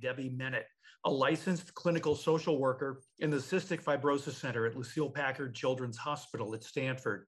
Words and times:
Debbie 0.00 0.30
Menet, 0.30 0.64
a 1.04 1.10
licensed 1.10 1.74
clinical 1.74 2.14
social 2.14 2.58
worker 2.58 3.02
in 3.18 3.30
the 3.30 3.36
Cystic 3.36 3.82
Fibrosis 3.82 4.32
Center 4.32 4.66
at 4.66 4.76
Lucile 4.76 5.10
Packard 5.10 5.54
Children's 5.54 5.96
Hospital 5.96 6.54
at 6.54 6.64
Stanford. 6.64 7.26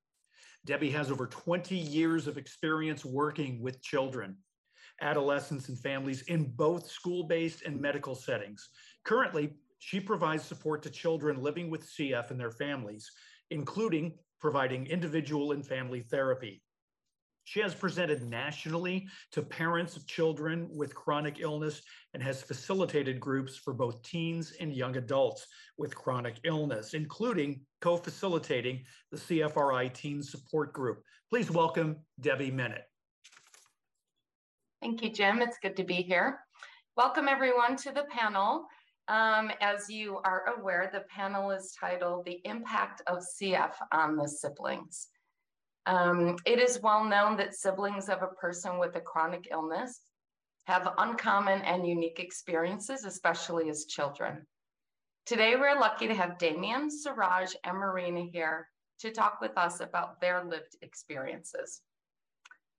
Debbie 0.64 0.90
has 0.90 1.10
over 1.10 1.26
20 1.26 1.74
years 1.76 2.26
of 2.26 2.38
experience 2.38 3.04
working 3.04 3.60
with 3.60 3.82
children, 3.82 4.36
adolescents, 5.00 5.68
and 5.68 5.78
families 5.78 6.22
in 6.22 6.44
both 6.44 6.86
school 6.88 7.24
based 7.24 7.62
and 7.62 7.80
medical 7.80 8.14
settings. 8.14 8.68
Currently, 9.04 9.54
she 9.78 9.98
provides 9.98 10.44
support 10.44 10.82
to 10.82 10.90
children 10.90 11.42
living 11.42 11.68
with 11.68 11.84
CF 11.84 12.30
and 12.30 12.38
their 12.38 12.52
families, 12.52 13.10
including 13.50 14.14
providing 14.40 14.86
individual 14.86 15.52
and 15.52 15.66
family 15.66 16.00
therapy. 16.00 16.62
She 17.44 17.60
has 17.60 17.74
presented 17.74 18.22
nationally 18.22 19.08
to 19.32 19.42
parents 19.42 19.96
of 19.96 20.06
children 20.06 20.68
with 20.70 20.94
chronic 20.94 21.40
illness 21.40 21.82
and 22.14 22.22
has 22.22 22.42
facilitated 22.42 23.18
groups 23.18 23.56
for 23.56 23.74
both 23.74 24.02
teens 24.02 24.52
and 24.60 24.72
young 24.72 24.96
adults 24.96 25.46
with 25.76 25.94
chronic 25.94 26.36
illness, 26.44 26.94
including 26.94 27.60
co 27.80 27.96
facilitating 27.96 28.84
the 29.10 29.18
CFRI 29.18 29.92
Teen 29.92 30.22
Support 30.22 30.72
Group. 30.72 31.02
Please 31.30 31.50
welcome 31.50 31.96
Debbie 32.20 32.52
Menet. 32.52 32.82
Thank 34.80 35.02
you, 35.02 35.10
Jim. 35.10 35.42
It's 35.42 35.58
good 35.58 35.76
to 35.76 35.84
be 35.84 35.94
here. 35.94 36.40
Welcome, 36.96 37.26
everyone, 37.28 37.76
to 37.76 37.92
the 37.92 38.04
panel. 38.10 38.66
Um, 39.08 39.50
as 39.60 39.90
you 39.90 40.18
are 40.24 40.54
aware, 40.56 40.90
the 40.92 41.04
panel 41.08 41.50
is 41.50 41.74
titled 41.78 42.24
The 42.24 42.40
Impact 42.44 43.02
of 43.06 43.18
CF 43.18 43.72
on 43.92 44.16
the 44.16 44.28
Siblings. 44.28 45.08
Um, 45.86 46.36
it 46.46 46.60
is 46.60 46.80
well 46.80 47.04
known 47.04 47.36
that 47.38 47.54
siblings 47.54 48.08
of 48.08 48.22
a 48.22 48.28
person 48.28 48.78
with 48.78 48.94
a 48.96 49.00
chronic 49.00 49.48
illness 49.50 50.00
have 50.66 50.94
uncommon 50.98 51.62
and 51.62 51.86
unique 51.86 52.20
experiences, 52.20 53.04
especially 53.04 53.68
as 53.68 53.86
children. 53.86 54.46
Today, 55.26 55.56
we're 55.56 55.78
lucky 55.78 56.06
to 56.06 56.14
have 56.14 56.38
Damian, 56.38 56.88
Suraj, 56.90 57.52
and 57.64 57.76
Marina 57.76 58.22
here 58.32 58.68
to 59.00 59.10
talk 59.10 59.40
with 59.40 59.56
us 59.58 59.80
about 59.80 60.20
their 60.20 60.44
lived 60.44 60.76
experiences. 60.82 61.80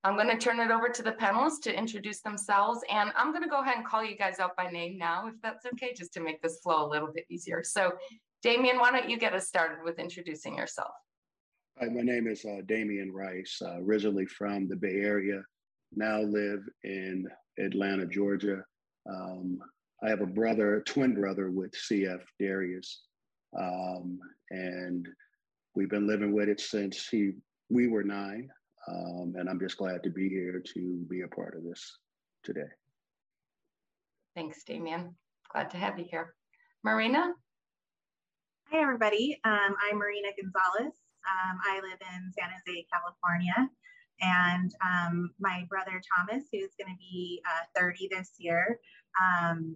I'm 0.02 0.16
going 0.16 0.28
to 0.28 0.36
turn 0.36 0.60
it 0.60 0.70
over 0.70 0.88
to 0.90 1.02
the 1.02 1.12
panelists 1.12 1.62
to 1.62 1.76
introduce 1.76 2.20
themselves, 2.20 2.80
and 2.90 3.10
I'm 3.16 3.32
going 3.32 3.42
to 3.42 3.48
go 3.48 3.62
ahead 3.62 3.76
and 3.76 3.86
call 3.86 4.04
you 4.04 4.16
guys 4.16 4.38
out 4.38 4.56
by 4.56 4.70
name 4.70 4.98
now, 4.98 5.28
if 5.28 5.34
that's 5.42 5.64
okay, 5.66 5.94
just 5.94 6.12
to 6.14 6.20
make 6.20 6.42
this 6.42 6.60
flow 6.60 6.86
a 6.86 6.88
little 6.88 7.10
bit 7.12 7.24
easier. 7.30 7.62
So, 7.62 7.92
Damian, 8.42 8.78
why 8.78 8.90
don't 8.90 9.08
you 9.08 9.18
get 9.18 9.34
us 9.34 9.48
started 9.48 9.78
with 9.82 9.98
introducing 9.98 10.56
yourself? 10.56 10.92
Hi, 11.80 11.88
my 11.88 12.02
name 12.02 12.28
is 12.28 12.44
uh, 12.44 12.60
Damian 12.66 13.10
Rice, 13.12 13.60
uh, 13.60 13.80
originally 13.80 14.26
from 14.26 14.68
the 14.68 14.76
Bay 14.76 15.00
Area, 15.00 15.42
now 15.96 16.20
live 16.20 16.60
in 16.84 17.26
Atlanta, 17.58 18.06
Georgia. 18.06 18.62
Um, 19.10 19.58
I 20.00 20.08
have 20.08 20.20
a 20.20 20.26
brother, 20.26 20.76
a 20.76 20.84
twin 20.84 21.14
brother 21.14 21.50
with 21.50 21.72
CF, 21.72 22.20
Darius, 22.38 23.02
um, 23.58 24.20
and 24.52 25.08
we've 25.74 25.90
been 25.90 26.06
living 26.06 26.32
with 26.32 26.48
it 26.48 26.60
since 26.60 27.08
he 27.08 27.32
we 27.70 27.88
were 27.88 28.04
nine, 28.04 28.48
um, 28.86 29.34
and 29.36 29.50
I'm 29.50 29.58
just 29.58 29.76
glad 29.76 30.04
to 30.04 30.10
be 30.10 30.28
here 30.28 30.62
to 30.74 31.04
be 31.10 31.22
a 31.22 31.28
part 31.28 31.56
of 31.56 31.64
this 31.64 31.98
today. 32.44 32.70
Thanks, 34.36 34.62
Damian. 34.62 35.16
Glad 35.52 35.70
to 35.70 35.76
have 35.78 35.98
you 35.98 36.04
here. 36.08 36.36
Marina? 36.84 37.32
Hi, 38.70 38.80
everybody. 38.80 39.40
Um, 39.42 39.74
I'm 39.90 39.98
Marina 39.98 40.28
Gonzales. 40.40 40.94
Um, 41.24 41.58
I 41.64 41.80
live 41.80 42.00
in 42.00 42.32
San 42.38 42.50
Jose, 42.50 42.86
California. 42.92 43.70
And 44.20 44.72
um, 44.84 45.30
my 45.40 45.66
brother 45.68 46.00
Thomas, 46.16 46.44
who's 46.52 46.74
going 46.78 46.92
to 46.92 46.98
be 46.98 47.42
uh, 47.46 47.64
30 47.76 48.08
this 48.10 48.32
year, 48.38 48.78
um, 49.20 49.74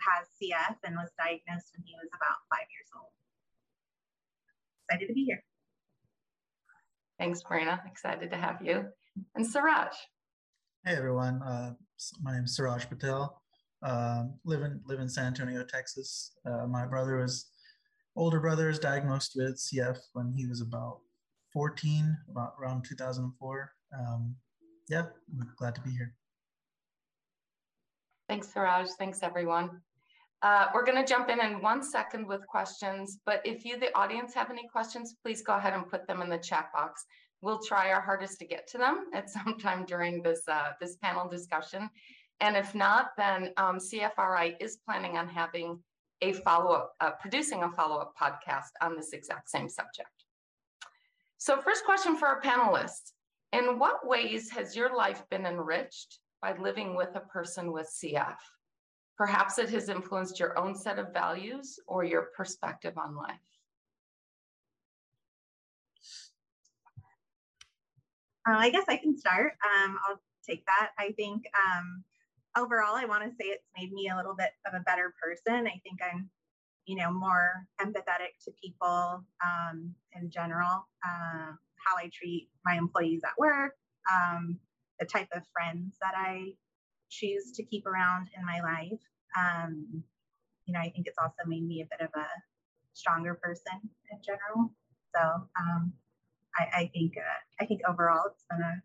has 0.00 0.26
CF 0.40 0.76
and 0.84 0.96
was 0.96 1.10
diagnosed 1.18 1.72
when 1.76 1.84
he 1.84 1.94
was 2.00 2.08
about 2.14 2.40
five 2.50 2.66
years 2.70 2.88
old. 2.96 3.12
Excited 4.88 5.08
to 5.08 5.14
be 5.14 5.24
here. 5.24 5.44
Thanks, 7.18 7.42
Marina. 7.48 7.82
Excited 7.86 8.30
to 8.30 8.36
have 8.36 8.60
you. 8.62 8.86
And 9.34 9.46
Suraj. 9.46 9.92
Hey, 10.84 10.96
everyone. 10.96 11.42
Uh, 11.42 11.74
my 12.22 12.32
name 12.32 12.44
is 12.44 12.56
Suraj 12.56 12.88
Patel. 12.88 13.40
Uh, 13.82 14.24
live, 14.44 14.62
in, 14.62 14.80
live 14.86 15.00
in 15.00 15.08
San 15.08 15.26
Antonio, 15.26 15.64
Texas. 15.64 16.32
Uh, 16.46 16.66
my 16.66 16.86
brother 16.86 17.18
was 17.18 17.46
older 18.16 18.40
brother 18.40 18.68
is 18.68 18.78
diagnosed 18.78 19.32
with 19.36 19.56
CF 19.56 19.98
when 20.12 20.32
he 20.36 20.46
was 20.46 20.60
about 20.60 21.00
14, 21.52 22.16
about 22.30 22.54
around 22.60 22.84
2004. 22.84 23.72
Um, 23.98 24.34
yeah, 24.88 25.06
I'm 25.40 25.52
glad 25.56 25.74
to 25.76 25.80
be 25.80 25.90
here. 25.90 26.14
Thanks, 28.28 28.52
Suraj. 28.52 28.88
Thanks, 28.98 29.22
everyone. 29.22 29.80
Uh, 30.42 30.66
we're 30.74 30.84
going 30.84 31.02
to 31.02 31.08
jump 31.10 31.30
in 31.30 31.40
in 31.40 31.62
one 31.62 31.82
second 31.82 32.26
with 32.26 32.46
questions, 32.46 33.18
but 33.24 33.40
if 33.44 33.64
you, 33.64 33.78
the 33.78 33.96
audience, 33.96 34.34
have 34.34 34.50
any 34.50 34.66
questions, 34.68 35.14
please 35.22 35.42
go 35.42 35.54
ahead 35.54 35.72
and 35.72 35.88
put 35.88 36.06
them 36.06 36.20
in 36.20 36.28
the 36.28 36.38
chat 36.38 36.70
box. 36.72 37.04
We'll 37.40 37.60
try 37.60 37.90
our 37.92 38.00
hardest 38.00 38.38
to 38.40 38.46
get 38.46 38.66
to 38.68 38.78
them 38.78 39.06
at 39.14 39.30
some 39.30 39.58
time 39.58 39.84
during 39.84 40.22
this, 40.22 40.42
uh, 40.48 40.72
this 40.80 40.96
panel 40.96 41.28
discussion. 41.28 41.88
And 42.40 42.56
if 42.56 42.74
not, 42.74 43.10
then 43.16 43.52
um, 43.56 43.78
CFRI 43.78 44.56
is 44.60 44.78
planning 44.84 45.16
on 45.16 45.28
having 45.28 45.78
a 46.24 46.32
follow-up, 46.32 46.94
uh, 47.00 47.10
producing 47.20 47.62
a 47.62 47.70
follow-up 47.70 48.14
podcast 48.20 48.70
on 48.80 48.96
this 48.96 49.12
exact 49.12 49.50
same 49.50 49.68
subject. 49.68 50.08
So 51.38 51.60
first 51.60 51.84
question 51.84 52.16
for 52.16 52.26
our 52.26 52.40
panelists. 52.40 53.12
In 53.52 53.78
what 53.78 54.06
ways 54.06 54.50
has 54.50 54.74
your 54.74 54.96
life 54.96 55.22
been 55.30 55.46
enriched 55.46 56.18
by 56.42 56.56
living 56.56 56.96
with 56.96 57.14
a 57.14 57.20
person 57.20 57.70
with 57.70 57.86
CF? 57.86 58.36
Perhaps 59.16 59.58
it 59.58 59.70
has 59.70 59.88
influenced 59.88 60.40
your 60.40 60.58
own 60.58 60.74
set 60.74 60.98
of 60.98 61.12
values 61.12 61.78
or 61.86 62.02
your 62.02 62.30
perspective 62.36 62.94
on 62.98 63.14
life. 63.14 63.36
Uh, 68.48 68.56
I 68.58 68.70
guess 68.70 68.84
I 68.88 68.96
can 68.96 69.16
start. 69.16 69.52
Um, 69.64 69.96
I'll 70.08 70.20
take 70.46 70.64
that. 70.66 70.90
I 70.98 71.12
think 71.12 71.46
um, 71.54 72.04
overall, 72.56 72.94
I 72.96 73.04
want 73.04 73.24
to 73.24 73.30
say 73.30 73.48
it's 73.48 73.68
made 73.76 73.92
me 73.92 74.08
a 74.12 74.16
little 74.16 74.34
bit 74.34 74.50
of 74.66 74.74
a 74.74 74.84
better 74.84 75.14
person. 75.22 75.66
I 75.66 75.80
think 75.82 76.00
I'm, 76.02 76.30
you 76.86 76.96
know, 76.96 77.12
more 77.12 77.66
empathetic 77.80 78.36
to 78.44 78.52
people 78.62 79.24
um, 79.44 79.94
in 80.12 80.30
general, 80.30 80.86
uh, 81.06 81.52
how 81.76 81.96
I 81.98 82.10
treat 82.12 82.48
my 82.64 82.74
employees 82.74 83.22
at 83.24 83.38
work, 83.38 83.74
um, 84.12 84.58
the 84.98 85.06
type 85.06 85.28
of 85.34 85.42
friends 85.52 85.96
that 86.00 86.14
I 86.16 86.52
choose 87.10 87.52
to 87.52 87.62
keep 87.62 87.86
around 87.86 88.28
in 88.36 88.44
my 88.44 88.60
life. 88.60 89.00
Um, 89.36 90.02
you 90.66 90.72
know, 90.72 90.80
I 90.80 90.90
think 90.90 91.06
it's 91.06 91.18
also 91.20 91.46
made 91.46 91.66
me 91.66 91.82
a 91.82 91.96
bit 91.96 92.06
of 92.06 92.10
a 92.14 92.26
stronger 92.92 93.34
person 93.34 93.80
in 94.10 94.18
general. 94.24 94.70
So 95.14 95.20
um, 95.60 95.92
I, 96.56 96.80
I, 96.80 96.90
think 96.92 97.14
uh, 97.16 97.62
I 97.62 97.66
think 97.66 97.82
overall 97.88 98.22
it's 98.26 98.44
been 98.50 98.60
a 98.60 98.82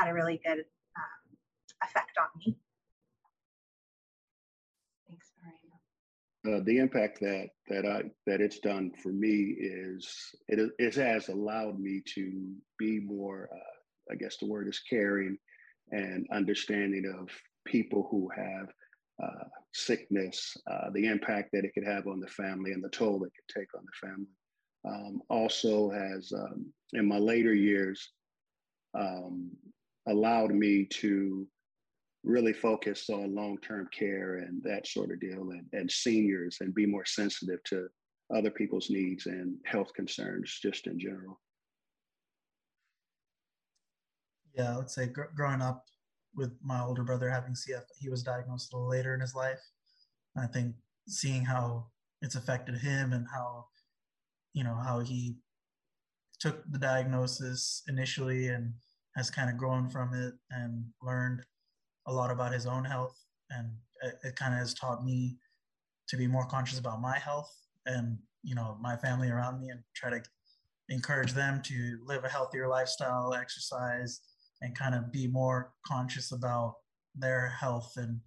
had 0.00 0.08
a 0.08 0.14
really 0.14 0.40
good 0.44 0.60
um, 0.60 1.36
effect 1.82 2.16
on 2.18 2.28
me. 2.38 2.56
Uh, 6.48 6.60
the 6.64 6.78
impact 6.78 7.20
that 7.20 7.48
that 7.68 7.86
I 7.86 8.04
that 8.26 8.40
it's 8.40 8.60
done 8.60 8.92
for 9.02 9.10
me 9.12 9.56
is 9.58 10.08
it, 10.48 10.70
it 10.78 10.94
has 10.94 11.28
allowed 11.28 11.78
me 11.78 12.02
to 12.14 12.54
be 12.78 13.00
more 13.00 13.48
uh, 13.52 14.12
I 14.12 14.16
guess 14.16 14.36
the 14.38 14.46
word 14.46 14.68
is 14.68 14.80
caring 14.88 15.36
and 15.90 16.26
understanding 16.32 17.04
of 17.18 17.28
people 17.66 18.08
who 18.10 18.28
have 18.34 18.68
uh, 19.22 19.44
sickness, 19.72 20.56
uh, 20.70 20.90
the 20.92 21.06
impact 21.06 21.50
that 21.52 21.64
it 21.64 21.72
could 21.74 21.86
have 21.86 22.06
on 22.06 22.20
the 22.20 22.28
family 22.28 22.72
and 22.72 22.82
the 22.82 22.88
toll 22.88 23.22
it 23.24 23.32
could 23.34 23.60
take 23.60 23.68
on 23.76 23.84
the 23.84 24.08
family. 24.08 24.26
Um, 24.88 25.20
also 25.28 25.90
has 25.90 26.32
um, 26.32 26.72
in 26.94 27.06
my 27.06 27.18
later 27.18 27.52
years 27.52 28.12
um, 28.98 29.50
allowed 30.08 30.52
me 30.52 30.86
to 30.86 31.46
really 32.22 32.52
focus 32.52 33.08
on 33.08 33.34
long-term 33.34 33.88
care 33.96 34.36
and 34.36 34.62
that 34.62 34.86
sort 34.86 35.10
of 35.10 35.20
deal 35.20 35.50
and, 35.50 35.64
and 35.72 35.90
seniors 35.90 36.58
and 36.60 36.74
be 36.74 36.86
more 36.86 37.04
sensitive 37.04 37.62
to 37.64 37.86
other 38.34 38.50
people's 38.50 38.90
needs 38.90 39.26
and 39.26 39.56
health 39.64 39.92
concerns 39.94 40.58
just 40.62 40.86
in 40.86 40.98
general. 40.98 41.40
Yeah 44.54 44.74
i 44.74 44.76
would 44.76 44.90
say 44.90 45.06
gr- 45.06 45.32
growing 45.34 45.62
up 45.62 45.84
with 46.34 46.52
my 46.62 46.82
older 46.82 47.02
brother 47.02 47.30
having 47.30 47.54
cf 47.54 47.82
he 47.98 48.08
was 48.08 48.22
diagnosed 48.22 48.72
a 48.72 48.76
little 48.76 48.90
later 48.90 49.14
in 49.14 49.20
his 49.20 49.34
life. 49.34 49.60
I 50.36 50.46
think 50.46 50.74
seeing 51.08 51.44
how 51.44 51.86
it's 52.22 52.36
affected 52.36 52.76
him 52.76 53.12
and 53.12 53.26
how 53.32 53.66
you 54.52 54.64
know 54.64 54.74
how 54.74 55.00
he 55.00 55.36
took 56.38 56.62
the 56.70 56.78
diagnosis 56.78 57.82
initially 57.88 58.48
and 58.48 58.72
has 59.16 59.30
kind 59.30 59.50
of 59.50 59.56
grown 59.56 59.88
from 59.88 60.14
it 60.14 60.34
and 60.50 60.84
learned 61.02 61.42
a 62.06 62.12
lot 62.12 62.30
about 62.30 62.52
his 62.52 62.66
own 62.66 62.84
health, 62.84 63.16
and 63.50 63.70
it, 64.02 64.14
it 64.24 64.36
kind 64.36 64.54
of 64.54 64.60
has 64.60 64.74
taught 64.74 65.04
me 65.04 65.36
to 66.08 66.16
be 66.16 66.26
more 66.26 66.46
conscious 66.46 66.78
about 66.78 67.00
my 67.00 67.18
health 67.18 67.54
and 67.86 68.18
you 68.42 68.54
know 68.54 68.76
my 68.80 68.96
family 68.96 69.30
around 69.30 69.60
me, 69.60 69.68
and 69.68 69.80
try 69.94 70.10
to 70.10 70.22
encourage 70.88 71.32
them 71.32 71.62
to 71.62 71.98
live 72.04 72.24
a 72.24 72.28
healthier 72.28 72.68
lifestyle, 72.68 73.32
exercise, 73.34 74.20
and 74.60 74.76
kind 74.76 74.94
of 74.94 75.12
be 75.12 75.26
more 75.26 75.72
conscious 75.86 76.32
about 76.32 76.74
their 77.14 77.48
health 77.48 77.92
and 77.96 78.20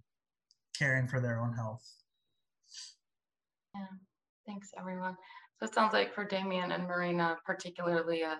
caring 0.78 1.06
for 1.06 1.20
their 1.20 1.40
own 1.40 1.52
health. 1.52 1.84
Yeah, 3.74 3.86
thanks 4.46 4.70
everyone. 4.78 5.16
So 5.58 5.66
it 5.66 5.74
sounds 5.74 5.92
like 5.92 6.14
for 6.14 6.24
Damian 6.24 6.72
and 6.72 6.84
Marina, 6.84 7.36
particularly, 7.44 8.24
uh, 8.24 8.36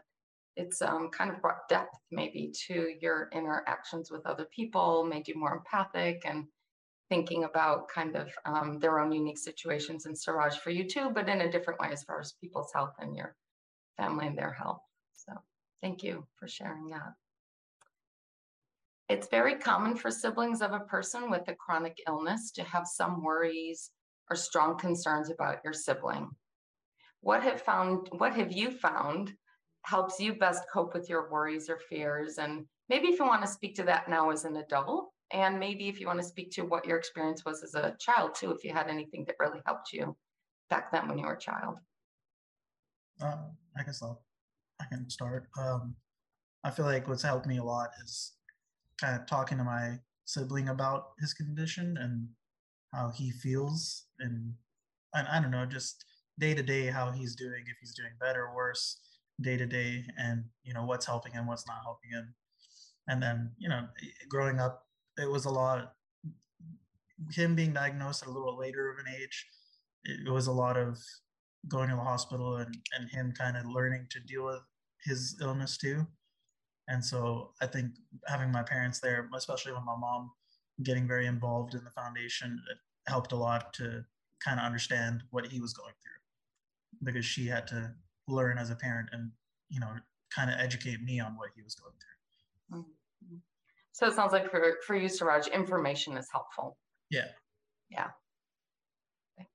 it's 0.56 0.82
um, 0.82 1.10
kind 1.10 1.30
of 1.30 1.40
brought 1.40 1.68
depth 1.68 1.98
maybe 2.10 2.52
to 2.66 2.88
your 3.00 3.28
interactions 3.32 4.10
with 4.10 4.26
other 4.26 4.46
people, 4.54 5.04
made 5.04 5.26
you 5.26 5.34
more 5.36 5.54
empathic 5.54 6.22
and 6.24 6.46
thinking 7.08 7.44
about 7.44 7.88
kind 7.88 8.16
of 8.16 8.28
um, 8.44 8.78
their 8.78 8.98
own 8.98 9.12
unique 9.12 9.38
situations 9.38 10.06
in 10.06 10.16
Suraj 10.16 10.56
for 10.58 10.70
you 10.70 10.88
too, 10.88 11.10
but 11.14 11.28
in 11.28 11.42
a 11.42 11.50
different 11.50 11.80
way 11.80 11.88
as 11.92 12.02
far 12.04 12.20
as 12.20 12.32
people's 12.40 12.72
health 12.72 12.94
and 12.98 13.16
your 13.16 13.34
family 13.96 14.26
and 14.26 14.38
their 14.38 14.52
health. 14.52 14.80
So 15.12 15.32
thank 15.82 16.02
you 16.02 16.26
for 16.36 16.48
sharing 16.48 16.88
that. 16.90 17.14
It's 19.08 19.28
very 19.28 19.56
common 19.56 19.96
for 19.96 20.10
siblings 20.10 20.62
of 20.62 20.72
a 20.72 20.80
person 20.80 21.30
with 21.30 21.46
a 21.48 21.54
chronic 21.54 22.00
illness 22.08 22.50
to 22.52 22.62
have 22.64 22.86
some 22.86 23.22
worries 23.22 23.90
or 24.30 24.36
strong 24.36 24.78
concerns 24.78 25.30
about 25.30 25.58
your 25.62 25.74
sibling. 25.74 26.30
What 27.20 27.42
have 27.42 27.60
found 27.60 28.08
what 28.12 28.34
have 28.34 28.52
you 28.52 28.70
found 28.70 29.34
helps 29.84 30.18
you 30.18 30.34
best 30.34 30.64
cope 30.72 30.94
with 30.94 31.08
your 31.08 31.30
worries 31.30 31.68
or 31.68 31.78
fears 31.88 32.38
and 32.38 32.64
maybe 32.88 33.08
if 33.08 33.18
you 33.18 33.24
want 33.24 33.42
to 33.42 33.48
speak 33.48 33.74
to 33.74 33.82
that 33.82 34.08
now 34.08 34.30
as 34.30 34.44
an 34.44 34.56
adult 34.56 35.10
and 35.32 35.58
maybe 35.58 35.88
if 35.88 36.00
you 36.00 36.06
want 36.06 36.20
to 36.20 36.26
speak 36.26 36.50
to 36.52 36.62
what 36.62 36.86
your 36.86 36.96
experience 36.96 37.44
was 37.44 37.62
as 37.62 37.74
a 37.74 37.96
child 37.98 38.34
too, 38.34 38.52
if 38.52 38.62
you 38.62 38.72
had 38.72 38.88
anything 38.88 39.24
that 39.26 39.36
really 39.40 39.60
helped 39.66 39.92
you 39.92 40.16
back 40.70 40.92
then 40.92 41.08
when 41.08 41.18
you 41.18 41.26
were 41.26 41.34
a 41.34 41.38
child. 41.38 41.78
Um, 43.20 43.56
I 43.76 43.82
guess 43.82 44.02
I'll, 44.02 44.22
I 44.80 44.84
can 44.84 45.08
start. 45.10 45.48
Um, 45.58 45.96
I 46.62 46.70
feel 46.70 46.84
like 46.84 47.08
what's 47.08 47.22
helped 47.22 47.46
me 47.46 47.58
a 47.58 47.64
lot 47.64 47.90
is 48.04 48.32
kind 49.00 49.20
of 49.20 49.26
talking 49.26 49.58
to 49.58 49.64
my 49.64 49.98
sibling 50.24 50.68
about 50.68 51.08
his 51.20 51.34
condition 51.34 51.96
and 52.00 52.28
how 52.92 53.10
he 53.10 53.30
feels 53.30 54.06
and 54.20 54.54
and 55.16 55.28
I 55.28 55.40
don't 55.40 55.52
know, 55.52 55.64
just 55.64 56.04
day 56.40 56.54
to 56.54 56.62
day 56.62 56.86
how 56.86 57.12
he's 57.12 57.36
doing, 57.36 57.62
if 57.66 57.76
he's 57.80 57.94
doing 57.94 58.10
better 58.20 58.46
or 58.46 58.54
worse 58.56 58.98
day 59.40 59.56
to 59.56 59.66
day 59.66 60.04
and 60.16 60.44
you 60.62 60.72
know 60.72 60.84
what's 60.84 61.06
helping 61.06 61.32
him, 61.32 61.46
what's 61.46 61.66
not 61.66 61.82
helping 61.84 62.10
him. 62.10 62.34
And 63.06 63.22
then, 63.22 63.52
you 63.58 63.68
know, 63.68 63.86
growing 64.28 64.60
up 64.60 64.84
it 65.18 65.30
was 65.30 65.44
a 65.44 65.50
lot 65.50 65.92
him 67.32 67.54
being 67.54 67.72
diagnosed 67.72 68.22
at 68.22 68.28
a 68.28 68.32
little 68.32 68.58
later 68.58 68.90
of 68.90 68.98
an 68.98 69.12
age 69.20 69.46
it, 70.04 70.30
was 70.30 70.46
a 70.46 70.52
lot 70.52 70.76
of 70.76 70.98
going 71.68 71.88
to 71.88 71.96
the 71.96 72.02
hospital 72.02 72.56
and, 72.56 72.76
and 72.98 73.08
him 73.10 73.32
kind 73.32 73.56
of 73.56 73.64
learning 73.66 74.06
to 74.10 74.20
deal 74.20 74.44
with 74.44 74.60
his 75.04 75.36
illness 75.40 75.78
too 75.78 76.06
and 76.88 77.04
so 77.04 77.52
i 77.62 77.66
think 77.66 77.92
having 78.26 78.50
my 78.50 78.62
parents 78.62 79.00
there 79.00 79.28
especially 79.34 79.72
with 79.72 79.84
my 79.84 79.96
mom 79.96 80.30
getting 80.82 81.06
very 81.06 81.26
involved 81.26 81.74
in 81.74 81.84
the 81.84 81.90
foundation 81.90 82.60
it 82.70 82.78
helped 83.10 83.32
a 83.32 83.36
lot 83.36 83.72
to 83.72 84.04
kind 84.44 84.58
of 84.58 84.66
understand 84.66 85.22
what 85.30 85.46
he 85.46 85.60
was 85.60 85.72
going 85.72 85.94
through 86.02 87.06
because 87.06 87.24
she 87.24 87.46
had 87.46 87.66
to 87.66 87.92
learn 88.26 88.58
as 88.58 88.70
a 88.70 88.76
parent 88.76 89.08
and 89.12 89.30
you 89.68 89.80
know 89.80 89.92
kind 90.34 90.50
of 90.50 90.56
educate 90.58 91.00
me 91.02 91.20
on 91.20 91.36
what 91.36 91.50
he 91.54 91.62
was 91.62 91.74
going 91.74 91.92
through 91.92 92.78
mm-hmm. 92.80 92.90
So 93.94 94.08
it 94.08 94.14
sounds 94.14 94.32
like 94.32 94.50
for, 94.50 94.78
for 94.84 94.96
you, 94.96 95.08
Suraj, 95.08 95.46
information 95.46 96.16
is 96.16 96.28
helpful. 96.30 96.76
Yeah. 97.10 97.28
Yeah. 97.88 98.08
Thanks. 99.36 99.52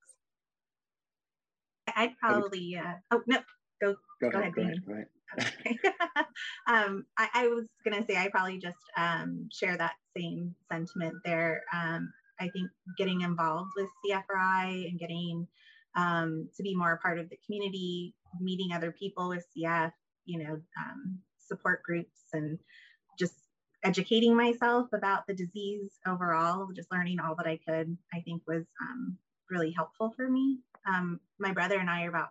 I'd 1.93 2.17
probably, 2.17 2.77
uh, 2.77 2.93
oh, 3.11 3.21
no, 3.27 3.39
go, 3.81 3.95
go, 4.21 4.29
go 4.29 4.39
ahead. 4.39 4.53
Go 4.55 4.61
ahead, 4.61 4.85
go 4.87 4.93
ahead. 4.93 5.07
Okay. 5.39 5.77
um, 6.67 7.05
I, 7.19 7.29
I, 7.35 7.47
was 7.49 7.65
going 7.85 8.01
to 8.01 8.11
say, 8.11 8.17
I 8.17 8.29
probably 8.29 8.57
just 8.57 8.77
um, 8.97 9.47
share 9.51 9.77
that 9.77 9.93
same 10.17 10.55
sentiment 10.71 11.13
there. 11.23 11.61
Um, 11.71 12.11
I 12.39 12.47
think 12.49 12.71
getting 12.97 13.21
involved 13.21 13.69
with 13.75 13.89
CFRI 14.03 14.89
and 14.89 14.97
getting 14.97 15.47
um, 15.95 16.49
to 16.55 16.63
be 16.63 16.75
more 16.75 16.93
a 16.93 16.97
part 16.97 17.19
of 17.19 17.29
the 17.29 17.37
community, 17.45 18.13
meeting 18.39 18.71
other 18.73 18.91
people 18.91 19.29
with 19.29 19.45
CF, 19.55 19.91
you 20.25 20.39
know, 20.39 20.59
um, 20.77 21.19
support 21.37 21.81
groups 21.83 22.21
and 22.33 22.59
just 23.17 23.33
educating 23.83 24.35
myself 24.35 24.87
about 24.93 25.25
the 25.27 25.33
disease 25.33 25.91
overall, 26.07 26.67
just 26.75 26.91
learning 26.91 27.19
all 27.19 27.35
that 27.35 27.47
I 27.47 27.59
could, 27.67 27.97
I 28.13 28.21
think 28.21 28.43
was 28.47 28.65
um, 28.81 29.17
really 29.49 29.71
helpful 29.71 30.13
for 30.15 30.29
me. 30.29 30.59
Um, 30.87 31.19
my 31.39 31.51
brother 31.51 31.79
and 31.79 31.89
I 31.89 32.03
are 32.03 32.09
about, 32.09 32.29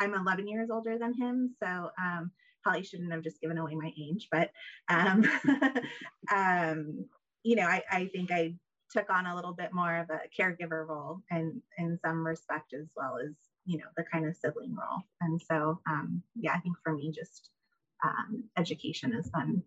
I'm 0.00 0.14
11 0.14 0.46
years 0.46 0.70
older 0.70 0.98
than 0.98 1.14
him. 1.14 1.54
So 1.62 1.90
um, 2.00 2.30
probably 2.62 2.84
shouldn't 2.84 3.12
have 3.12 3.22
just 3.22 3.40
given 3.40 3.58
away 3.58 3.74
my 3.74 3.92
age, 3.98 4.28
but, 4.30 4.50
um, 4.88 5.22
you 7.42 7.56
know, 7.56 7.66
I, 7.66 7.82
I 7.90 8.06
think 8.12 8.30
I 8.30 8.54
took 8.90 9.10
on 9.10 9.26
a 9.26 9.34
little 9.34 9.52
bit 9.52 9.72
more 9.72 9.96
of 9.96 10.10
a 10.10 10.20
caregiver 10.36 10.86
role 10.86 11.22
and 11.30 11.60
in 11.78 11.98
some 12.04 12.26
respect 12.26 12.74
as 12.74 12.86
well 12.96 13.18
as, 13.22 13.32
you 13.64 13.78
know, 13.78 13.84
the 13.96 14.04
kind 14.04 14.26
of 14.26 14.36
sibling 14.36 14.74
role. 14.74 15.02
And 15.20 15.40
so, 15.40 15.80
um, 15.88 16.22
yeah, 16.34 16.52
I 16.52 16.60
think 16.60 16.76
for 16.82 16.94
me, 16.94 17.12
just 17.12 17.50
education 18.56 19.12
has 19.12 19.28
been 19.30 19.62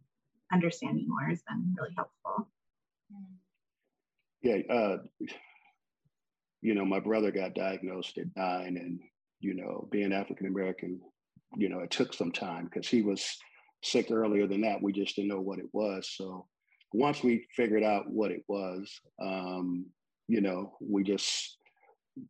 understanding 0.52 1.08
more 1.08 1.28
has 1.28 1.44
been 1.48 1.76
really 1.78 1.94
helpful. 1.96 2.48
Yeah, 4.42 4.58
uh, 4.70 4.98
you 6.62 6.74
know, 6.74 6.84
my 6.86 7.00
brother 7.00 7.32
got 7.32 7.54
diagnosed 7.56 8.18
at 8.18 8.28
nine, 8.36 8.78
and 8.78 9.00
you 9.40 9.54
know, 9.54 9.88
being 9.92 10.12
African 10.12 10.48
American, 10.48 11.00
you 11.56 11.70
know, 11.70 11.80
it 11.80 11.92
took 11.92 12.14
some 12.14 12.32
time 12.32 12.66
because 12.66 12.88
he 12.88 13.02
was 13.02 13.38
sick 13.84 14.12
earlier 14.12 14.48
than 14.48 14.62
that. 14.62 14.82
We 14.82 14.94
just 14.94 15.16
didn't 15.16 15.30
know 15.30 15.42
what 15.42 15.60
it 15.60 15.70
was. 15.72 16.10
So 16.14 16.48
once 16.94 17.24
we 17.24 17.48
figured 17.56 17.84
out 17.84 18.10
what 18.10 18.32
it 18.32 18.44
was, 18.48 19.00
um, 19.22 19.86
you 20.28 20.42
know, 20.42 20.78
we 20.80 21.04
just 21.04 21.58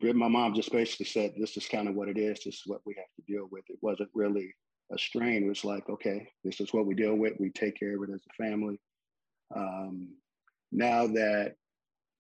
my 0.01 0.29
mom 0.29 0.53
just 0.53 0.71
basically 0.71 1.05
said, 1.05 1.33
"This 1.37 1.57
is 1.57 1.67
kind 1.67 1.89
of 1.89 1.95
what 1.95 2.07
it 2.07 2.17
is. 2.17 2.39
This 2.43 2.55
is 2.55 2.63
what 2.65 2.81
we 2.85 2.95
have 2.95 3.13
to 3.17 3.31
deal 3.31 3.47
with." 3.51 3.65
It 3.69 3.79
wasn't 3.81 4.09
really 4.13 4.53
a 4.91 4.97
strain 4.97 5.43
It 5.43 5.47
was 5.47 5.65
like, 5.65 5.89
okay, 5.89 6.27
this 6.43 6.59
is 6.59 6.73
what 6.73 6.85
we 6.85 6.93
deal 6.93 7.15
with. 7.15 7.33
We 7.39 7.49
take 7.49 7.79
care 7.79 7.95
of 7.95 8.09
it 8.09 8.13
as 8.13 8.21
a 8.29 8.43
family. 8.43 8.79
Um, 9.55 10.09
now 10.71 11.07
that 11.07 11.55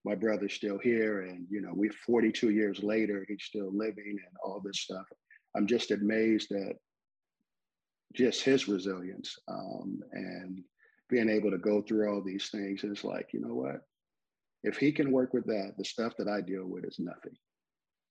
my 0.05 0.15
brother's 0.15 0.53
still 0.53 0.77
here 0.77 1.21
and, 1.21 1.45
you 1.49 1.61
know, 1.61 1.71
we're 1.73 1.93
42 2.05 2.49
years 2.49 2.83
later, 2.83 3.25
he's 3.27 3.43
still 3.43 3.71
living 3.73 4.17
and 4.17 4.35
all 4.43 4.61
this 4.63 4.81
stuff. 4.81 5.05
I'm 5.55 5.67
just 5.67 5.91
amazed 5.91 6.51
at 6.51 6.75
just 8.13 8.43
his 8.43 8.67
resilience 8.67 9.35
um, 9.47 9.99
and 10.11 10.63
being 11.13 11.29
able 11.29 11.51
to 11.51 11.59
go 11.59 11.79
through 11.79 12.09
all 12.09 12.23
these 12.23 12.49
things. 12.49 12.83
It's 12.83 13.03
like, 13.03 13.29
you 13.33 13.39
know 13.39 13.53
what? 13.53 13.81
If 14.63 14.77
he 14.77 14.91
can 14.91 15.11
work 15.11 15.31
with 15.31 15.45
that, 15.45 15.73
the 15.77 15.85
stuff 15.85 16.13
that 16.17 16.27
I 16.27 16.41
deal 16.41 16.65
with 16.65 16.85
is 16.85 16.97
nothing. 16.97 17.35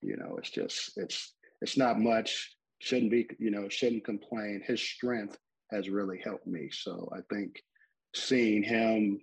You 0.02 0.16
know, 0.16 0.36
it's 0.38 0.50
just, 0.50 0.92
it's, 0.96 1.34
it's 1.60 1.76
not 1.76 1.98
much 1.98 2.56
shouldn't 2.78 3.10
be, 3.10 3.26
you 3.40 3.50
know, 3.50 3.68
shouldn't 3.68 4.04
complain. 4.04 4.62
His 4.64 4.80
strength 4.80 5.36
has 5.72 5.88
really 5.88 6.20
helped 6.22 6.46
me. 6.46 6.68
So 6.70 7.10
I 7.12 7.34
think 7.34 7.60
seeing 8.14 8.62
him 8.62 9.18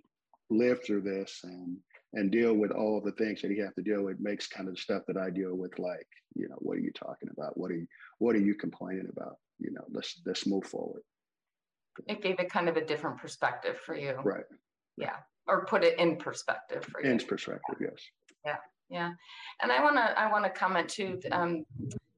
live 0.50 0.84
through 0.84 1.02
this 1.02 1.40
and 1.42 1.78
and 2.12 2.30
deal 2.32 2.54
with 2.54 2.72
all 2.72 3.00
the 3.00 3.12
things 3.12 3.40
that 3.40 3.52
he 3.52 3.58
have 3.60 3.74
to 3.76 3.82
deal 3.82 4.02
with 4.02 4.18
makes 4.18 4.48
kind 4.48 4.68
of 4.68 4.74
the 4.74 4.80
stuff 4.80 5.04
that 5.06 5.16
I 5.16 5.30
deal 5.30 5.54
with 5.54 5.78
like, 5.78 6.08
you 6.34 6.48
know, 6.48 6.56
what 6.58 6.76
are 6.76 6.80
you 6.80 6.90
talking 6.92 7.30
about? 7.32 7.56
What 7.56 7.70
are 7.70 7.76
you 7.76 7.86
what 8.18 8.34
are 8.34 8.40
you 8.40 8.54
complaining 8.56 9.08
about? 9.16 9.36
You 9.58 9.70
know, 9.72 9.84
let's 9.90 10.20
let's 10.26 10.46
move 10.46 10.64
forward. 10.64 11.02
It 12.06 12.22
gave 12.22 12.40
it 12.40 12.50
kind 12.50 12.68
of 12.68 12.76
a 12.76 12.84
different 12.84 13.18
perspective 13.18 13.78
for 13.78 13.96
you. 13.96 14.14
Right. 14.24 14.44
Yeah. 14.96 15.16
Or 15.46 15.64
put 15.64 15.84
it 15.84 15.98
in 15.98 16.16
perspective 16.16 16.84
for 16.84 17.02
you. 17.02 17.10
In 17.10 17.18
perspective, 17.18 17.76
yes. 17.80 18.00
Yeah. 18.44 18.56
Yeah. 18.88 19.12
And 19.62 19.72
I 19.72 19.82
wanna 19.82 20.14
I 20.16 20.30
wanna 20.30 20.50
comment 20.50 20.88
too. 20.88 21.20
Um, 21.32 21.64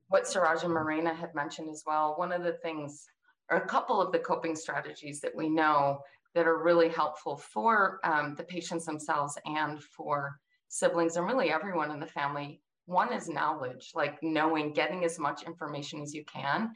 what 0.09 0.27
Suraj 0.27 0.63
and 0.63 0.73
Marina 0.73 1.15
had 1.15 1.35
mentioned 1.35 1.71
as 1.71 1.85
well, 1.87 2.15
one 2.17 2.33
of 2.33 2.43
the 2.43 2.53
things, 2.53 3.07
or 3.51 3.59
a 3.59 3.67
couple 3.67 4.01
of 4.01 4.13
the 4.13 4.19
coping 4.19 4.55
strategies 4.55 5.21
that 5.21 5.35
we 5.35 5.49
know 5.49 6.01
that 6.35 6.47
are 6.47 6.63
really 6.63 6.89
helpful 6.89 7.37
for 7.37 8.01
um, 8.05 8.35
the 8.37 8.45
patients 8.45 8.87
themselves 8.87 9.39
and 9.47 9.83
for 9.83 10.39
siblings 10.69 11.17
and 11.17 11.27
really 11.27 11.51
everyone 11.51 11.91
in 11.91 12.01
the 12.01 12.07
family. 12.07 12.61
One 12.87 13.13
is 13.13 13.29
knowledge, 13.29 13.93
like 13.95 14.23
knowing, 14.23 14.73
getting 14.73 15.05
as 15.05 15.19
much 15.19 15.45
information 15.45 16.01
as 16.03 16.15
you 16.15 16.25
can. 16.25 16.73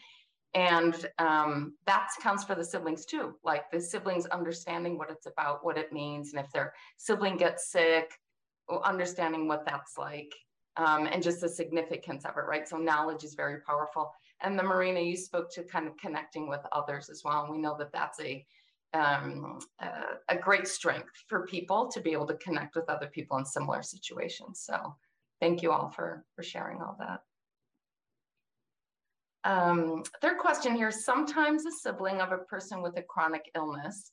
And 0.56 1.06
um, 1.18 1.74
that 1.86 2.08
counts 2.22 2.42
for 2.42 2.54
the 2.54 2.64
siblings 2.64 3.04
too, 3.04 3.34
like 3.44 3.70
the 3.70 3.78
siblings 3.78 4.24
understanding 4.26 4.96
what 4.96 5.10
it's 5.10 5.26
about, 5.26 5.62
what 5.62 5.76
it 5.76 5.92
means. 5.92 6.32
And 6.32 6.42
if 6.42 6.50
their 6.50 6.72
sibling 6.96 7.36
gets 7.36 7.70
sick, 7.70 8.10
understanding 8.82 9.46
what 9.48 9.66
that's 9.66 9.98
like 9.98 10.32
um, 10.78 11.06
and 11.06 11.22
just 11.22 11.42
the 11.42 11.48
significance 11.48 12.24
of 12.24 12.38
it, 12.38 12.44
right? 12.48 12.66
So 12.66 12.78
knowledge 12.78 13.22
is 13.22 13.34
very 13.34 13.60
powerful. 13.60 14.12
And 14.40 14.58
the 14.58 14.62
Marina, 14.62 15.00
you 15.00 15.14
spoke 15.16 15.52
to 15.52 15.62
kind 15.62 15.86
of 15.86 15.96
connecting 15.98 16.48
with 16.48 16.60
others 16.72 17.10
as 17.10 17.20
well. 17.22 17.44
And 17.44 17.52
we 17.52 17.58
know 17.58 17.76
that 17.78 17.92
that's 17.92 18.18
a 18.20 18.44
um, 18.94 19.58
a 20.30 20.36
great 20.36 20.66
strength 20.66 21.10
for 21.28 21.46
people 21.46 21.90
to 21.90 22.00
be 22.00 22.12
able 22.12 22.26
to 22.28 22.36
connect 22.36 22.76
with 22.76 22.88
other 22.88 23.08
people 23.08 23.36
in 23.36 23.44
similar 23.44 23.82
situations. 23.82 24.62
So 24.64 24.94
thank 25.38 25.62
you 25.62 25.70
all 25.70 25.90
for, 25.90 26.24
for 26.34 26.42
sharing 26.42 26.80
all 26.80 26.96
that. 26.98 27.20
Um, 29.46 30.02
third 30.20 30.38
question 30.38 30.74
here, 30.74 30.90
sometimes 30.90 31.66
a 31.66 31.70
sibling 31.70 32.20
of 32.20 32.32
a 32.32 32.38
person 32.38 32.82
with 32.82 32.98
a 32.98 33.02
chronic 33.02 33.48
illness 33.54 34.10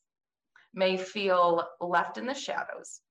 may 0.76 0.96
feel 0.96 1.68
left 1.82 2.20
in 2.20 2.28
the 2.28 2.36
shadows 2.36 3.02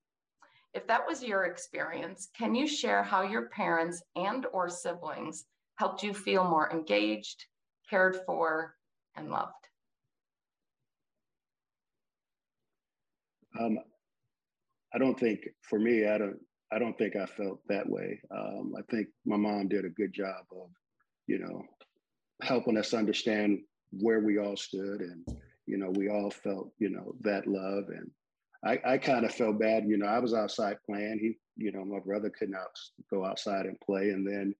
If 0.73 0.87
that 0.87 1.05
was 1.07 1.23
your 1.23 1.45
experience, 1.47 2.29
can 2.39 2.55
you 2.55 2.69
share 2.69 3.03
how 3.03 3.23
your 3.23 3.49
parents 3.49 4.03
and 4.15 4.47
or 4.53 4.69
siblings 4.69 5.47
helped 5.77 6.05
you 6.05 6.15
feel 6.15 6.45
more 6.45 6.71
engaged, 6.71 7.45
cared 7.91 8.17
for, 8.25 8.77
and 9.17 9.29
loved? 9.29 9.53
Um, 13.59 13.79
I 14.95 14.99
don't 14.99 15.19
think 15.19 15.41
for 15.63 15.79
me, 15.81 16.07
I 16.07 16.19
don't 16.19 16.39
I 16.71 16.79
don't 16.79 16.97
think 16.97 17.17
I 17.17 17.27
felt 17.27 17.61
that 17.69 17.87
way. 17.89 18.21
Um, 18.31 18.75
I 18.79 18.83
think 18.91 19.09
my 19.27 19.37
mom 19.37 19.69
did 19.69 19.85
a 19.85 19.91
good 19.91 20.15
job 20.15 20.45
of, 20.53 20.71
you 21.27 21.39
know, 21.39 21.63
helping 22.43 22.77
us 22.77 22.93
understand 22.95 23.61
where 23.93 24.21
we 24.21 24.39
all 24.39 24.57
stood 24.57 25.01
and 25.01 25.25
you 25.67 25.77
know 25.77 25.91
we 25.91 26.09
all 26.09 26.31
felt 26.31 26.71
you 26.79 26.91
know 26.91 27.15
that 27.21 27.47
love. 27.47 27.85
And 27.89 28.11
i 28.65 28.95
i 28.95 28.99
kind 28.99 29.25
of 29.25 29.35
felt 29.35 29.59
bad 29.59 29.85
you 29.87 29.97
know 29.97 30.07
i 30.07 30.19
was 30.19 30.35
outside 30.35 30.77
playing. 30.85 31.19
He 31.21 31.39
you 31.57 31.73
know 31.73 31.85
my 31.85 32.01
brother 32.01 32.31
could 32.31 32.51
not 32.51 32.67
go 33.11 33.25
outside 33.25 33.67
and 33.67 33.81
play. 33.81 34.11
And 34.11 34.27
then 34.27 34.55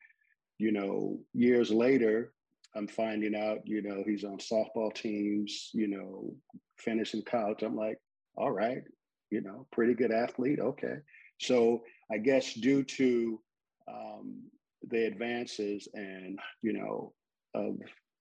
you 0.59 0.73
know 0.73 1.19
years 1.33 1.71
later 1.71 2.33
i'm 2.75 2.87
finding 2.87 3.35
out 3.35 3.59
you 3.65 3.83
know 3.83 4.03
he's 4.07 4.25
on 4.25 4.39
softball 4.39 4.95
teams 4.95 5.71
you 5.73 5.89
know 5.89 6.35
finishing 6.79 7.23
college. 7.23 7.63
I'm 7.63 7.77
like 7.77 7.99
all 8.37 8.51
right 8.51 8.83
you 9.31 9.41
know 9.41 9.67
pretty 9.73 9.95
good 9.95 10.13
athlete 10.13 10.61
okay. 10.61 10.97
So 11.41 11.83
i 12.11 12.19
guess 12.19 12.55
due 12.55 12.85
to 12.85 13.41
um, 13.89 14.43
the 14.89 15.07
advances 15.07 15.89
and 15.95 16.39
you 16.63 16.73
know 16.73 17.13
of 17.55 17.77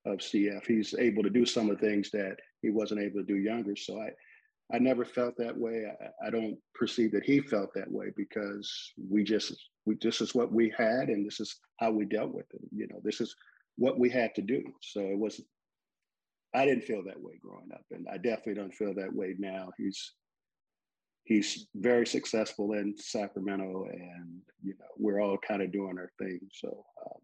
of 0.05 0.17
CF. 0.17 0.65
He's 0.65 0.95
able 0.97 1.23
to 1.23 1.29
do 1.29 1.45
some 1.45 1.69
of 1.69 1.79
the 1.79 1.85
things 1.85 2.09
that 2.11 2.37
he 2.61 2.69
wasn't 2.69 3.01
able 3.01 3.19
to 3.19 3.25
do 3.25 3.37
younger. 3.37 3.75
So 3.75 3.99
I, 3.99 4.09
I 4.75 4.79
never 4.79 5.05
felt 5.05 5.35
that 5.37 5.55
way. 5.55 5.85
I, 5.85 6.27
I 6.27 6.29
don't 6.29 6.57
perceive 6.73 7.11
that 7.11 7.23
he 7.23 7.39
felt 7.39 7.69
that 7.75 7.91
way 7.91 8.07
because 8.15 8.93
we 9.09 9.23
just 9.23 9.55
we 9.85 9.95
this 10.01 10.21
is 10.21 10.33
what 10.33 10.51
we 10.51 10.73
had 10.75 11.09
and 11.09 11.25
this 11.25 11.39
is 11.39 11.55
how 11.79 11.91
we 11.91 12.05
dealt 12.05 12.33
with 12.33 12.47
it. 12.53 12.61
You 12.71 12.87
know, 12.87 12.99
this 13.03 13.21
is 13.21 13.35
what 13.77 13.99
we 13.99 14.09
had 14.09 14.33
to 14.35 14.41
do. 14.41 14.63
So 14.81 15.01
it 15.01 15.17
was 15.17 15.41
I 16.53 16.65
didn't 16.65 16.83
feel 16.83 17.03
that 17.05 17.21
way 17.21 17.33
growing 17.41 17.69
up, 17.73 17.85
and 17.91 18.07
I 18.11 18.17
definitely 18.17 18.55
don't 18.55 18.73
feel 18.73 18.93
that 18.95 19.13
way 19.13 19.35
now. 19.37 19.71
He's 19.77 20.13
he's 21.23 21.67
very 21.75 22.05
successful 22.05 22.73
in 22.73 22.95
Sacramento, 22.97 23.87
and 23.91 24.41
you 24.61 24.73
know 24.77 24.85
we're 24.97 25.21
all 25.21 25.37
kind 25.37 25.61
of 25.61 25.71
doing 25.71 25.97
our 25.97 26.11
thing. 26.19 26.39
So 26.51 26.85
um, 27.05 27.21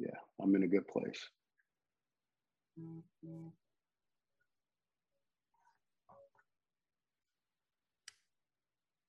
yeah, 0.00 0.16
I'm 0.40 0.54
in 0.54 0.62
a 0.62 0.68
good 0.68 0.88
place. 0.88 1.20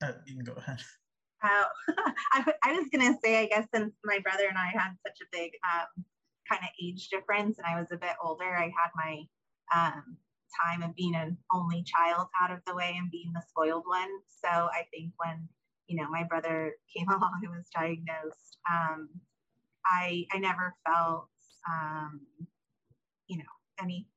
Uh, 0.04 0.12
you 0.26 0.36
can 0.36 0.44
go 0.44 0.54
ahead. 0.54 0.80
Uh, 1.44 1.64
I, 2.34 2.54
I 2.64 2.74
was 2.74 2.88
going 2.92 3.14
to 3.14 3.20
say, 3.24 3.40
I 3.42 3.46
guess 3.48 3.68
since 3.74 3.94
my 4.04 4.20
brother 4.20 4.44
and 4.50 4.58
I 4.58 4.72
had 4.74 4.92
such 5.06 5.18
a 5.22 5.30
big 5.32 5.52
um, 5.64 6.04
kind 6.50 6.62
of 6.62 6.70
age 6.84 7.08
difference 7.10 7.58
and 7.58 7.66
I 7.66 7.80
was 7.80 7.88
a 7.92 7.98
bit 7.98 8.16
older, 8.22 8.56
I 8.58 8.66
had 8.66 8.92
my 8.96 9.24
um, 9.74 10.18
time 10.62 10.84
of 10.84 10.96
being 10.96 11.16
an 11.16 11.38
only 11.54 11.84
child 11.84 12.28
out 12.40 12.52
of 12.52 12.60
the 12.68 12.76
way 12.76 12.96
and 12.98 13.10
being 13.10 13.32
the 13.34 13.44
spoiled 13.48 13.84
one. 13.86 14.10
So 14.44 14.50
I 14.50 14.86
think 14.94 15.14
when, 15.18 15.48
you 15.88 16.02
know, 16.02 16.10
my 16.10 16.24
brother 16.24 16.74
came 16.96 17.08
along 17.08 17.40
and 17.44 17.52
was 17.52 17.70
diagnosed, 17.74 18.58
um, 18.70 19.10
I, 19.86 20.26
I 20.32 20.40
never 20.40 20.76
felt, 20.86 21.28
um, 21.68 22.22
you 23.28 23.38
know, 23.38 23.44
any 23.82 24.08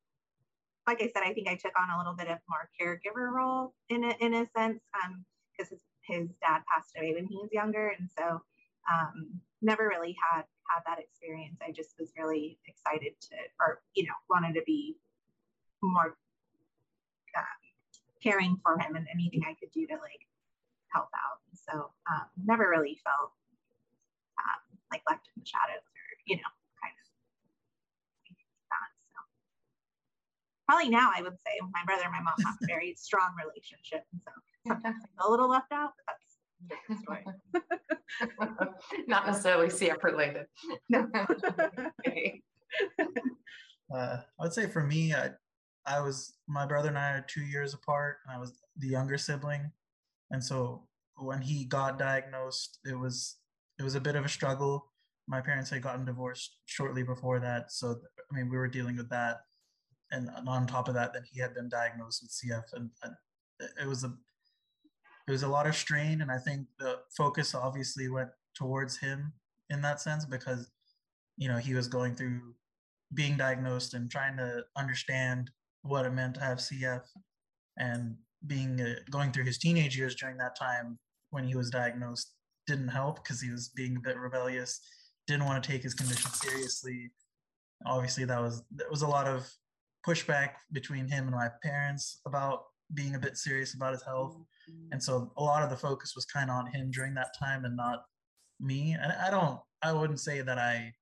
like 0.86 1.00
I 1.00 1.06
said, 1.06 1.22
I 1.24 1.32
think 1.32 1.48
I 1.48 1.56
took 1.56 1.72
on 1.80 1.90
a 1.90 1.98
little 1.98 2.14
bit 2.14 2.28
of 2.28 2.38
more 2.48 2.68
caregiver 2.78 3.32
role 3.32 3.74
in 3.88 4.04
a, 4.04 4.14
in 4.20 4.34
a 4.34 4.46
sense 4.46 4.82
because 5.56 5.72
um, 5.72 5.78
his, 6.02 6.28
dad 6.42 6.62
passed 6.72 6.92
away 6.98 7.14
when 7.14 7.26
he 7.26 7.36
was 7.36 7.50
younger. 7.52 7.94
And 7.98 8.08
so 8.18 8.42
um, 8.92 9.40
never 9.62 9.88
really 9.88 10.14
had 10.30 10.44
had 10.68 10.82
that 10.86 10.98
experience. 10.98 11.58
I 11.66 11.72
just 11.72 11.94
was 11.98 12.12
really 12.18 12.58
excited 12.66 13.12
to, 13.20 13.36
or, 13.60 13.80
you 13.94 14.04
know, 14.04 14.12
wanted 14.28 14.54
to 14.54 14.62
be 14.66 14.96
more 15.82 16.16
uh, 17.36 17.58
caring 18.22 18.58
for 18.62 18.78
him 18.78 18.96
and 18.96 19.06
anything 19.12 19.42
I 19.46 19.54
could 19.54 19.72
do 19.72 19.86
to 19.86 19.94
like 19.94 20.26
help 20.88 21.08
out. 21.14 21.40
So 21.54 21.90
um, 22.10 22.26
never 22.44 22.68
really 22.68 22.98
felt 23.04 23.32
um, 23.32 23.43
like 24.90 25.02
left 25.08 25.26
in 25.28 25.40
the 25.40 25.46
shadows 25.46 25.84
or, 25.84 26.04
you 26.26 26.36
know, 26.36 26.52
kind 26.80 26.94
of 26.94 27.06
that. 28.72 28.90
So 29.12 29.18
probably 30.68 30.90
now 30.90 31.10
I 31.14 31.22
would 31.22 31.38
say 31.40 31.54
my 31.72 31.84
brother 31.86 32.04
and 32.04 32.12
my 32.12 32.22
mom 32.22 32.38
have 32.44 32.56
a 32.62 32.66
very 32.66 32.94
strong 32.98 33.32
relationship. 33.38 34.04
And 34.12 34.20
so 34.20 34.32
sometimes 34.68 35.00
I 35.04 35.08
feel 35.14 35.28
a 35.28 35.30
little 35.30 35.48
left 35.48 35.72
out, 35.72 35.92
but 35.96 36.04
that's 36.08 36.24
story. 37.02 37.24
Not 39.08 39.26
necessarily 39.26 39.68
CF 39.68 40.02
related. 40.02 40.46
No. 40.88 41.06
okay. 42.00 42.42
uh, 43.94 44.18
I 44.38 44.42
would 44.42 44.52
say 44.52 44.66
for 44.66 44.82
me, 44.82 45.14
I, 45.14 45.30
I 45.86 46.00
was, 46.00 46.34
my 46.48 46.66
brother 46.66 46.88
and 46.88 46.98
I 46.98 47.12
are 47.12 47.26
two 47.28 47.42
years 47.42 47.74
apart, 47.74 48.18
and 48.26 48.34
I 48.34 48.40
was 48.40 48.52
the 48.76 48.88
younger 48.88 49.18
sibling. 49.18 49.70
And 50.30 50.42
so 50.42 50.86
when 51.16 51.40
he 51.40 51.64
got 51.64 51.98
diagnosed, 51.98 52.78
it 52.84 52.98
was, 52.98 53.36
it 53.78 53.82
was 53.82 53.94
a 53.94 54.00
bit 54.00 54.16
of 54.16 54.24
a 54.24 54.28
struggle. 54.28 54.92
My 55.26 55.40
parents 55.40 55.70
had 55.70 55.82
gotten 55.82 56.04
divorced 56.04 56.58
shortly 56.66 57.02
before 57.02 57.40
that. 57.40 57.72
So, 57.72 57.96
I 58.30 58.36
mean, 58.36 58.48
we 58.50 58.56
were 58.56 58.68
dealing 58.68 58.96
with 58.96 59.08
that 59.10 59.38
and 60.14 60.30
on 60.46 60.66
top 60.66 60.88
of 60.88 60.94
that, 60.94 61.12
then 61.12 61.22
he 61.30 61.40
had 61.40 61.54
been 61.54 61.68
diagnosed 61.68 62.22
with 62.22 62.30
CF, 62.30 62.64
and, 62.74 62.90
and 63.02 63.14
it 63.80 63.86
was 63.86 64.04
a 64.04 64.12
it 65.26 65.30
was 65.30 65.42
a 65.42 65.48
lot 65.48 65.66
of 65.66 65.74
strain, 65.74 66.20
and 66.20 66.30
I 66.30 66.38
think 66.38 66.66
the 66.78 66.98
focus 67.16 67.54
obviously 67.54 68.08
went 68.08 68.30
towards 68.54 68.98
him 68.98 69.32
in 69.70 69.80
that 69.82 70.00
sense 70.00 70.24
because 70.24 70.70
you 71.36 71.48
know 71.48 71.56
he 71.56 71.74
was 71.74 71.88
going 71.88 72.14
through 72.14 72.54
being 73.14 73.36
diagnosed 73.36 73.94
and 73.94 74.10
trying 74.10 74.36
to 74.36 74.64
understand 74.76 75.50
what 75.82 76.06
it 76.06 76.12
meant 76.12 76.34
to 76.36 76.40
have 76.40 76.58
CF, 76.58 77.02
and 77.78 78.16
being 78.46 78.80
uh, 78.80 78.94
going 79.10 79.32
through 79.32 79.44
his 79.44 79.58
teenage 79.58 79.96
years 79.96 80.14
during 80.14 80.36
that 80.38 80.56
time 80.56 80.98
when 81.30 81.44
he 81.44 81.56
was 81.56 81.70
diagnosed 81.70 82.33
didn't 82.66 82.88
help 82.88 83.22
because 83.22 83.40
he 83.40 83.50
was 83.50 83.68
being 83.68 83.96
a 83.96 84.00
bit 84.00 84.16
rebellious, 84.16 84.80
didn't 85.26 85.44
want 85.46 85.62
to 85.62 85.70
take 85.70 85.82
his 85.82 85.94
condition 85.94 86.30
seriously. 86.30 87.10
Obviously, 87.86 88.24
that 88.24 88.40
was 88.40 88.62
there 88.70 88.90
was 88.90 89.02
a 89.02 89.08
lot 89.08 89.26
of 89.26 89.50
pushback 90.06 90.50
between 90.72 91.08
him 91.08 91.26
and 91.26 91.36
my 91.36 91.48
parents 91.62 92.20
about 92.26 92.64
being 92.92 93.14
a 93.14 93.18
bit 93.18 93.36
serious 93.36 93.74
about 93.74 93.92
his 93.92 94.02
health. 94.02 94.36
And 94.92 95.02
so 95.02 95.32
a 95.36 95.42
lot 95.42 95.62
of 95.62 95.70
the 95.70 95.76
focus 95.76 96.12
was 96.14 96.24
kind 96.24 96.50
of 96.50 96.56
on 96.56 96.66
him 96.66 96.90
during 96.90 97.14
that 97.14 97.34
time 97.38 97.64
and 97.64 97.76
not 97.76 98.04
me. 98.60 98.96
And 99.00 99.12
I 99.12 99.30
don't, 99.30 99.58
I 99.82 99.92
wouldn't 99.92 100.20
say 100.20 100.40
that 100.42 100.58
I 100.58 100.92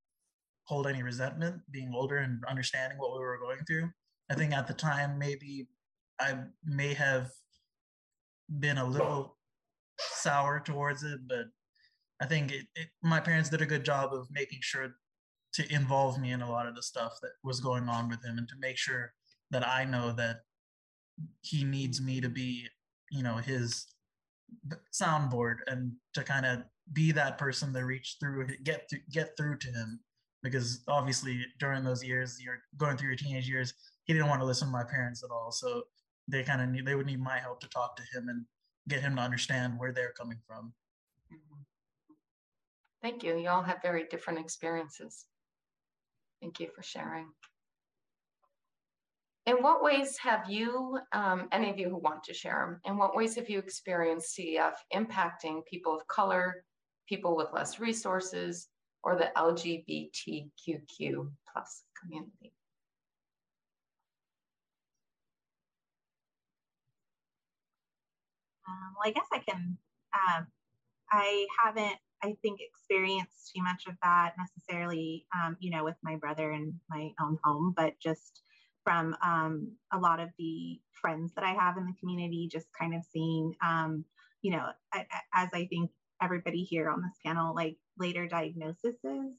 hold 0.65 0.87
any 0.87 1.03
resentment 1.03 1.61
being 1.71 1.93
older 1.95 2.19
and 2.19 2.43
understanding 2.49 2.99
what 2.99 3.13
we 3.13 3.21
were 3.21 3.39
going 3.39 3.59
through. 3.67 3.91
I 4.31 4.35
think 4.35 4.53
at 4.53 4.67
the 4.67 4.75
time, 4.75 5.19
maybe 5.19 5.69
I 6.21 6.39
may 6.65 6.95
have 6.95 7.31
been 8.61 8.79
a 8.79 8.85
little 8.85 9.37
sour 10.11 10.61
towards 10.61 11.03
it, 11.03 11.21
but 11.27 11.47
I 12.21 12.27
think 12.27 12.53
it, 12.53 12.67
it, 12.77 12.89
my 13.03 13.21
parents 13.21 13.51
did 13.51 13.63
a 13.63 13.67
good 13.67 13.85
job 13.85 14.13
of 14.13 14.29
making 14.31 14.61
sure 14.63 14.95
to 15.55 15.75
involve 15.75 16.21
me 16.21 16.33
in 16.33 16.41
a 16.41 16.51
lot 16.51 16.67
of 16.67 16.75
the 16.75 16.83
stuff 16.83 17.19
that 17.23 17.33
was 17.43 17.61
going 17.61 17.89
on 17.89 18.09
with 18.09 18.25
him 18.25 18.39
and 18.39 18.49
to 18.49 18.55
make 18.61 18.79
sure 18.79 19.13
that 19.51 19.67
I 19.67 19.85
know 19.85 20.13
that 20.13 20.41
he 21.43 21.65
needs 21.65 22.01
me 22.01 22.21
to 22.21 22.29
be, 22.29 22.67
you 23.11 23.23
know, 23.23 23.37
his 23.37 23.87
soundboard 24.93 25.57
and 25.67 25.93
to 26.15 26.23
kind 26.23 26.47
of 26.47 26.63
be 26.93 27.13
that 27.13 27.39
person 27.39 27.73
to 27.73 27.85
reach 27.85 28.17
through, 28.21 28.47
get 28.63 28.89
to, 28.89 28.99
get 29.11 29.37
through 29.37 29.59
to 29.59 29.69
him. 29.69 30.01
Because 30.43 30.83
obviously, 30.89 31.45
during 31.61 31.85
those 31.85 32.03
years, 32.03 32.39
you're 32.43 32.59
going 32.77 32.97
through 32.97 33.09
your 33.09 33.17
teenage 33.17 33.49
years, 33.49 33.75
he 34.05 34.13
didn't 34.13 34.29
want 34.29 34.41
to 34.41 34.47
listen 34.47 34.69
to 34.69 34.73
my 34.73 34.85
parents 34.85 35.23
at 35.23 35.31
all. 35.31 35.53
So 35.53 35.83
they 36.27 36.43
kind 36.43 36.61
of 36.61 36.69
need, 36.69 36.87
they 36.87 36.95
would 36.95 37.07
need 37.07 37.21
my 37.21 37.39
help 37.39 37.61
to 37.61 37.69
talk 37.69 37.97
to 37.97 38.03
him 38.13 38.29
and 38.29 38.45
get 38.89 39.01
him 39.01 39.17
to 39.17 39.23
understand 39.23 39.79
where 39.79 39.93
they're 39.93 40.13
coming 40.13 40.39
from. 40.47 40.73
Thank 43.03 43.25
you. 43.25 43.37
You 43.37 43.49
all 43.49 43.63
have 43.63 43.83
very 43.83 44.05
different 44.09 44.39
experiences. 44.39 45.27
Thank 46.41 46.61
you 46.61 46.69
for 46.75 46.83
sharing. 46.83 47.27
In 49.47 49.57
what 49.57 49.83
ways 49.83 50.17
have 50.19 50.49
you, 50.49 51.01
um, 51.13 51.49
any 51.51 51.69
of 51.69 51.77
you 51.77 51.89
who 51.89 51.97
want 51.97 52.23
to 52.25 52.35
share, 52.35 52.81
in 52.85 52.97
what 52.97 53.17
ways 53.17 53.35
have 53.35 53.51
you 53.51 53.59
experienced 53.59 54.39
CF 54.39 54.75
impacting 54.95 55.65
people 55.67 55.97
of 55.97 56.07
color, 56.07 56.65
people 57.09 57.35
with 57.35 57.49
less 57.53 57.81
resources, 57.81 58.69
or 59.03 59.17
the 59.17 59.33
LGBTQQ 59.37 61.29
plus 61.53 61.83
community? 62.01 62.53
Um, 68.73 68.95
well, 68.97 69.09
I 69.09 69.13
guess 69.13 69.27
I 69.33 69.39
can, 69.39 69.77
um, 70.15 70.47
I 71.11 71.47
haven't 71.63 71.99
I 72.23 72.37
think, 72.43 72.61
experienced 72.61 73.53
too 73.55 73.63
much 73.63 73.87
of 73.89 73.95
that 74.03 74.35
necessarily, 74.39 75.27
um, 75.35 75.57
you 75.61 75.71
know, 75.71 75.85
with 75.85 75.97
my 76.03 76.17
brother 76.17 76.53
in 76.53 76.79
my 76.89 77.11
own 77.21 77.39
home, 77.43 77.75
but 77.77 77.95
just 78.01 78.43
from 78.85 79.17
um, 79.25 79.73
a 79.93 79.99
lot 79.99 80.21
of 80.21 80.29
the 80.39 80.81
friends 81.01 81.33
that 81.35 81.45
I 81.45 81.53
have 81.53 81.77
in 81.77 81.87
the 81.87 81.95
community, 81.99 82.49
just 82.51 82.67
kind 82.79 82.95
of 82.95 83.03
seeing, 83.13 83.55
um, 83.65 84.05
you 84.43 84.53
know, 84.53 84.71
as 84.95 85.49
I 85.53 85.67
think 85.67 85.91
everybody 86.23 86.63
here 86.63 86.89
on 86.91 87.03
this 87.03 87.19
panel, 87.25 87.55
like 87.55 87.77
later 87.99 88.29
diagnoses, 88.29 88.95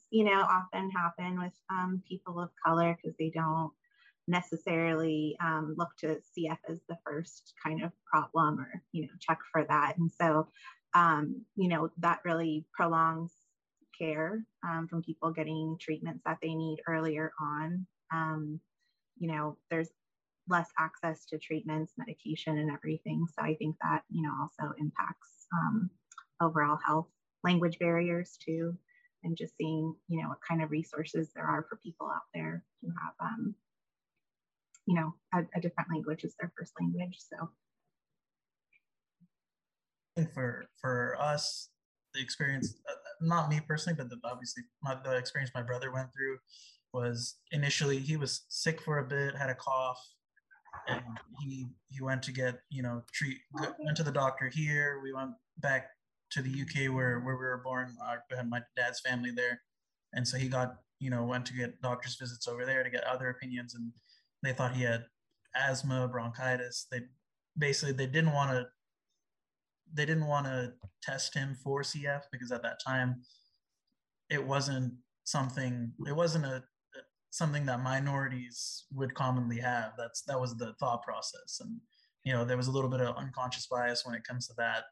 you 0.09 0.25
know, 0.25 0.41
often 0.41 0.91
happen 0.91 1.39
with 1.39 1.53
um, 1.69 2.03
people 2.07 2.39
of 2.39 2.49
color 2.65 2.97
because 3.01 3.15
they 3.17 3.31
don't 3.33 3.71
necessarily 4.27 5.35
um, 5.41 5.75
look 5.77 5.89
to 5.99 6.19
CF 6.37 6.57
as 6.69 6.79
the 6.87 6.97
first 7.05 7.53
kind 7.63 7.83
of 7.83 7.91
problem 8.05 8.59
or, 8.59 8.81
you 8.91 9.03
know, 9.03 9.13
check 9.19 9.39
for 9.51 9.65
that. 9.65 9.97
And 9.97 10.11
so, 10.11 10.47
um, 10.93 11.41
you 11.55 11.67
know, 11.67 11.89
that 11.97 12.19
really 12.23 12.65
prolongs 12.73 13.31
care 13.97 14.45
um, 14.67 14.87
from 14.87 15.03
people 15.03 15.31
getting 15.31 15.77
treatments 15.79 16.21
that 16.25 16.37
they 16.41 16.53
need 16.53 16.79
earlier 16.87 17.31
on. 17.39 17.85
Um, 18.11 18.59
you 19.17 19.27
know, 19.27 19.57
there's 19.69 19.89
less 20.47 20.69
access 20.79 21.25
to 21.25 21.37
treatments, 21.37 21.93
medication, 21.97 22.57
and 22.57 22.71
everything. 22.71 23.25
So 23.27 23.43
I 23.43 23.55
think 23.55 23.75
that, 23.81 24.03
you 24.09 24.21
know, 24.21 24.33
also 24.41 24.73
impacts 24.79 25.47
um, 25.53 25.89
overall 26.41 26.77
health, 26.85 27.07
language 27.43 27.79
barriers 27.79 28.37
too, 28.43 28.75
and 29.23 29.37
just 29.37 29.55
seeing, 29.57 29.95
you 30.07 30.21
know, 30.21 30.29
what 30.29 30.39
kind 30.47 30.61
of 30.61 30.71
resources 30.71 31.29
there 31.33 31.45
are 31.45 31.65
for 31.69 31.79
people 31.83 32.07
out 32.07 32.23
there 32.33 32.63
who 32.81 32.89
have, 32.89 33.13
um, 33.21 33.55
you 34.85 34.95
know, 34.95 35.13
a, 35.33 35.39
a 35.55 35.61
different 35.61 35.89
language 35.91 36.23
as 36.25 36.35
their 36.39 36.51
first 36.57 36.73
language. 36.79 37.17
So. 37.19 37.49
For 40.33 40.65
for 40.79 41.17
us, 41.19 41.69
the 42.13 42.21
experience, 42.21 42.75
uh, 42.89 42.93
not 43.21 43.49
me 43.49 43.59
personally, 43.67 43.97
but 43.97 44.09
the, 44.09 44.17
obviously 44.23 44.63
my, 44.83 44.95
the 45.03 45.15
experience 45.15 45.51
my 45.55 45.63
brother 45.63 45.91
went 45.91 46.09
through 46.13 46.37
was 46.93 47.37
initially 47.51 47.97
he 47.97 48.17
was 48.17 48.45
sick 48.49 48.81
for 48.81 48.99
a 48.99 49.03
bit, 49.03 49.35
had 49.35 49.49
a 49.49 49.55
cough, 49.55 49.99
and 50.87 51.01
he 51.41 51.65
he 51.89 52.03
went 52.03 52.21
to 52.23 52.31
get 52.31 52.59
you 52.69 52.83
know 52.83 53.01
treat 53.11 53.37
went 53.79 53.97
to 53.97 54.03
the 54.03 54.11
doctor 54.11 54.49
here. 54.53 54.99
We 55.03 55.13
went 55.13 55.31
back 55.57 55.87
to 56.31 56.41
the 56.41 56.61
UK 56.61 56.93
where 56.93 57.19
where 57.19 57.35
we 57.35 57.45
were 57.45 57.61
born. 57.63 57.95
I 58.03 58.17
had 58.35 58.49
my 58.49 58.61
dad's 58.75 58.99
family 58.99 59.31
there, 59.31 59.61
and 60.13 60.27
so 60.27 60.37
he 60.37 60.47
got 60.47 60.75
you 60.99 61.09
know 61.09 61.23
went 61.23 61.45
to 61.47 61.53
get 61.53 61.81
doctor's 61.81 62.15
visits 62.15 62.47
over 62.47 62.65
there 62.65 62.83
to 62.83 62.89
get 62.89 63.03
other 63.05 63.29
opinions, 63.29 63.73
and 63.73 63.91
they 64.43 64.53
thought 64.53 64.75
he 64.75 64.83
had 64.83 65.05
asthma, 65.55 66.07
bronchitis. 66.07 66.87
They 66.91 67.01
basically 67.57 67.93
they 67.93 68.07
didn't 68.07 68.33
want 68.33 68.51
to 68.51 68.67
they 69.93 70.05
didn't 70.05 70.27
want 70.27 70.45
to 70.45 70.73
test 71.01 71.33
him 71.33 71.55
for 71.63 71.81
CF 71.81 72.21
because 72.31 72.51
at 72.51 72.63
that 72.63 72.79
time 72.85 73.21
it 74.29 74.45
wasn't 74.45 74.93
something 75.23 75.91
it 76.05 76.15
wasn't 76.15 76.45
a 76.45 76.63
something 77.31 77.65
that 77.65 77.81
minorities 77.81 78.85
would 78.91 79.15
commonly 79.15 79.57
have. 79.57 79.93
That's 79.97 80.21
that 80.23 80.39
was 80.39 80.55
the 80.55 80.73
thought 80.79 81.03
process. 81.03 81.59
And 81.61 81.79
you 82.23 82.33
know 82.33 82.45
there 82.45 82.57
was 82.57 82.67
a 82.67 82.71
little 82.71 82.89
bit 82.89 83.01
of 83.01 83.15
unconscious 83.15 83.67
bias 83.67 84.05
when 84.05 84.15
it 84.15 84.27
comes 84.27 84.47
to 84.47 84.53
that. 84.57 84.83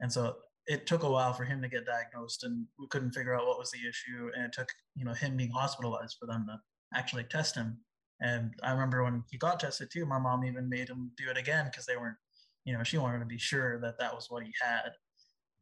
And 0.00 0.12
so 0.12 0.36
it 0.66 0.86
took 0.86 1.02
a 1.02 1.10
while 1.10 1.32
for 1.32 1.44
him 1.44 1.60
to 1.60 1.68
get 1.68 1.86
diagnosed 1.86 2.44
and 2.44 2.66
we 2.78 2.86
couldn't 2.88 3.12
figure 3.12 3.34
out 3.34 3.46
what 3.46 3.58
was 3.58 3.72
the 3.72 3.88
issue. 3.88 4.30
And 4.34 4.44
it 4.44 4.52
took 4.52 4.68
you 4.94 5.04
know 5.04 5.14
him 5.14 5.36
being 5.36 5.50
hospitalized 5.50 6.16
for 6.20 6.26
them 6.26 6.46
to 6.48 6.58
actually 6.96 7.24
test 7.24 7.56
him 7.56 7.78
and 8.20 8.52
i 8.62 8.70
remember 8.70 9.02
when 9.02 9.22
he 9.30 9.38
got 9.38 9.60
tested 9.60 9.88
too 9.92 10.06
my 10.06 10.18
mom 10.18 10.44
even 10.44 10.68
made 10.68 10.88
him 10.88 11.10
do 11.16 11.30
it 11.30 11.38
again 11.38 11.66
because 11.66 11.86
they 11.86 11.96
weren't 11.96 12.16
you 12.64 12.72
know 12.72 12.82
she 12.82 12.98
wanted 12.98 13.18
to 13.18 13.24
be 13.24 13.38
sure 13.38 13.80
that 13.80 13.98
that 13.98 14.14
was 14.14 14.26
what 14.28 14.44
he 14.44 14.52
had. 14.60 14.92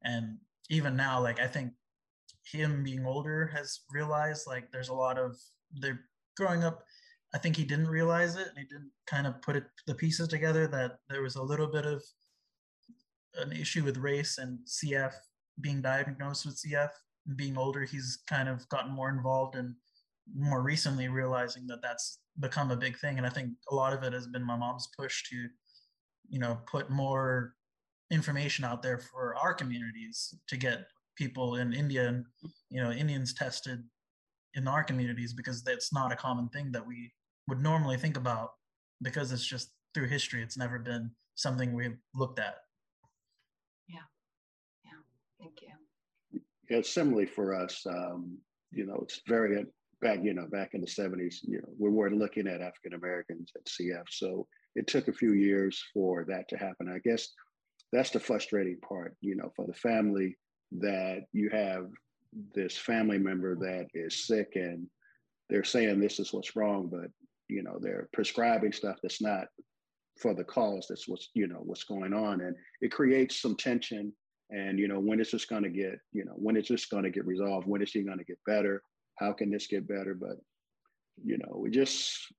And 0.05 0.39
even 0.71 0.97
now 0.97 1.21
like 1.21 1.41
i 1.41 1.47
think 1.47 1.73
him 2.51 2.83
being 2.83 3.05
older 3.05 3.51
has 3.55 3.81
realized 3.91 4.47
like 4.47 4.71
there's 4.71 4.89
a 4.89 4.95
lot 4.95 5.19
of 5.19 5.37
there 5.73 6.01
growing 6.37 6.65
up 6.65 6.83
i 7.35 7.39
think 7.39 7.57
he 7.57 7.65
didn't 7.65 7.89
realize 7.89 8.37
it. 8.37 8.49
And 8.49 8.59
he 8.59 8.65
didn't 8.65 8.91
kind 9.07 9.27
of 9.27 9.41
put 9.43 9.57
it 9.57 9.65
the 9.87 9.95
pieces 9.95 10.29
together 10.29 10.67
that 10.69 10.99
there 11.09 11.23
was 11.23 11.37
a 11.37 11.43
little 11.43 11.67
bit 11.67 11.85
of 11.85 12.03
an 13.37 13.53
issue 13.53 13.85
with 13.85 13.97
race 13.99 14.39
and 14.39 14.59
cf 14.67 15.13
being 15.61 15.83
diagnosed 15.83 16.47
with 16.47 16.61
cf 16.63 16.91
and 17.27 17.37
being 17.37 17.57
older 17.57 17.85
he's 17.85 18.19
kind 18.29 18.49
of 18.49 18.69
gotten 18.69 18.93
more 18.93 19.11
involved 19.11 19.55
and 19.55 19.75
more 20.35 20.63
recently 20.63 21.09
realizing 21.09 21.67
that 21.67 21.83
that's 21.83 22.19
become 22.39 22.71
a 22.71 22.77
big 22.77 22.99
thing. 22.99 23.19
And 23.19 23.27
i 23.27 23.31
think 23.31 23.51
a 23.71 23.75
lot 23.75 23.93
of 23.93 24.03
it 24.03 24.13
has 24.13 24.27
been 24.27 24.45
my 24.45 24.57
mom's 24.57 24.89
push 24.99 25.29
to 25.31 25.49
you 26.29 26.39
know 26.39 26.59
put 26.67 26.91
more 26.91 27.55
information 28.11 28.65
out 28.65 28.83
there 28.83 28.99
for 28.99 29.37
our 29.37 29.55
communities 29.55 30.35
to 30.49 30.57
get 30.57 30.87
people 31.17 31.57
in 31.57 31.73
India 31.73 32.09
and 32.09 32.25
you 32.71 32.83
know 32.83 32.91
Indians 32.91 33.35
tested 33.35 33.83
in 34.55 34.67
our 34.67 34.83
communities 34.83 35.33
because 35.33 35.63
that's 35.63 35.93
not 35.93 36.13
a 36.13 36.17
common 36.17 36.49
thing 36.49 36.73
that 36.73 36.87
we 36.87 37.13
would 37.47 37.61
normally 37.61 37.97
think 37.97 38.17
about 38.17 38.51
because 39.03 39.33
it's 39.33 39.47
just 39.47 39.71
through 39.95 40.09
history. 40.09 40.43
It's 40.43 40.57
never 40.57 40.79
been 40.79 41.11
something 41.35 41.73
we've 41.73 41.99
looked 42.15 42.39
at. 42.39 42.57
Yeah. 43.89 44.07
Yeah. 44.85 45.01
Thank 45.41 45.63
you. 45.63 46.41
Yeah 46.69 46.83
similarly 46.83 47.27
for 47.27 47.55
us. 47.55 47.85
Um, 47.87 48.39
you 48.73 48.87
know 48.87 48.99
it's 49.03 49.21
very 49.27 49.67
back 50.01 50.21
you 50.23 50.35
know 50.35 50.47
back 50.51 50.71
in 50.75 50.81
the 50.81 50.87
70s 50.87 51.37
you 51.43 51.59
know 51.59 51.69
we 51.79 51.91
were 51.91 52.11
looking 52.11 52.47
at 52.47 52.61
african 52.61 52.95
americans 52.95 53.53
at 53.57 53.65
cf 53.67 54.05
so 54.11 54.47
it 54.75 54.87
took 54.87 55.09
a 55.09 55.13
few 55.13 55.33
years 55.33 55.83
for 55.93 56.25
that 56.29 56.49
to 56.49 56.57
happen. 56.57 56.89
I 56.89 56.99
guess 56.99 57.29
that's 57.93 58.11
the 58.11 58.21
frustrating 58.21 58.79
part, 58.81 59.17
you 59.21 59.35
know, 59.35 59.51
for 59.57 59.67
the 59.67 59.75
family 59.75 60.37
that 60.79 61.25
you 61.33 61.51
have 61.51 61.89
this 62.55 62.77
family 62.77 63.19
member 63.19 63.57
that 63.57 63.89
is 63.93 64.27
sick 64.27 64.53
and 64.55 64.87
they're 65.49 65.65
saying 65.65 65.99
this 65.99 66.21
is 66.21 66.33
what's 66.33 66.55
wrong, 66.55 66.89
but 66.91 67.11
you 67.49 67.65
know, 67.65 67.79
they're 67.81 68.09
prescribing 68.13 68.73
stuff 68.73 68.99
that's 69.03 69.21
not 69.21 69.49
for 70.17 70.35
the 70.35 70.45
cause. 70.45 70.87
That's 70.89 71.09
what's, 71.09 71.31
you 71.35 71.49
know, 71.49 71.61
what's 71.65 71.83
going 71.83 72.13
on. 72.13 72.43
And 72.43 72.55
it 72.81 72.93
creates 72.93 73.41
some 73.41 73.57
tension. 73.57 74.13
And, 74.51 74.79
you 74.79 74.87
know, 74.87 75.01
when 75.01 75.19
is 75.19 75.33
this 75.33 75.45
going 75.45 75.65
to 75.65 75.71
get, 75.71 75.99
you 76.13 76.25
know, 76.25 76.35
when 76.37 76.57
is 76.57 76.69
this 76.69 76.87
going 76.87 77.03
to 77.03 77.11
get 77.11 77.27
resolved? 77.27 77.67
When 77.67 77.83
is 77.83 77.91
he 77.91 78.03
going 78.03 78.19
to 78.19 78.25
get 78.25 78.39
better? 78.47 78.83
How 79.21 79.33
can 79.33 79.51
this 79.51 79.67
get 79.67 79.87
better? 79.87 80.15
But, 80.15 80.39
you 81.23 81.37
know, 81.39 81.57
we 81.57 81.71
just, 81.71 82.33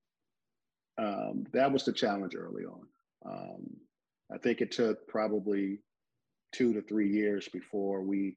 um, 0.98 1.46
that 1.54 1.72
was 1.72 1.86
the 1.86 1.94
challenge 1.94 2.34
early 2.36 2.64
on. 2.66 2.88
Um, 3.24 3.68
I 4.34 4.40
think 4.40 4.62
it 4.62 4.72
took 4.72 5.08
probably 5.08 5.80
two 6.52 6.74
to 6.74 6.82
three 6.82 7.10
years 7.10 7.48
before 7.54 8.02
we, 8.02 8.36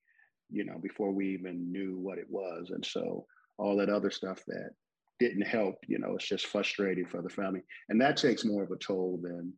you 0.51 0.65
know, 0.65 0.79
before 0.79 1.11
we 1.11 1.31
even 1.31 1.73
knew 1.73 1.97
what 1.97 2.19
it 2.19 2.27
was. 2.29 2.71
And 2.71 2.85
so 2.85 3.27
all 3.57 3.77
that 3.79 3.89
other 3.89 4.11
stuff 4.11 4.43
that 4.47 4.71
didn't 5.19 5.47
help, 5.47 5.77
you 5.89 5.99
know, 5.99 6.15
it's 6.15 6.29
just 6.29 6.47
frustrating 6.47 7.07
for 7.07 7.23
the 7.23 7.31
family. 7.31 7.63
And 7.89 8.01
that 8.01 8.17
takes 8.17 8.45
more 8.45 8.63
of 8.63 8.73
a 8.73 8.77
toll 8.77 9.21
than 9.23 9.53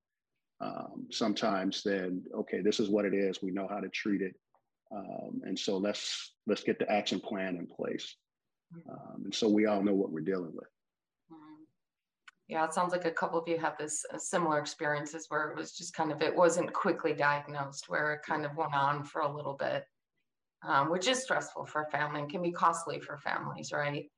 um, 0.61 1.07
sometimes 1.11 1.83
than, 1.83 2.23
okay, 2.35 2.61
this 2.63 2.79
is 2.79 2.89
what 2.89 3.05
it 3.05 3.15
is. 3.15 3.43
We 3.43 3.51
know 3.51 3.67
how 3.69 3.81
to 3.81 3.89
treat 3.89 4.23
it. 4.23 4.35
Um, 4.95 5.41
and 5.43 5.59
so 5.59 5.77
let's 5.77 6.35
let's 6.47 6.63
get 6.63 6.79
the 6.79 6.91
action 6.91 7.21
plan 7.21 7.57
in 7.57 7.67
place. 7.67 8.15
Um, 8.89 9.23
and 9.25 9.35
so 9.35 9.49
we 9.49 9.67
all 9.67 9.83
know 9.83 9.95
what 9.95 10.11
we're 10.11 10.21
dealing 10.21 10.53
with. 10.55 10.69
Yeah, 12.49 12.65
it 12.65 12.73
sounds 12.73 12.93
like 12.93 13.05
a 13.05 13.11
couple 13.11 13.41
of 13.41 13.49
you 13.49 13.59
have 13.59 13.77
this 13.77 14.05
uh, 14.15 14.19
similar 14.19 14.61
experiences 14.61 15.27
where 15.29 15.51
it 15.51 15.57
was 15.57 15.73
just 15.73 15.95
kind 15.95 16.13
of, 16.13 16.23
it 16.23 16.35
wasn't 16.35 16.73
quickly 16.73 17.13
diagnosed, 17.13 17.89
where 17.89 18.13
it 18.15 18.21
kind 18.25 18.45
of 18.45 18.57
went 18.57 18.73
on 18.73 19.03
for 19.03 19.23
a 19.23 19.37
little 19.37 19.55
bit, 19.55 19.85
um, 20.63 20.89
which 20.89 21.09
is 21.09 21.25
stressful 21.25 21.67
for 21.67 21.83
a 21.83 21.91
family 21.91 22.21
and 22.21 22.31
can 22.31 22.43
be 22.43 22.53
costly 22.53 23.01
for 23.01 23.17
families, 23.17 23.73
right? 23.73 24.09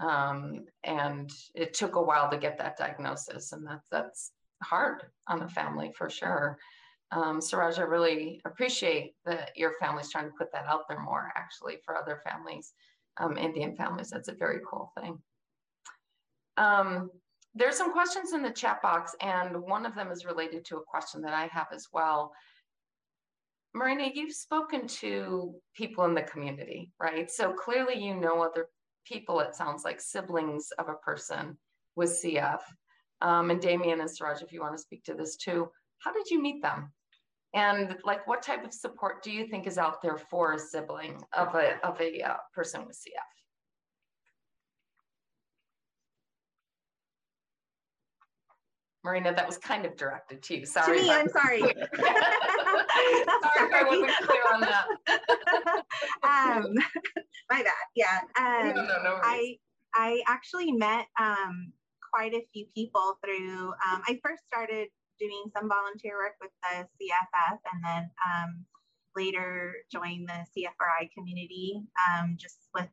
Um, 0.00 0.64
and 0.82 1.30
it 1.54 1.74
took 1.74 1.96
a 1.96 2.02
while 2.02 2.30
to 2.30 2.38
get 2.38 2.56
that 2.56 2.78
diagnosis, 2.78 3.52
and 3.52 3.66
that's 3.66 3.86
that's 3.90 4.32
hard 4.62 5.02
on 5.28 5.42
a 5.42 5.48
family 5.48 5.92
for 5.94 6.08
sure. 6.08 6.58
Um, 7.12 7.40
Suraj, 7.40 7.78
I 7.78 7.82
really 7.82 8.40
appreciate 8.44 9.12
that 9.26 9.50
your 9.56 9.74
family's 9.78 10.10
trying 10.10 10.24
to 10.24 10.36
put 10.38 10.50
that 10.52 10.66
out 10.66 10.88
there 10.88 11.00
more, 11.00 11.30
actually, 11.36 11.76
for 11.84 11.96
other 11.96 12.20
families, 12.28 12.72
um, 13.18 13.36
Indian 13.36 13.76
families. 13.76 14.10
That's 14.10 14.28
a 14.28 14.34
very 14.34 14.60
cool 14.68 14.92
thing. 14.98 15.18
Um, 16.56 17.10
there's 17.54 17.76
some 17.76 17.92
questions 17.92 18.32
in 18.32 18.42
the 18.42 18.50
chat 18.50 18.82
box, 18.82 19.14
and 19.20 19.62
one 19.62 19.86
of 19.86 19.94
them 19.94 20.10
is 20.10 20.24
related 20.24 20.64
to 20.66 20.76
a 20.76 20.82
question 20.82 21.22
that 21.22 21.34
I 21.34 21.46
have 21.48 21.68
as 21.72 21.88
well. 21.92 22.32
Marina, 23.74 24.08
you've 24.12 24.34
spoken 24.34 24.86
to 24.86 25.54
people 25.74 26.04
in 26.04 26.14
the 26.14 26.22
community, 26.22 26.90
right? 27.00 27.30
So 27.30 27.52
clearly 27.52 27.94
you 27.94 28.14
know 28.14 28.42
other 28.42 28.68
people, 29.04 29.40
it 29.40 29.54
sounds 29.54 29.84
like 29.84 30.00
siblings 30.00 30.70
of 30.78 30.88
a 30.88 30.94
person 30.94 31.58
with 31.96 32.10
CF. 32.10 32.60
Um, 33.20 33.50
and 33.50 33.60
Damian 33.60 34.00
and 34.00 34.10
Suraj, 34.10 34.42
if 34.42 34.52
you 34.52 34.60
want 34.60 34.76
to 34.76 34.82
speak 34.82 35.04
to 35.04 35.14
this 35.14 35.36
too, 35.36 35.68
how 35.98 36.12
did 36.12 36.30
you 36.30 36.40
meet 36.40 36.62
them? 36.62 36.92
And 37.54 37.96
like, 38.04 38.26
what 38.26 38.42
type 38.42 38.64
of 38.64 38.72
support 38.72 39.22
do 39.22 39.30
you 39.30 39.46
think 39.46 39.66
is 39.66 39.78
out 39.78 40.02
there 40.02 40.18
for 40.18 40.54
a 40.54 40.58
sibling 40.58 41.22
of 41.32 41.54
a, 41.54 41.78
of 41.86 42.00
a 42.00 42.20
uh, 42.20 42.36
person 42.52 42.84
with 42.84 42.96
CF? 42.96 43.22
Marina, 49.04 49.32
that 49.34 49.46
was 49.46 49.58
kind 49.58 49.84
of 49.84 49.96
directed 49.96 50.42
to 50.42 50.58
you. 50.58 50.66
Sorry. 50.66 50.98
To 50.98 51.04
me, 51.04 51.10
I'm 51.10 51.28
sorry. 51.28 51.60
sorry 51.60 51.74
if 51.76 53.74
I 53.74 53.84
wasn't 53.88 54.10
clear 54.22 54.42
on 54.52 54.60
that. 54.62 54.86
um, 56.24 56.74
my 57.50 57.62
bad. 57.62 57.72
Yeah. 57.94 58.20
Um, 58.38 58.74
no, 58.74 58.82
no, 58.82 59.02
no 59.02 59.18
I 59.22 59.58
I 59.94 60.22
actually 60.26 60.72
met 60.72 61.06
um, 61.20 61.72
quite 62.14 62.32
a 62.32 62.42
few 62.52 62.66
people 62.74 63.18
through, 63.24 63.68
um, 63.68 64.02
I 64.06 64.18
first 64.22 64.42
started 64.46 64.88
doing 65.18 65.44
some 65.52 65.68
volunteer 65.68 66.16
work 66.16 66.36
with 66.40 66.50
the 66.62 66.86
CFF 66.98 67.58
and 67.72 67.84
then 67.84 68.10
um, 68.26 68.64
later 69.16 69.74
joined 69.92 70.28
the 70.28 70.46
CFRI 70.52 71.10
community 71.16 71.82
um, 72.08 72.36
just 72.38 72.68
with 72.74 72.88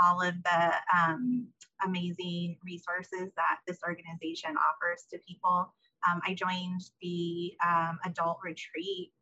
all 0.00 0.20
of 0.20 0.34
the 0.42 0.72
um, 0.96 1.46
amazing 1.84 2.56
resources 2.64 3.30
that 3.36 3.58
this 3.66 3.78
organization 3.86 4.56
offers 4.56 5.04
to 5.10 5.18
people. 5.26 5.72
Um, 6.08 6.20
I 6.26 6.34
joined 6.34 6.82
the 7.00 7.52
um, 7.64 7.98
adult 8.04 8.38
retreat 8.42 9.12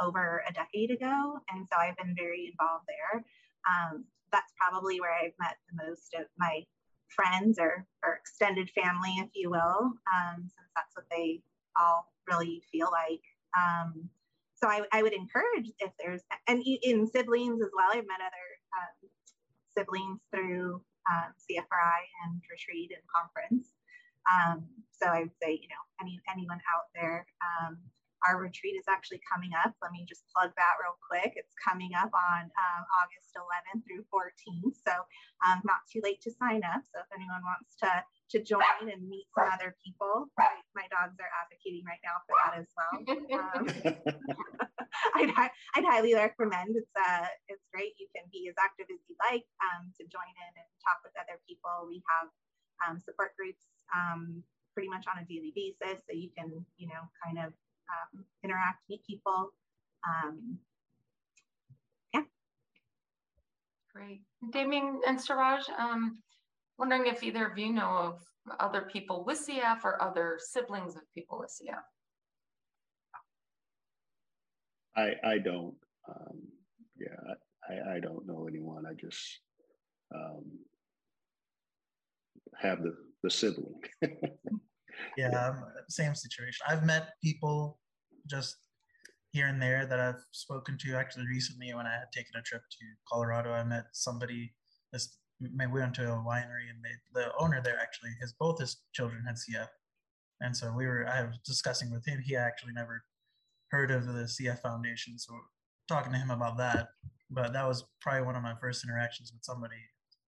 over 0.00 0.42
a 0.48 0.52
decade 0.52 0.90
ago, 0.90 1.38
and 1.50 1.66
so 1.68 1.76
I've 1.78 1.96
been 1.96 2.14
very 2.16 2.50
involved 2.50 2.86
there. 2.88 3.24
Um, 3.68 4.04
that's 4.32 4.52
probably 4.58 5.00
where 5.00 5.14
I've 5.14 5.32
met 5.38 5.56
the 5.70 5.84
most 5.86 6.14
of 6.14 6.26
my 6.38 6.64
friends 7.08 7.58
or, 7.58 7.86
or 8.04 8.14
extended 8.14 8.70
family, 8.70 9.14
if 9.18 9.30
you 9.34 9.50
will, 9.50 9.92
um, 10.12 10.36
since 10.38 10.70
that's 10.74 10.94
what 10.94 11.06
they 11.10 11.40
all 11.80 12.12
really 12.28 12.62
feel 12.70 12.88
like. 12.92 13.22
Um, 13.56 14.08
so 14.54 14.68
I, 14.68 14.82
I, 14.92 15.02
would 15.02 15.12
encourage 15.12 15.70
if 15.80 15.92
there's, 16.00 16.22
and 16.48 16.62
in 16.82 17.06
siblings 17.06 17.62
as 17.62 17.70
well, 17.76 17.88
I've 17.90 18.06
met 18.06 18.20
other 18.20 18.48
um, 18.72 19.10
siblings 19.76 20.20
through 20.32 20.80
um, 21.10 21.32
CFRI 21.38 22.00
and 22.24 22.40
retreat 22.50 22.90
and 22.92 23.02
conference. 23.06 23.68
Um, 24.26 24.64
so 24.90 25.06
I 25.06 25.20
would 25.20 25.36
say, 25.42 25.52
you 25.52 25.68
know, 25.68 25.82
any 26.00 26.20
anyone 26.32 26.58
out 26.74 26.88
there, 26.94 27.26
um, 27.40 27.78
our 28.26 28.42
retreat 28.42 28.74
is 28.74 28.84
actually 28.90 29.20
coming 29.22 29.50
up. 29.54 29.72
Let 29.80 29.92
me 29.94 30.04
just 30.08 30.26
plug 30.34 30.50
that 30.58 30.74
real 30.82 30.98
quick. 30.98 31.38
It's 31.38 31.54
coming 31.62 31.94
up 31.94 32.10
on 32.10 32.50
um, 32.50 32.82
August 32.98 33.30
11th 33.38 33.86
through 33.86 34.02
14th. 34.10 34.74
So 34.82 34.94
um, 35.46 35.62
not 35.62 35.86
too 35.86 36.02
late 36.02 36.20
to 36.26 36.30
sign 36.34 36.66
up. 36.66 36.82
So 36.90 37.00
if 37.00 37.10
anyone 37.14 37.42
wants 37.46 37.78
to 37.82 38.02
to 38.34 38.42
join 38.42 38.90
and 38.90 39.06
meet 39.06 39.30
some 39.38 39.46
other 39.46 39.78
people, 39.78 40.26
my, 40.34 40.50
my 40.74 40.86
dogs 40.90 41.14
are 41.22 41.30
advocating 41.30 41.86
right 41.86 42.02
now 42.02 42.18
for 42.26 42.34
that 42.42 42.58
as 42.58 42.66
well. 42.74 42.94
Um, 43.06 43.62
I'd, 45.14 45.30
I'd 45.30 45.86
highly 45.86 46.14
recommend. 46.14 46.74
It's 46.74 46.90
uh, 46.98 47.30
it's 47.46 47.62
great. 47.70 47.94
You 48.02 48.10
can 48.10 48.26
be 48.34 48.50
as 48.50 48.58
active 48.58 48.90
as 48.90 48.98
you 49.06 49.14
like 49.22 49.46
um, 49.62 49.94
to 49.94 50.02
join 50.10 50.26
in 50.26 50.52
and 50.58 50.68
talk 50.82 50.98
with 51.06 51.14
other 51.14 51.38
people. 51.46 51.86
We 51.86 52.02
have 52.10 52.28
um, 52.82 52.98
support 52.98 53.38
groups 53.38 53.62
um, 53.94 54.42
pretty 54.74 54.90
much 54.90 55.06
on 55.06 55.22
a 55.22 55.26
daily 55.30 55.54
basis, 55.54 56.02
so 56.02 56.10
you 56.10 56.34
can 56.34 56.50
you 56.76 56.90
know 56.90 57.06
kind 57.22 57.38
of 57.38 57.54
um, 57.90 58.24
interact, 58.42 58.82
meet 58.88 59.04
people. 59.06 59.50
Um, 60.06 60.58
yeah. 62.14 62.22
Great. 63.94 64.22
Damian 64.50 65.00
and 65.06 65.20
Suraj, 65.20 65.62
um, 65.78 66.18
wondering 66.78 67.06
if 67.06 67.22
either 67.22 67.46
of 67.46 67.58
you 67.58 67.72
know 67.72 67.88
of 67.88 68.20
other 68.60 68.82
people 68.82 69.24
with 69.24 69.46
CF 69.46 69.84
or 69.84 70.00
other 70.02 70.38
siblings 70.38 70.94
of 70.96 71.02
people 71.14 71.38
with 71.38 71.50
CF. 71.50 71.82
I, 74.96 75.12
I 75.28 75.38
don't. 75.38 75.74
Um, 76.08 76.38
yeah, 76.98 77.34
I, 77.68 77.96
I 77.96 78.00
don't 78.00 78.26
know 78.26 78.46
anyone. 78.48 78.84
I 78.86 78.94
just 78.94 79.40
um, 80.14 80.44
have 82.58 82.82
the, 82.82 82.94
the 83.22 83.30
sibling. 83.30 83.82
yeah, 85.16 85.52
same 85.88 86.14
situation. 86.14 86.66
I've 86.68 86.84
met 86.84 87.10
people 87.22 87.78
just 88.28 88.56
here 89.32 89.46
and 89.48 89.60
there 89.60 89.86
that 89.86 90.00
I've 90.00 90.24
spoken 90.32 90.78
to. 90.78 90.96
Actually, 90.96 91.26
recently 91.26 91.72
when 91.74 91.86
I 91.86 91.92
had 91.92 92.12
taken 92.12 92.36
a 92.38 92.42
trip 92.42 92.62
to 92.62 92.84
Colorado, 93.08 93.52
I 93.52 93.64
met 93.64 93.84
somebody. 93.92 94.52
This 94.92 95.16
we 95.40 95.66
went 95.66 95.94
to 95.94 96.04
a 96.04 96.16
winery, 96.16 96.70
and 96.70 96.82
they, 96.82 96.94
the 97.20 97.30
owner 97.38 97.60
there 97.62 97.78
actually, 97.78 98.10
his 98.20 98.32
both 98.32 98.58
his 98.58 98.78
children 98.94 99.22
had 99.26 99.36
CF, 99.36 99.68
and 100.40 100.56
so 100.56 100.72
we 100.74 100.86
were. 100.86 101.06
I 101.06 101.24
was 101.24 101.38
discussing 101.44 101.92
with 101.92 102.06
him. 102.06 102.20
He 102.24 102.36
actually 102.36 102.72
never 102.72 103.04
heard 103.70 103.90
of 103.90 104.06
the 104.06 104.24
CF 104.24 104.60
Foundation, 104.60 105.18
so 105.18 105.34
talking 105.88 106.12
to 106.12 106.18
him 106.18 106.30
about 106.30 106.56
that. 106.58 106.88
But 107.30 107.52
that 107.52 107.66
was 107.66 107.84
probably 108.00 108.22
one 108.22 108.36
of 108.36 108.42
my 108.42 108.54
first 108.60 108.84
interactions 108.84 109.32
with 109.32 109.42
somebody, 109.44 109.82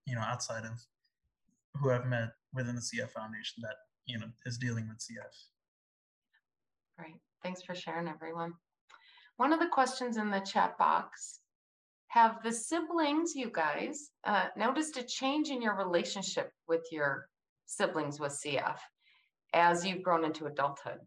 you 0.06 0.14
know, 0.14 0.22
outside 0.22 0.64
of 0.64 0.72
who 1.74 1.90
I've 1.90 2.06
met 2.06 2.30
within 2.54 2.74
the 2.74 2.80
CF 2.80 3.10
Foundation 3.10 3.62
that 3.62 3.76
you 4.08 4.18
know 4.18 4.26
is 4.46 4.58
dealing 4.58 4.88
with 4.88 4.98
CF. 4.98 5.34
Great, 6.98 7.20
thanks 7.42 7.62
for 7.62 7.74
sharing, 7.74 8.08
everyone. 8.08 8.54
One 9.36 9.52
of 9.52 9.60
the 9.60 9.68
questions 9.68 10.16
in 10.16 10.30
the 10.30 10.40
chat 10.40 10.76
box: 10.78 11.40
Have 12.08 12.42
the 12.42 12.52
siblings, 12.52 13.34
you 13.36 13.50
guys, 13.52 14.10
uh, 14.24 14.46
noticed 14.56 14.96
a 14.96 15.04
change 15.04 15.50
in 15.50 15.62
your 15.62 15.76
relationship 15.76 16.50
with 16.66 16.86
your 16.90 17.28
siblings 17.66 18.18
with 18.18 18.32
CF 18.32 18.78
as 19.54 19.86
you've 19.86 20.02
grown 20.02 20.24
into 20.24 20.46
adulthood? 20.46 20.98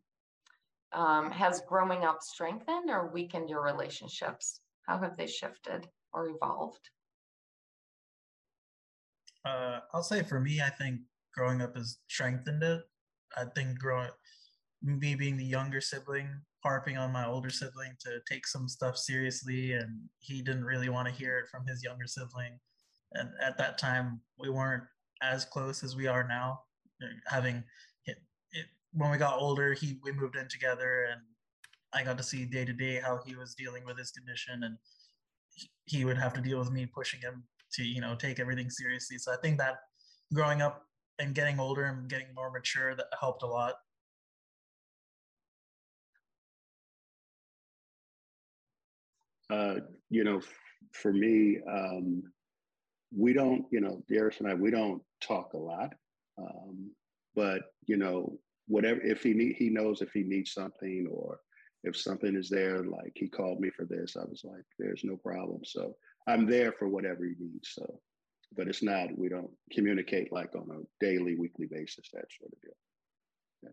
Um, 0.93 1.31
has 1.31 1.61
growing 1.67 2.03
up 2.03 2.21
strengthened 2.21 2.89
or 2.89 3.11
weakened 3.11 3.49
your 3.49 3.63
relationships? 3.63 4.61
How 4.87 4.97
have 4.99 5.17
they 5.17 5.27
shifted 5.27 5.87
or 6.13 6.27
evolved? 6.27 6.89
Uh, 9.45 9.79
I'll 9.93 10.03
say 10.03 10.21
for 10.21 10.39
me, 10.39 10.61
I 10.61 10.69
think 10.69 10.99
growing 11.33 11.61
up 11.61 11.75
has 11.75 11.97
strengthened 12.07 12.63
it. 12.63 12.81
I 13.37 13.45
think 13.55 13.79
growing, 13.79 14.09
me 14.81 15.15
being 15.15 15.37
the 15.37 15.45
younger 15.45 15.81
sibling, 15.81 16.41
harping 16.63 16.97
on 16.97 17.11
my 17.11 17.25
older 17.25 17.49
sibling 17.49 17.95
to 18.01 18.19
take 18.29 18.47
some 18.47 18.67
stuff 18.67 18.97
seriously, 18.97 19.73
and 19.73 19.99
he 20.19 20.41
didn't 20.41 20.65
really 20.65 20.89
want 20.89 21.07
to 21.07 21.13
hear 21.13 21.39
it 21.39 21.49
from 21.49 21.65
his 21.67 21.83
younger 21.83 22.07
sibling. 22.07 22.59
And 23.13 23.29
at 23.41 23.57
that 23.57 23.77
time, 23.77 24.21
we 24.39 24.49
weren't 24.49 24.83
as 25.21 25.45
close 25.45 25.83
as 25.83 25.95
we 25.95 26.07
are 26.07 26.27
now. 26.27 26.61
Having 27.27 27.63
it, 28.05 28.17
it 28.51 28.65
when 28.93 29.11
we 29.11 29.17
got 29.17 29.39
older, 29.39 29.73
he 29.73 29.99
we 30.03 30.11
moved 30.11 30.35
in 30.35 30.47
together, 30.47 31.07
and 31.11 31.21
I 31.93 32.03
got 32.03 32.17
to 32.17 32.23
see 32.23 32.45
day 32.45 32.63
to 32.65 32.73
day 32.73 32.99
how 32.99 33.19
he 33.25 33.35
was 33.35 33.55
dealing 33.55 33.85
with 33.85 33.97
his 33.97 34.11
condition, 34.11 34.63
and 34.63 34.77
he 35.85 36.05
would 36.05 36.17
have 36.17 36.33
to 36.33 36.41
deal 36.41 36.59
with 36.59 36.71
me 36.71 36.85
pushing 36.85 37.19
him 37.21 37.43
to 37.73 37.83
you 37.83 38.01
know 38.01 38.15
take 38.15 38.39
everything 38.39 38.69
seriously. 38.69 39.17
So 39.17 39.33
I 39.33 39.37
think 39.41 39.57
that 39.57 39.77
growing 40.33 40.61
up 40.61 40.85
and 41.21 41.35
getting 41.35 41.59
older 41.59 41.85
and 41.85 42.09
getting 42.09 42.33
more 42.35 42.49
mature 42.51 42.95
that 42.95 43.05
helped 43.19 43.43
a 43.43 43.47
lot. 43.47 43.75
Uh, 49.49 49.75
you 50.09 50.23
know, 50.23 50.41
for 50.93 51.13
me, 51.13 51.59
um, 51.69 52.23
we 53.15 53.33
don't, 53.33 53.65
you 53.71 53.81
know, 53.81 54.01
Darius 54.09 54.39
and 54.39 54.47
I, 54.47 54.53
we 54.53 54.71
don't 54.71 55.01
talk 55.21 55.53
a 55.53 55.57
lot, 55.57 55.93
um, 56.37 56.89
but 57.35 57.61
you 57.85 57.97
know, 57.97 58.39
whatever 58.67 59.01
if 59.01 59.21
he 59.23 59.33
need, 59.33 59.55
he 59.57 59.69
knows 59.69 60.01
if 60.01 60.11
he 60.13 60.23
needs 60.23 60.53
something 60.53 61.07
or 61.11 61.39
if 61.83 61.97
something 61.97 62.35
is 62.35 62.49
there, 62.49 62.83
like 62.83 63.11
he 63.15 63.27
called 63.27 63.59
me 63.59 63.69
for 63.69 63.85
this, 63.85 64.15
I 64.15 64.23
was 64.23 64.41
like, 64.45 64.63
there's 64.79 65.03
no 65.03 65.17
problem. 65.17 65.61
So 65.65 65.95
I'm 66.27 66.45
there 66.45 66.71
for 66.71 66.87
whatever 66.87 67.25
he 67.25 67.33
needs. 67.39 67.71
So 67.73 67.99
but 68.55 68.67
it's 68.67 68.83
not, 68.83 69.17
we 69.17 69.29
don't 69.29 69.49
communicate 69.71 70.31
like 70.31 70.53
on 70.55 70.67
a 70.71 71.03
daily, 71.03 71.35
weekly 71.35 71.67
basis, 71.67 72.09
that 72.13 72.25
sort 72.37 72.51
of 72.51 72.61
deal. 72.61 72.77
Yeah. 73.63 73.69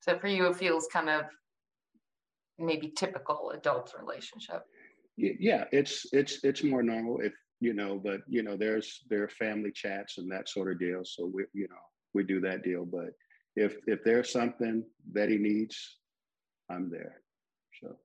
So 0.00 0.18
for 0.18 0.28
you, 0.28 0.46
it 0.46 0.56
feels 0.56 0.86
kind 0.92 1.08
of 1.08 1.24
maybe 2.58 2.92
typical 2.96 3.52
adult 3.54 3.94
relationship. 3.98 4.64
Yeah, 5.16 5.64
it's 5.72 6.06
it's 6.12 6.44
it's 6.44 6.62
more 6.62 6.82
normal 6.82 7.18
if 7.20 7.32
you 7.60 7.74
know, 7.74 8.00
but 8.02 8.20
you 8.28 8.44
know, 8.44 8.56
there's 8.56 9.00
there 9.10 9.24
are 9.24 9.28
family 9.28 9.72
chats 9.72 10.18
and 10.18 10.30
that 10.30 10.48
sort 10.48 10.70
of 10.70 10.78
deal. 10.78 11.02
So 11.04 11.26
we 11.32 11.44
you 11.54 11.66
know 11.68 11.76
we 12.14 12.22
do 12.22 12.40
that 12.42 12.62
deal. 12.62 12.84
But 12.84 13.10
if 13.56 13.76
if 13.86 14.04
there's 14.04 14.30
something 14.30 14.84
that 15.12 15.28
he 15.28 15.38
needs, 15.38 15.98
I'm 16.70 16.88
there. 16.88 17.20
So 17.82 17.96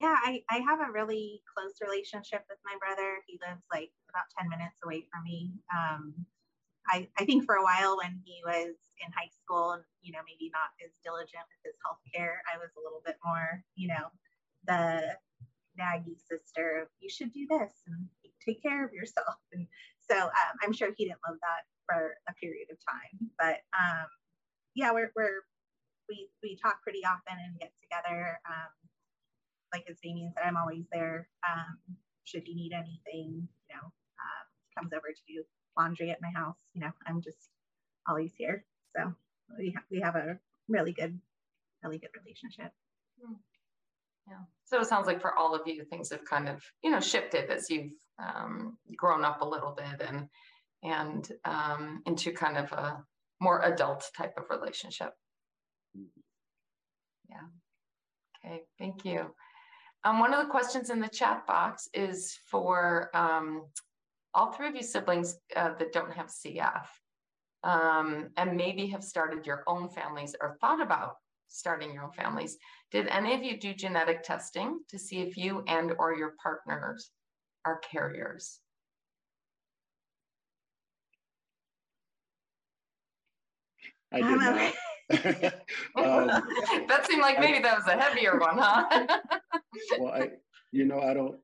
yeah, 0.00 0.16
I, 0.16 0.42
I 0.48 0.58
have 0.64 0.80
a 0.80 0.90
really 0.92 1.42
close 1.44 1.76
relationship 1.84 2.44
with 2.48 2.58
my 2.64 2.72
brother. 2.80 3.20
He 3.28 3.38
lives 3.44 3.60
like 3.68 3.92
about 4.08 4.32
10 4.40 4.48
minutes 4.48 4.80
away 4.82 5.04
from 5.12 5.24
me. 5.24 5.52
Um, 5.68 6.14
I, 6.88 7.08
I 7.20 7.24
think 7.28 7.44
for 7.44 7.56
a 7.56 7.62
while 7.62 7.98
when 7.98 8.16
he 8.24 8.40
was 8.44 8.72
in 9.04 9.12
high 9.12 9.28
school 9.44 9.72
and, 9.72 9.84
you 10.00 10.12
know, 10.12 10.24
maybe 10.24 10.50
not 10.56 10.72
as 10.80 10.90
diligent 11.04 11.44
with 11.44 11.60
his 11.68 11.76
healthcare, 11.84 12.40
I 12.48 12.56
was 12.56 12.72
a 12.76 12.82
little 12.82 13.04
bit 13.04 13.20
more, 13.24 13.62
you 13.76 13.88
know, 13.88 14.08
the 14.64 15.16
naggy 15.76 16.16
sister, 16.16 16.88
you 17.00 17.08
should 17.08 17.32
do 17.32 17.46
this 17.48 17.72
and 17.86 18.08
take 18.44 18.62
care 18.62 18.84
of 18.84 18.92
yourself. 18.92 19.36
And 19.52 19.66
so 20.08 20.16
um, 20.16 20.54
I'm 20.64 20.72
sure 20.72 20.90
he 20.96 21.04
didn't 21.04 21.22
love 21.28 21.38
that 21.38 21.62
for 21.86 22.16
a 22.28 22.34
period 22.34 22.66
of 22.72 22.78
time. 22.82 23.30
But 23.38 23.62
um, 23.76 24.08
yeah, 24.74 24.90
we're, 24.92 25.12
we're, 25.14 25.44
we, 26.08 26.28
we 26.42 26.56
talk 26.56 26.82
pretty 26.82 27.04
often 27.04 27.38
and 27.38 27.58
get 27.60 27.70
together. 27.82 28.40
Um, 28.48 28.72
like 29.72 29.84
as 29.90 29.98
Damian 30.02 30.32
said, 30.34 30.44
I'm 30.46 30.56
always 30.56 30.84
there. 30.92 31.28
Um, 31.48 31.96
should 32.24 32.42
he 32.44 32.54
need 32.54 32.72
anything, 32.72 33.48
you 33.68 33.76
know, 33.76 33.86
uh, 33.86 34.78
comes 34.78 34.92
over 34.92 35.08
to 35.08 35.32
do 35.32 35.42
laundry 35.76 36.10
at 36.10 36.22
my 36.22 36.30
house, 36.34 36.56
you 36.74 36.80
know, 36.80 36.90
I'm 37.06 37.20
just 37.22 37.48
always 38.08 38.32
here. 38.36 38.64
So 38.96 39.12
we, 39.58 39.74
ha- 39.76 39.84
we 39.90 40.00
have 40.00 40.16
a 40.16 40.38
really 40.68 40.92
good, 40.92 41.18
really 41.82 41.98
good 41.98 42.10
relationship. 42.22 42.72
Hmm. 43.22 43.34
Yeah. 44.28 44.42
So 44.64 44.80
it 44.80 44.86
sounds 44.86 45.06
like 45.06 45.20
for 45.20 45.36
all 45.36 45.54
of 45.54 45.66
you, 45.66 45.84
things 45.84 46.10
have 46.10 46.24
kind 46.24 46.48
of, 46.48 46.62
you 46.82 46.90
know, 46.90 47.00
shifted 47.00 47.50
as 47.50 47.68
you've 47.70 47.92
um, 48.18 48.76
grown 48.96 49.24
up 49.24 49.40
a 49.40 49.48
little 49.48 49.74
bit 49.76 50.06
and 50.06 50.28
and 50.82 51.30
um, 51.44 52.02
into 52.06 52.32
kind 52.32 52.56
of 52.56 52.72
a 52.72 53.04
more 53.40 53.62
adult 53.64 54.10
type 54.16 54.32
of 54.38 54.44
relationship. 54.48 55.12
Yeah. 57.28 57.46
Okay, 58.44 58.62
thank 58.78 59.04
you. 59.04 59.34
Um, 60.04 60.18
one 60.18 60.32
of 60.32 60.44
the 60.44 60.50
questions 60.50 60.90
in 60.90 61.00
the 61.00 61.08
chat 61.08 61.46
box 61.46 61.88
is 61.92 62.38
for 62.50 63.10
um, 63.14 63.64
all 64.32 64.50
three 64.52 64.68
of 64.68 64.74
you 64.74 64.82
siblings 64.82 65.38
uh, 65.56 65.74
that 65.78 65.92
don't 65.92 66.12
have 66.12 66.28
CF 66.28 66.86
um, 67.64 68.30
and 68.36 68.56
maybe 68.56 68.86
have 68.86 69.04
started 69.04 69.46
your 69.46 69.62
own 69.66 69.88
families 69.88 70.34
or 70.40 70.56
thought 70.60 70.80
about 70.80 71.16
starting 71.48 71.92
your 71.92 72.04
own 72.04 72.12
families. 72.12 72.56
Did 72.90 73.08
any 73.08 73.34
of 73.34 73.42
you 73.42 73.58
do 73.58 73.74
genetic 73.74 74.22
testing 74.22 74.80
to 74.88 74.98
see 74.98 75.20
if 75.20 75.36
you 75.36 75.64
and 75.66 75.92
or 75.98 76.16
your 76.16 76.34
partners 76.42 77.10
are 77.64 77.78
carriers? 77.78 78.60
I 84.12 84.22
did 84.22 84.38
not. 84.38 84.72
um, 85.96 86.26
that 86.88 87.06
seemed 87.08 87.22
like 87.22 87.40
maybe 87.40 87.58
I, 87.58 87.62
that 87.62 87.78
was 87.78 87.86
a 87.88 88.00
heavier 88.00 88.38
one, 88.38 88.58
huh? 88.58 89.06
well, 89.98 90.12
I, 90.12 90.28
you 90.72 90.84
know, 90.84 91.00
I 91.00 91.14
don't. 91.14 91.36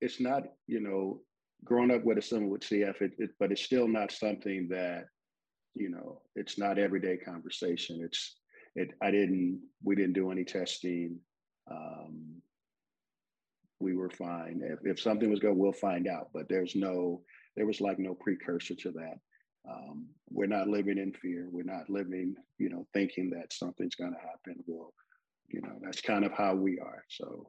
It's 0.00 0.20
not, 0.20 0.44
you 0.66 0.80
know, 0.80 1.20
growing 1.64 1.90
up 1.90 2.04
with 2.04 2.18
a 2.18 2.22
son 2.22 2.48
with 2.48 2.60
CF, 2.60 3.00
it, 3.00 3.12
it, 3.18 3.30
but 3.40 3.50
it's 3.50 3.62
still 3.62 3.88
not 3.88 4.12
something 4.12 4.68
that, 4.70 5.06
you 5.74 5.88
know, 5.88 6.20
it's 6.36 6.58
not 6.58 6.78
everyday 6.78 7.16
conversation. 7.16 8.02
It's, 8.04 8.36
it. 8.74 8.90
I 9.02 9.10
didn't. 9.10 9.60
We 9.82 9.96
didn't 9.96 10.12
do 10.12 10.30
any 10.30 10.44
testing. 10.44 11.18
Um, 11.70 12.42
we 13.80 13.94
were 13.94 14.10
fine. 14.10 14.60
If, 14.62 14.78
if 14.84 15.00
something 15.00 15.30
was 15.30 15.40
good, 15.40 15.56
we'll 15.56 15.72
find 15.72 16.06
out. 16.06 16.28
But 16.32 16.48
there's 16.48 16.76
no. 16.76 17.22
There 17.56 17.66
was 17.66 17.80
like 17.80 17.98
no 17.98 18.14
precursor 18.14 18.74
to 18.74 18.90
that. 18.92 19.18
Um, 19.68 20.06
we're 20.30 20.46
not 20.46 20.68
living 20.68 20.98
in 20.98 21.12
fear. 21.12 21.48
We're 21.50 21.64
not 21.64 21.90
living, 21.90 22.34
you 22.58 22.68
know, 22.68 22.86
thinking 22.92 23.30
that 23.30 23.52
something's 23.52 23.94
going 23.94 24.12
to 24.12 24.18
happen. 24.18 24.62
Well, 24.66 24.92
you 25.48 25.60
know, 25.60 25.78
that's 25.82 26.00
kind 26.00 26.24
of 26.24 26.32
how 26.32 26.54
we 26.54 26.78
are. 26.78 27.04
So, 27.08 27.48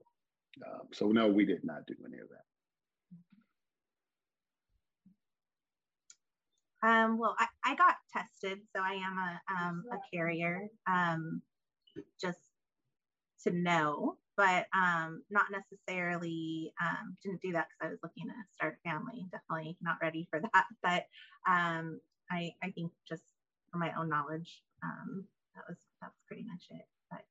um, 0.66 0.88
so 0.94 1.08
no, 1.08 1.28
we 1.28 1.46
did 1.46 1.64
not 1.64 1.86
do 1.88 1.96
any 2.06 2.18
of 2.18 2.30
that. 2.30 2.44
Um, 6.84 7.18
well, 7.18 7.36
I, 7.40 7.48
I 7.66 7.76
got 7.76 7.96
tested, 8.14 8.60
so 8.76 8.82
I 8.82 8.94
am 8.94 9.18
a, 9.18 9.42
um, 9.54 9.84
a 9.92 9.98
carrier, 10.16 10.68
um, 10.88 11.42
just 12.22 12.40
to 13.44 13.52
know, 13.52 14.18
but 14.38 14.68
um, 14.72 15.24
not 15.32 15.46
necessarily 15.52 16.72
um, 16.80 17.18
didn't 17.24 17.42
do 17.42 17.52
that 17.54 17.68
because 17.68 17.88
I 17.88 17.90
was 17.90 18.00
looking 18.04 18.28
to 18.28 18.34
start 18.56 18.78
a 18.78 18.90
family. 18.90 19.26
Definitely 19.32 19.76
not 19.82 19.98
ready 20.00 20.28
for 20.30 20.40
that, 20.40 20.66
but 20.84 21.08
um, 21.52 22.00
I, 22.30 22.54
I 22.64 22.70
think 22.70 22.92
just 23.10 23.24
for 23.72 23.80
my 23.80 23.92
own 24.00 24.08
knowledge, 24.08 24.62
um, 24.84 25.26
that 25.56 25.64
was 25.68 25.78
that 26.02 26.08
was 26.08 26.22
pretty 26.28 26.44
much 26.44 26.68
it. 26.70 26.86
But 27.10 27.22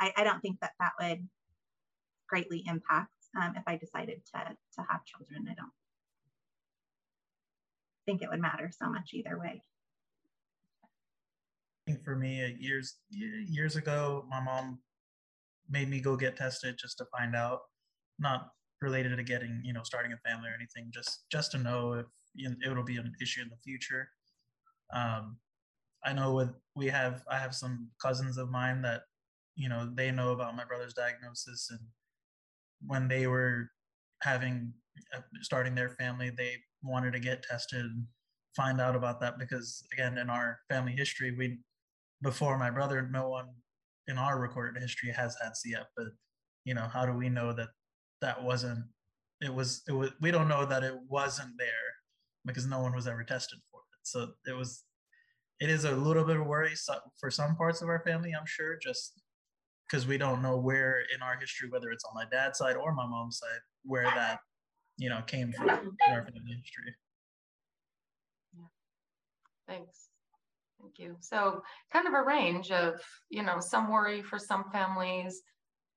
I, 0.00 0.12
I 0.16 0.24
don't 0.24 0.40
think 0.40 0.58
that 0.60 0.72
that 0.80 0.92
would 0.98 1.28
greatly 2.26 2.64
impact 2.66 3.12
um, 3.38 3.54
if 3.54 3.62
I 3.66 3.76
decided 3.76 4.22
to 4.34 4.38
to 4.38 4.86
have 4.88 5.04
children. 5.04 5.46
I 5.50 5.54
don't 5.54 5.72
think 8.06 8.22
it 8.22 8.30
would 8.30 8.40
matter 8.40 8.70
so 8.72 8.88
much 8.88 9.10
either 9.12 9.38
way. 9.38 9.62
For 12.04 12.16
me, 12.16 12.42
uh, 12.42 12.48
years 12.58 12.96
years 13.10 13.76
ago, 13.76 14.24
my 14.30 14.40
mom 14.40 14.78
made 15.68 15.88
me 15.88 16.00
go 16.00 16.16
get 16.16 16.36
tested 16.36 16.76
just 16.78 16.98
to 16.98 17.06
find 17.16 17.34
out, 17.36 17.60
not 18.18 18.48
related 18.80 19.16
to 19.16 19.22
getting 19.22 19.60
you 19.64 19.72
know 19.72 19.82
starting 19.82 20.12
a 20.12 20.28
family 20.28 20.48
or 20.48 20.54
anything, 20.54 20.90
just 20.92 21.24
just 21.30 21.52
to 21.52 21.58
know 21.58 21.92
if 21.94 22.06
it'll 22.64 22.84
be 22.84 22.96
an 22.96 23.12
issue 23.20 23.42
in 23.42 23.48
the 23.48 23.56
future. 23.56 24.08
Um, 24.94 25.36
I 26.04 26.12
know 26.12 26.34
with 26.34 26.50
we 26.76 26.86
have 26.86 27.22
I 27.30 27.38
have 27.38 27.54
some 27.54 27.90
cousins 28.00 28.38
of 28.38 28.50
mine 28.50 28.82
that 28.82 29.02
you 29.56 29.68
know 29.68 29.90
they 29.92 30.10
know 30.10 30.32
about 30.32 30.56
my 30.56 30.64
brother's 30.64 30.94
diagnosis 30.94 31.68
and 31.70 31.80
when 32.86 33.08
they 33.08 33.26
were 33.26 33.70
having 34.22 34.72
uh, 35.14 35.20
starting 35.42 35.74
their 35.74 35.90
family 35.90 36.30
they 36.30 36.54
wanted 36.82 37.12
to 37.12 37.20
get 37.20 37.42
tested 37.42 37.84
and 37.84 38.04
find 38.56 38.80
out 38.80 38.94
about 38.96 39.20
that 39.20 39.38
because 39.38 39.84
again 39.92 40.16
in 40.16 40.30
our 40.30 40.60
family 40.68 40.92
history 40.92 41.34
we 41.36 41.58
before 42.22 42.56
my 42.56 42.70
brother 42.70 43.08
no 43.12 43.28
one 43.28 43.48
in 44.08 44.18
our 44.18 44.40
recorded 44.40 44.80
history 44.80 45.10
has 45.10 45.36
had 45.40 45.52
cf 45.52 45.84
but 45.96 46.06
you 46.64 46.74
know 46.74 46.88
how 46.92 47.06
do 47.06 47.12
we 47.12 47.28
know 47.28 47.52
that 47.52 47.68
that 48.20 48.42
wasn't 48.42 48.84
it 49.40 49.52
was 49.54 49.82
it 49.88 49.92
was 49.92 50.10
we 50.20 50.30
don't 50.30 50.48
know 50.48 50.64
that 50.66 50.82
it 50.82 50.94
wasn't 51.08 51.50
there 51.58 51.88
because 52.44 52.66
no 52.66 52.80
one 52.80 52.94
was 52.94 53.06
ever 53.06 53.22
tested 53.22 53.58
for 53.70 53.80
it. 53.80 54.00
So 54.02 54.32
it 54.46 54.56
was 54.56 54.84
it 55.60 55.70
is 55.70 55.84
a 55.84 55.92
little 55.92 56.24
bit 56.24 56.36
of 56.36 56.46
worry 56.46 56.72
for 57.20 57.30
some 57.30 57.56
parts 57.56 57.82
of 57.82 57.88
our 57.88 58.02
family 58.06 58.32
i'm 58.38 58.46
sure 58.46 58.78
just 58.82 59.20
because 59.88 60.06
we 60.06 60.18
don't 60.18 60.42
know 60.42 60.56
where 60.56 61.02
in 61.14 61.22
our 61.22 61.38
history 61.38 61.68
whether 61.68 61.90
it's 61.90 62.04
on 62.04 62.14
my 62.14 62.24
dad's 62.30 62.58
side 62.58 62.76
or 62.76 62.92
my 62.92 63.06
mom's 63.06 63.38
side 63.38 63.60
where 63.84 64.04
that 64.04 64.38
you 64.96 65.08
know 65.08 65.20
came 65.26 65.52
from 65.52 65.68
in 65.68 66.12
our 66.12 66.22
family 66.22 66.40
history. 66.62 66.94
Yeah. 68.56 68.64
thanks 69.66 70.08
thank 70.80 70.98
you 70.98 71.16
so 71.20 71.62
kind 71.92 72.06
of 72.06 72.14
a 72.14 72.22
range 72.22 72.70
of 72.70 73.00
you 73.30 73.42
know 73.42 73.58
some 73.60 73.90
worry 73.90 74.22
for 74.22 74.38
some 74.38 74.64
families 74.70 75.42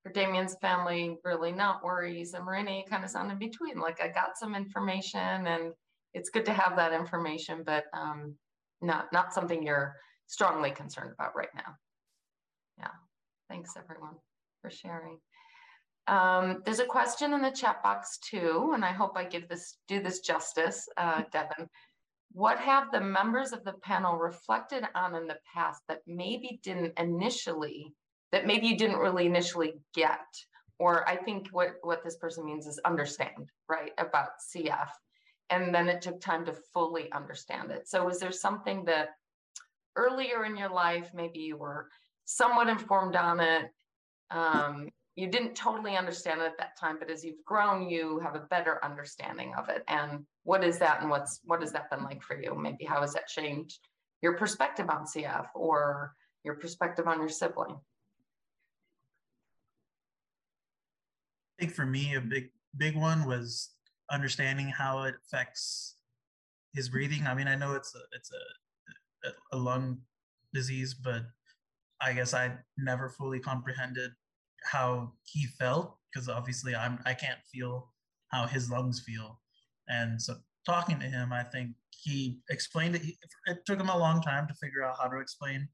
for 0.03 0.11
Damian's 0.11 0.55
family, 0.61 1.17
really 1.23 1.51
not 1.51 1.83
worries. 1.83 2.33
And 2.33 2.45
Marina, 2.45 2.81
kind 2.89 3.03
of 3.03 3.09
sound 3.09 3.31
in 3.31 3.37
between. 3.37 3.79
Like 3.79 4.01
I 4.01 4.07
got 4.07 4.37
some 4.37 4.55
information 4.55 5.19
and 5.19 5.73
it's 6.13 6.29
good 6.29 6.45
to 6.45 6.53
have 6.53 6.75
that 6.75 6.93
information, 6.93 7.63
but 7.65 7.85
um, 7.93 8.35
not 8.81 9.07
not 9.13 9.33
something 9.33 9.63
you're 9.63 9.95
strongly 10.27 10.71
concerned 10.71 11.11
about 11.13 11.35
right 11.35 11.53
now. 11.55 11.75
Yeah, 12.77 12.91
thanks 13.49 13.73
everyone 13.77 14.15
for 14.61 14.69
sharing. 14.69 15.19
Um, 16.07 16.61
there's 16.65 16.79
a 16.79 16.85
question 16.85 17.33
in 17.33 17.41
the 17.41 17.51
chat 17.51 17.81
box 17.83 18.17
too, 18.17 18.71
and 18.73 18.83
I 18.83 18.91
hope 18.91 19.13
I 19.15 19.23
give 19.23 19.47
this 19.47 19.77
do 19.87 20.01
this 20.01 20.19
justice, 20.19 20.87
uh, 20.97 21.21
Devin. 21.31 21.69
What 22.33 22.59
have 22.59 22.91
the 22.91 23.01
members 23.01 23.51
of 23.51 23.63
the 23.63 23.73
panel 23.73 24.17
reflected 24.17 24.83
on 24.95 25.15
in 25.15 25.27
the 25.27 25.37
past 25.53 25.81
that 25.87 26.01
maybe 26.07 26.59
didn't 26.63 26.97
initially, 26.97 27.93
that 28.31 28.47
maybe 28.47 28.67
you 28.67 28.77
didn't 28.77 28.99
really 28.99 29.25
initially 29.25 29.73
get? 29.93 30.19
Or 30.79 31.07
I 31.07 31.15
think 31.15 31.49
what, 31.51 31.73
what 31.81 32.03
this 32.03 32.17
person 32.17 32.45
means 32.45 32.65
is 32.65 32.79
understand, 32.85 33.49
right, 33.69 33.91
about 33.97 34.29
CF 34.55 34.89
and 35.51 35.75
then 35.75 35.89
it 35.89 36.01
took 36.01 36.19
time 36.19 36.45
to 36.45 36.53
fully 36.73 37.11
understand 37.11 37.71
it. 37.71 37.87
So 37.87 38.05
was 38.05 38.19
there 38.19 38.31
something 38.31 38.85
that 38.85 39.09
earlier 39.95 40.45
in 40.45 40.55
your 40.55 40.69
life, 40.69 41.11
maybe 41.13 41.39
you 41.39 41.57
were 41.57 41.89
somewhat 42.25 42.69
informed 42.69 43.17
on 43.17 43.41
it, 43.41 43.65
um, 44.31 44.89
you 45.15 45.27
didn't 45.27 45.55
totally 45.55 45.97
understand 45.97 46.41
it 46.41 46.45
at 46.45 46.57
that 46.57 46.77
time, 46.79 46.97
but 46.97 47.09
as 47.09 47.23
you've 47.23 47.43
grown, 47.45 47.89
you 47.89 48.19
have 48.19 48.35
a 48.35 48.47
better 48.49 48.83
understanding 48.83 49.53
of 49.57 49.67
it. 49.69 49.83
And 49.87 50.25
what 50.43 50.63
is 50.63 50.79
that, 50.79 51.01
and 51.01 51.09
what's 51.09 51.41
what 51.43 51.61
has 51.61 51.71
that 51.73 51.89
been 51.89 52.03
like 52.03 52.23
for 52.23 52.41
you? 52.41 52.55
Maybe 52.55 52.85
how 52.85 53.01
has 53.01 53.13
that 53.13 53.27
changed 53.27 53.79
your 54.21 54.37
perspective 54.37 54.89
on 54.89 55.05
CF 55.05 55.47
or 55.53 56.13
your 56.43 56.55
perspective 56.55 57.07
on 57.07 57.19
your 57.19 57.29
sibling? 57.29 57.77
I 61.59 61.63
think 61.63 61.73
for 61.73 61.85
me, 61.85 62.15
a 62.15 62.21
big 62.21 62.49
big 62.77 62.95
one 62.95 63.27
was 63.27 63.71
understanding 64.09 64.69
how 64.69 65.03
it 65.03 65.15
affects 65.25 65.95
his 66.73 66.87
breathing. 66.87 67.27
I 67.27 67.35
mean, 67.35 67.47
I 67.47 67.55
know 67.55 67.75
it's 67.75 67.93
a 67.95 68.01
it's 68.15 68.31
a 68.31 69.55
a 69.55 69.57
lung 69.57 69.99
disease, 70.53 70.93
but 70.93 71.23
I 72.01 72.13
guess 72.13 72.33
I 72.33 72.53
never 72.77 73.09
fully 73.09 73.39
comprehended 73.39 74.11
how 74.63 75.13
he 75.23 75.45
felt 75.59 75.97
because 76.13 76.29
obviously 76.29 76.75
I'm 76.75 76.99
I 77.05 77.13
can't 77.13 77.39
feel 77.51 77.91
how 78.31 78.47
his 78.47 78.69
lungs 78.69 79.01
feel, 79.05 79.39
and 79.87 80.21
so 80.21 80.35
talking 80.65 80.99
to 80.99 81.05
him, 81.05 81.33
I 81.33 81.43
think 81.43 81.71
he 81.89 82.39
explained 82.49 82.95
it. 82.95 83.01
It 83.47 83.65
took 83.65 83.79
him 83.79 83.89
a 83.89 83.97
long 83.97 84.21
time 84.21 84.47
to 84.47 84.53
figure 84.55 84.83
out 84.83 84.97
how 85.01 85.07
to 85.07 85.19
explain 85.19 85.67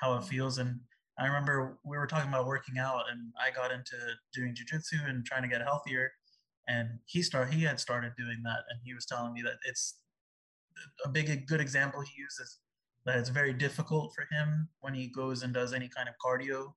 how 0.00 0.16
it 0.16 0.24
feels, 0.24 0.58
and 0.58 0.80
I 1.18 1.26
remember 1.26 1.78
we 1.84 1.96
were 1.96 2.06
talking 2.06 2.28
about 2.28 2.46
working 2.46 2.78
out, 2.78 3.04
and 3.10 3.32
I 3.40 3.50
got 3.50 3.72
into 3.72 3.96
doing 4.34 4.54
jujitsu 4.54 5.08
and 5.08 5.24
trying 5.24 5.42
to 5.42 5.48
get 5.48 5.62
healthier, 5.62 6.12
and 6.68 6.88
he 7.06 7.22
start 7.22 7.52
he 7.52 7.62
had 7.62 7.80
started 7.80 8.12
doing 8.16 8.40
that 8.44 8.60
and 8.70 8.80
he 8.84 8.94
was 8.94 9.06
telling 9.06 9.32
me 9.32 9.42
that 9.42 9.56
it's 9.64 9.98
a 11.04 11.08
big 11.08 11.46
good 11.46 11.60
example 11.60 12.00
he 12.00 12.20
uses 12.20 12.58
that 13.04 13.18
it's 13.18 13.28
very 13.28 13.52
difficult 13.52 14.12
for 14.14 14.26
him 14.34 14.68
when 14.80 14.94
he 14.94 15.08
goes 15.08 15.42
and 15.42 15.52
does 15.52 15.72
any 15.72 15.88
kind 15.88 16.08
of 16.08 16.14
cardio 16.24 16.72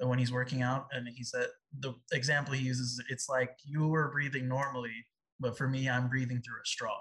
when 0.00 0.18
he's 0.18 0.32
working 0.32 0.62
out 0.62 0.86
and 0.92 1.08
he 1.08 1.24
said 1.24 1.48
the 1.80 1.92
example 2.12 2.54
he 2.54 2.64
uses 2.64 3.02
it's 3.08 3.28
like 3.28 3.50
you 3.64 3.88
were 3.88 4.10
breathing 4.10 4.46
normally 4.48 4.92
but 5.40 5.56
for 5.58 5.68
me 5.68 5.88
i'm 5.88 6.08
breathing 6.08 6.40
through 6.40 6.60
a 6.62 6.66
straw 6.66 6.98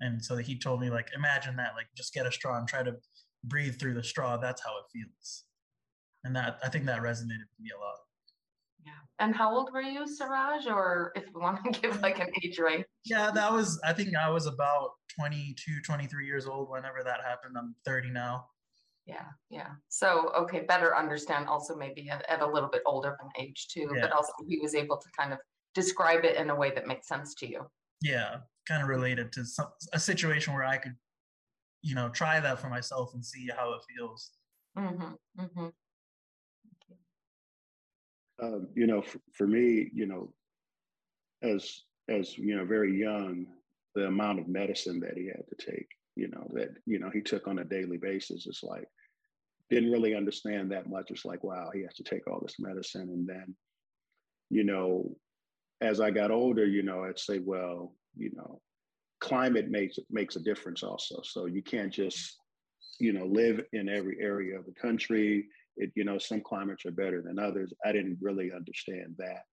and 0.00 0.24
so 0.24 0.36
he 0.36 0.58
told 0.58 0.80
me 0.80 0.90
like 0.90 1.08
imagine 1.14 1.56
that 1.56 1.72
like 1.76 1.86
just 1.96 2.14
get 2.14 2.26
a 2.26 2.32
straw 2.32 2.58
and 2.58 2.66
try 2.66 2.82
to 2.82 2.94
breathe 3.44 3.78
through 3.78 3.94
the 3.94 4.02
straw 4.02 4.36
that's 4.36 4.62
how 4.62 4.70
it 4.78 4.84
feels 4.92 5.44
and 6.24 6.34
that 6.34 6.58
i 6.64 6.68
think 6.68 6.86
that 6.86 7.02
resonated 7.02 7.48
with 7.50 7.60
me 7.60 7.70
a 7.76 7.80
lot 7.80 7.96
Yeah. 8.84 8.92
And 9.18 9.34
how 9.34 9.54
old 9.54 9.70
were 9.72 9.82
you, 9.82 10.06
Suraj? 10.06 10.66
Or 10.66 11.12
if 11.14 11.24
you 11.32 11.40
want 11.40 11.62
to 11.64 11.80
give 11.80 12.00
like 12.00 12.18
an 12.18 12.30
age 12.42 12.58
range? 12.58 12.84
Yeah, 13.04 13.30
that 13.30 13.52
was, 13.52 13.80
I 13.84 13.92
think 13.92 14.16
I 14.16 14.28
was 14.28 14.46
about 14.46 14.90
22, 15.18 15.80
23 15.84 16.26
years 16.26 16.46
old 16.46 16.68
whenever 16.68 17.02
that 17.04 17.20
happened. 17.24 17.56
I'm 17.56 17.74
30 17.84 18.10
now. 18.10 18.46
Yeah, 19.06 19.24
yeah. 19.50 19.70
So, 19.88 20.32
okay, 20.36 20.60
better 20.60 20.96
understand 20.96 21.48
also 21.48 21.74
maybe 21.74 22.08
at, 22.08 22.24
at 22.28 22.40
a 22.40 22.46
little 22.46 22.68
bit 22.68 22.82
older 22.86 23.10
of 23.10 23.16
an 23.20 23.30
age 23.38 23.68
too, 23.68 23.90
Yeah. 23.94 24.02
but 24.02 24.12
also 24.12 24.32
he 24.46 24.58
was 24.60 24.74
able 24.74 24.96
to 24.96 25.08
kind 25.18 25.32
of 25.32 25.38
describe 25.74 26.24
it 26.24 26.36
in 26.36 26.50
a 26.50 26.54
way 26.54 26.70
that 26.74 26.86
makes 26.86 27.08
sense 27.08 27.34
to 27.36 27.48
you. 27.48 27.66
Yeah, 28.00 28.38
kind 28.68 28.82
of 28.82 28.88
related 28.88 29.32
to 29.32 29.44
some, 29.44 29.68
a 29.92 29.98
situation 29.98 30.54
where 30.54 30.64
I 30.64 30.76
could, 30.76 30.94
you 31.82 31.94
know, 31.94 32.08
try 32.10 32.40
that 32.40 32.60
for 32.60 32.68
myself 32.68 33.14
and 33.14 33.24
see 33.24 33.48
how 33.56 33.72
it 33.74 33.80
feels. 33.96 34.30
Mm-hmm, 34.78 35.40
mm-hmm. 35.40 35.66
um, 38.42 38.68
you 38.74 38.86
know, 38.86 39.02
for, 39.02 39.18
for 39.32 39.46
me, 39.46 39.90
you 39.92 40.06
know, 40.06 40.32
as 41.42 41.82
as 42.08 42.36
you 42.36 42.56
know, 42.56 42.64
very 42.64 42.98
young, 42.98 43.46
the 43.94 44.06
amount 44.06 44.40
of 44.40 44.48
medicine 44.48 45.00
that 45.00 45.16
he 45.16 45.26
had 45.26 45.44
to 45.48 45.70
take, 45.70 45.88
you 46.16 46.28
know, 46.28 46.48
that 46.54 46.70
you 46.86 46.98
know 46.98 47.10
he 47.10 47.20
took 47.20 47.46
on 47.48 47.58
a 47.58 47.64
daily 47.64 47.96
basis, 47.96 48.46
it's 48.46 48.62
like 48.62 48.86
didn't 49.70 49.92
really 49.92 50.14
understand 50.14 50.70
that 50.70 50.88
much. 50.88 51.10
It's 51.10 51.24
like, 51.24 51.42
wow, 51.42 51.70
he 51.72 51.82
has 51.82 51.94
to 51.94 52.02
take 52.02 52.26
all 52.26 52.40
this 52.40 52.56
medicine, 52.58 53.08
and 53.08 53.26
then, 53.26 53.54
you 54.50 54.64
know, 54.64 55.16
as 55.80 56.00
I 56.00 56.10
got 56.10 56.30
older, 56.30 56.66
you 56.66 56.82
know, 56.82 57.04
I'd 57.04 57.18
say, 57.18 57.38
well, 57.38 57.94
you 58.16 58.30
know, 58.34 58.60
climate 59.20 59.70
makes 59.70 59.98
makes 60.10 60.36
a 60.36 60.40
difference 60.40 60.82
also. 60.82 61.20
So 61.22 61.46
you 61.46 61.62
can't 61.62 61.92
just, 61.92 62.36
you 62.98 63.12
know, 63.12 63.24
live 63.24 63.62
in 63.72 63.88
every 63.88 64.18
area 64.20 64.58
of 64.58 64.66
the 64.66 64.74
country 64.74 65.46
it, 65.76 65.92
you 65.94 66.04
know, 66.04 66.18
some 66.18 66.40
climates 66.40 66.84
are 66.86 66.92
better 66.92 67.22
than 67.22 67.38
others. 67.38 67.72
I 67.84 67.92
didn't 67.92 68.18
really 68.20 68.52
understand 68.52 69.14
that. 69.18 69.44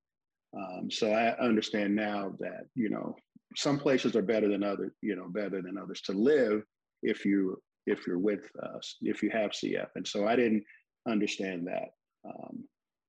Um, 0.55 0.89
so 0.89 1.11
I 1.11 1.37
understand 1.37 1.95
now 1.95 2.33
that, 2.39 2.65
you 2.75 2.89
know, 2.89 3.15
some 3.55 3.79
places 3.79 4.15
are 4.15 4.21
better 4.21 4.47
than 4.47 4.63
other 4.63 4.93
you 5.01 5.15
know, 5.15 5.27
better 5.27 5.61
than 5.61 5.77
others 5.77 6.01
to 6.01 6.13
live 6.13 6.63
if 7.01 7.25
you 7.25 7.61
if 7.85 8.05
you're 8.05 8.19
with 8.19 8.45
us, 8.75 8.97
if 9.01 9.23
you 9.23 9.29
have 9.31 9.51
CF. 9.51 9.87
And 9.95 10.07
so 10.07 10.27
I 10.27 10.35
didn't 10.35 10.63
understand 11.07 11.67
that. 11.67 11.89
Um, 12.25 12.63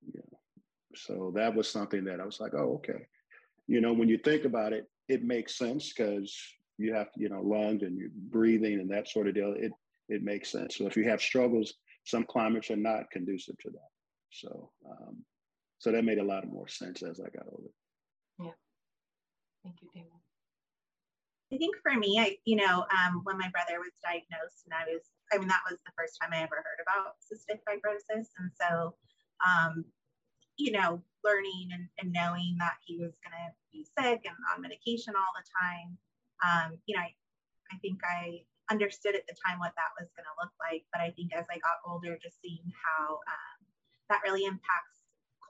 you 0.07 0.21
know, 0.21 0.39
so 0.95 1.33
that 1.37 1.55
was 1.55 1.69
something 1.69 2.05
that 2.05 2.21
I 2.21 2.25
was 2.25 2.41
like, 2.41 2.55
oh, 2.55 2.77
okay. 2.77 3.07
You 3.67 3.81
know, 3.81 3.93
when 3.93 4.09
you 4.09 4.19
think 4.19 4.45
about 4.45 4.73
it, 4.73 4.87
it 5.09 5.23
makes 5.23 5.59
sense 5.59 5.93
because 5.93 6.35
you 6.79 6.95
have, 6.95 7.09
you 7.17 7.29
know, 7.29 7.43
lungs 7.43 7.83
and 7.83 7.99
you're 7.99 8.09
breathing 8.15 8.81
and 8.81 8.91
that 8.91 9.09
sort 9.09 9.29
of 9.29 9.35
deal. 9.35 9.55
It 9.57 9.73
it 10.09 10.23
makes 10.23 10.51
sense. 10.51 10.77
So 10.77 10.87
if 10.87 10.97
you 10.97 11.09
have 11.09 11.21
struggles 11.21 11.75
some 12.05 12.25
climates 12.25 12.71
are 12.71 12.77
not 12.77 13.11
conducive 13.11 13.59
to 13.59 13.71
that. 13.71 13.91
So, 14.31 14.71
um, 14.89 15.25
so 15.81 15.91
that 15.91 16.05
made 16.05 16.19
a 16.19 16.23
lot 16.23 16.45
of 16.45 16.53
more 16.53 16.69
sense 16.69 17.03
as 17.03 17.19
I 17.19 17.33
got 17.33 17.49
older. 17.49 17.73
Yeah. 18.39 18.53
Thank 19.65 19.81
you, 19.81 19.89
David. 19.97 20.13
I 21.53 21.57
think 21.57 21.75
for 21.83 21.97
me, 21.97 22.21
I, 22.21 22.37
you 22.45 22.55
know, 22.55 22.85
um, 22.93 23.25
when 23.25 23.41
my 23.41 23.49
brother 23.49 23.81
was 23.81 23.97
diagnosed 24.05 24.69
and 24.69 24.77
I 24.77 24.85
was, 24.93 25.09
I 25.33 25.41
mean, 25.41 25.49
that 25.49 25.65
was 25.67 25.81
the 25.83 25.97
first 25.97 26.21
time 26.21 26.31
I 26.37 26.45
ever 26.45 26.63
heard 26.63 26.85
about 26.85 27.17
cystic 27.25 27.65
fibrosis. 27.65 28.29
And 28.39 28.53
so, 28.61 28.95
um, 29.41 29.85
you 30.61 30.71
know, 30.71 31.03
learning 31.25 31.73
and, 31.73 31.89
and 31.99 32.13
knowing 32.13 32.61
that 32.61 32.77
he 32.85 33.01
was 33.01 33.17
going 33.25 33.35
to 33.35 33.49
be 33.73 33.83
sick 33.83 34.21
and 34.29 34.37
on 34.53 34.61
medication 34.61 35.17
all 35.17 35.33
the 35.33 35.49
time, 35.49 35.97
um, 36.45 36.79
you 36.85 36.95
know, 36.95 37.03
I, 37.03 37.11
I 37.73 37.81
think 37.81 37.99
I 38.05 38.45
understood 38.71 39.17
at 39.17 39.27
the 39.27 39.35
time 39.41 39.59
what 39.59 39.73
that 39.81 39.97
was 39.97 40.13
going 40.13 40.29
to 40.29 40.39
look 40.39 40.53
like. 40.61 40.85
But 40.93 41.01
I 41.01 41.11
think 41.17 41.33
as 41.33 41.49
I 41.49 41.57
got 41.65 41.81
older, 41.89 42.21
just 42.21 42.37
seeing 42.45 42.69
how 42.69 43.17
um, 43.17 43.59
that 44.13 44.21
really 44.23 44.45
impacts 44.45 45.00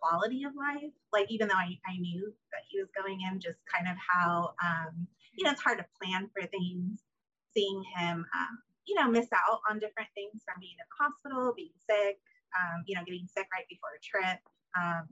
quality 0.01 0.45
of 0.45 0.53
life, 0.57 0.93
like 1.13 1.31
even 1.31 1.49
though 1.49 1.61
I, 1.61 1.79
I 1.87 1.99
knew 1.99 2.33
that 2.53 2.65
he 2.69 2.81
was 2.81 2.91
going 2.97 3.21
in, 3.21 3.41
just 3.41 3.61
kind 3.69 3.87
of 3.87 3.97
how, 4.01 4.55
um, 4.63 5.07
you 5.37 5.45
know, 5.45 5.53
it's 5.53 5.61
hard 5.63 5.79
to 5.79 5.87
plan 6.01 6.29
for 6.33 6.47
things, 6.49 7.01
seeing 7.55 7.83
him, 7.97 8.25
um, 8.25 8.55
you 8.87 8.95
know, 8.97 9.09
miss 9.09 9.29
out 9.33 9.61
on 9.69 9.79
different 9.79 10.09
things 10.15 10.43
from 10.45 10.59
being 10.61 10.75
in 10.75 10.87
the 10.89 10.99
hospital, 10.99 11.55
being 11.55 11.77
sick, 11.89 12.19
um, 12.57 12.83
you 12.87 12.97
know, 12.97 13.05
getting 13.05 13.29
sick 13.29 13.47
right 13.53 13.69
before 13.69 13.95
a 13.95 14.03
trip, 14.03 14.41
um, 14.75 15.07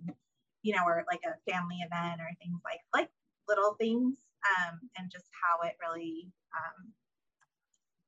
you 0.62 0.74
know, 0.74 0.82
or 0.84 1.04
like 1.06 1.22
a 1.28 1.36
family 1.50 1.78
event 1.84 2.20
or 2.20 2.30
things 2.42 2.58
like, 2.64 2.80
like 2.92 3.10
little 3.46 3.76
things 3.78 4.16
um, 4.56 4.80
and 4.98 5.10
just 5.10 5.28
how 5.36 5.62
it 5.66 5.76
really 5.78 6.32
um, 6.56 6.92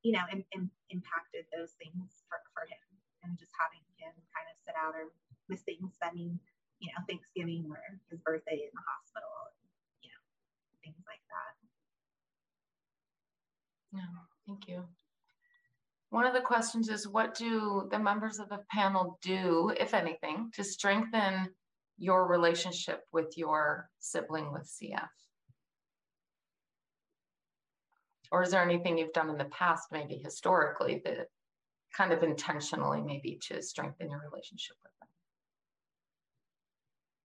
you 0.03 0.13
know, 0.13 0.25
in, 0.33 0.45
in, 0.57 0.71
impacted 0.89 1.45
those 1.53 1.77
things 1.77 2.25
for, 2.29 2.41
for 2.57 2.65
him 2.65 2.85
and 3.25 3.37
just 3.37 3.53
having 3.61 3.85
him 4.01 4.13
kind 4.33 4.49
of 4.49 4.57
sit 4.65 4.77
out 4.77 4.97
or 4.97 5.13
missing 5.49 5.81
spending, 5.93 6.41
you 6.81 6.89
know, 6.89 7.05
Thanksgiving 7.09 7.67
or 7.69 7.79
his 8.11 8.19
birthday 8.21 8.65
in 8.65 8.71
the 8.73 8.83
hospital, 8.89 9.29
you 10.03 10.09
know, 10.09 10.23
things 10.83 10.97
like 11.07 11.21
that. 11.29 11.55
Yeah, 13.99 14.25
thank 14.47 14.69
you. 14.69 14.85
One 16.11 16.27
of 16.27 16.35
the 16.35 16.41
questions 16.41 16.89
is 16.89 17.07
what 17.07 17.35
do 17.35 17.87
the 17.91 17.99
members 17.99 18.41
of 18.41 18.49
the 18.49 18.65
panel 18.71 19.19
do, 19.23 19.73
if 19.79 19.95
anything, 19.95 20.51
to 20.55 20.65
strengthen 20.65 21.51
your 21.99 22.27
relationship 22.27 23.05
with 23.13 23.37
your 23.37 23.89
sibling 24.01 24.51
with 24.53 24.65
CF? 24.65 25.07
Or 28.33 28.43
is 28.43 28.51
there 28.51 28.63
anything 28.63 28.97
you've 28.97 29.13
done 29.13 29.29
in 29.29 29.39
the 29.39 29.45
past, 29.47 29.89
maybe 29.93 30.17
historically, 30.17 31.03
that 31.05 31.29
kind 31.97 32.13
of 32.13 32.23
intentionally 32.23 33.03
maybe 33.03 33.39
to 33.49 33.63
strengthen 33.63 34.11
your 34.11 34.23
relationship 34.31 34.77
with 34.83 34.93
them? 35.01 35.09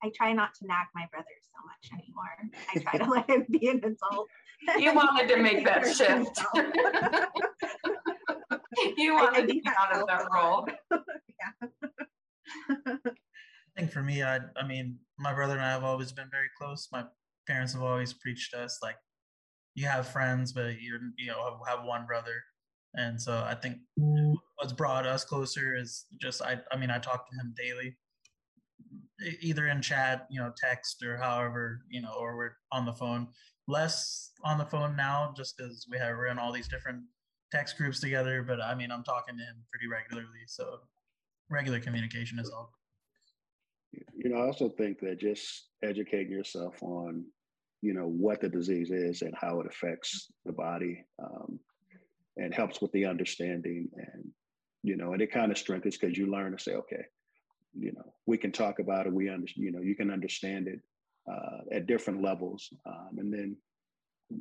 I 0.06 0.12
try 0.16 0.34
not 0.34 0.54
to 0.60 0.68
nag 0.68 0.86
my 0.94 1.08
brother 1.12 1.26
so 1.42 1.58
much 1.66 1.90
anymore. 2.00 2.30
I 2.76 2.80
try 2.80 3.00
to 3.04 3.10
let 3.10 3.28
him 3.28 3.48
be 3.50 3.70
an 3.70 3.78
adult. 3.78 4.30
You 4.80 4.96
wanted 4.96 5.28
to 5.28 5.36
make 5.42 5.66
that 5.66 5.86
shift. 5.96 6.40
you 8.98 9.14
wanted 9.14 9.42
I, 9.42 9.44
I 9.44 9.46
to 9.46 9.60
get 9.60 9.76
out 9.78 9.94
of 9.96 10.08
that 10.08 10.28
role. 10.34 10.66
yeah. 10.92 11.52
I 12.96 13.78
think 13.78 13.92
for 13.92 14.02
me, 14.02 14.24
I 14.24 14.40
I 14.56 14.66
mean, 14.66 14.98
my 15.20 15.34
brother 15.34 15.54
and 15.54 15.62
I 15.62 15.70
have 15.72 15.84
always 15.84 16.14
been 16.14 16.30
very 16.32 16.48
close. 16.58 16.88
My 16.92 17.04
parents 17.46 17.74
have 17.74 17.84
always 17.84 18.14
preached 18.14 18.54
to 18.54 18.62
us 18.62 18.80
like 18.82 18.96
you 19.76 19.86
have 19.88 20.08
friends, 20.08 20.54
but 20.54 20.82
you're 20.82 21.02
you 21.18 21.28
know 21.28 21.60
have 21.68 21.84
one 21.84 22.06
brother, 22.08 22.42
and 22.96 23.22
so 23.22 23.44
I 23.46 23.54
think 23.56 23.80
mm. 24.00 24.36
what's 24.56 24.74
brought 24.74 25.06
us 25.06 25.26
closer 25.26 25.76
is 25.76 26.06
just 26.20 26.42
I 26.42 26.60
I 26.72 26.78
mean 26.78 26.90
I 26.90 26.98
talk 26.98 27.30
to 27.30 27.36
him 27.40 27.54
daily, 27.56 27.98
either 29.42 29.68
in 29.68 29.82
chat, 29.82 30.28
you 30.30 30.40
know, 30.40 30.52
text 30.58 31.04
or 31.04 31.18
however 31.18 31.82
you 31.90 32.02
know, 32.02 32.14
or 32.20 32.36
we're 32.36 32.58
on 32.72 32.86
the 32.86 32.94
phone. 32.94 33.28
Less 33.68 34.32
on 34.44 34.58
the 34.58 34.66
phone 34.66 34.96
now, 34.96 35.34
just 35.36 35.58
because 35.58 35.88
we 35.90 35.98
have 35.98 36.16
we're 36.16 36.28
in 36.28 36.38
all 36.38 36.52
these 36.52 36.68
different 36.68 37.02
text 37.52 37.78
groups 37.78 38.00
together. 38.00 38.44
But 38.44 38.62
I 38.62 38.76
mean, 38.76 38.92
I'm 38.92 39.04
talking 39.04 39.38
to 39.38 39.44
him 39.44 39.56
pretty 39.72 39.88
regularly, 39.88 40.46
so 40.48 40.80
regular 41.50 41.80
communication 41.80 42.40
is 42.40 42.50
all. 42.50 42.72
You 44.16 44.30
know, 44.30 44.38
I 44.38 44.46
also 44.46 44.70
think 44.70 45.00
that 45.00 45.20
just 45.20 45.70
educating 45.82 46.32
yourself 46.32 46.82
on 46.84 47.26
you 47.82 47.94
know 47.94 48.08
what 48.08 48.42
the 48.42 48.50
disease 48.50 48.90
is 48.92 49.22
and 49.22 49.34
how 49.40 49.60
it 49.60 49.68
affects 49.68 50.32
the 50.46 50.52
body 50.52 51.06
um, 51.22 51.60
and 52.38 52.54
helps 52.54 52.82
with 52.82 52.92
the 52.94 53.06
understanding 53.06 53.88
and 53.96 54.26
you 54.82 54.98
know 54.98 55.14
and 55.14 55.22
it 55.22 55.32
kind 55.32 55.52
of 55.52 55.58
strengthens 55.58 55.98
because 55.98 56.18
you 56.18 56.32
learn 56.32 56.52
to 56.52 56.62
say 56.62 56.74
okay 56.74 57.06
you 57.78 57.92
know 57.94 58.14
we 58.26 58.38
can 58.38 58.52
talk 58.52 58.80
about 58.80 59.06
it 59.06 59.14
we 59.14 59.30
understand 59.30 59.66
you 59.66 59.72
know 59.72 59.82
you 59.82 59.96
can 59.96 60.12
understand 60.12 60.68
it 60.68 60.80
uh, 61.32 61.62
at 61.72 61.88
different 61.88 62.22
levels 62.22 62.70
um, 62.86 63.10
and 63.18 63.34
then 63.34 63.56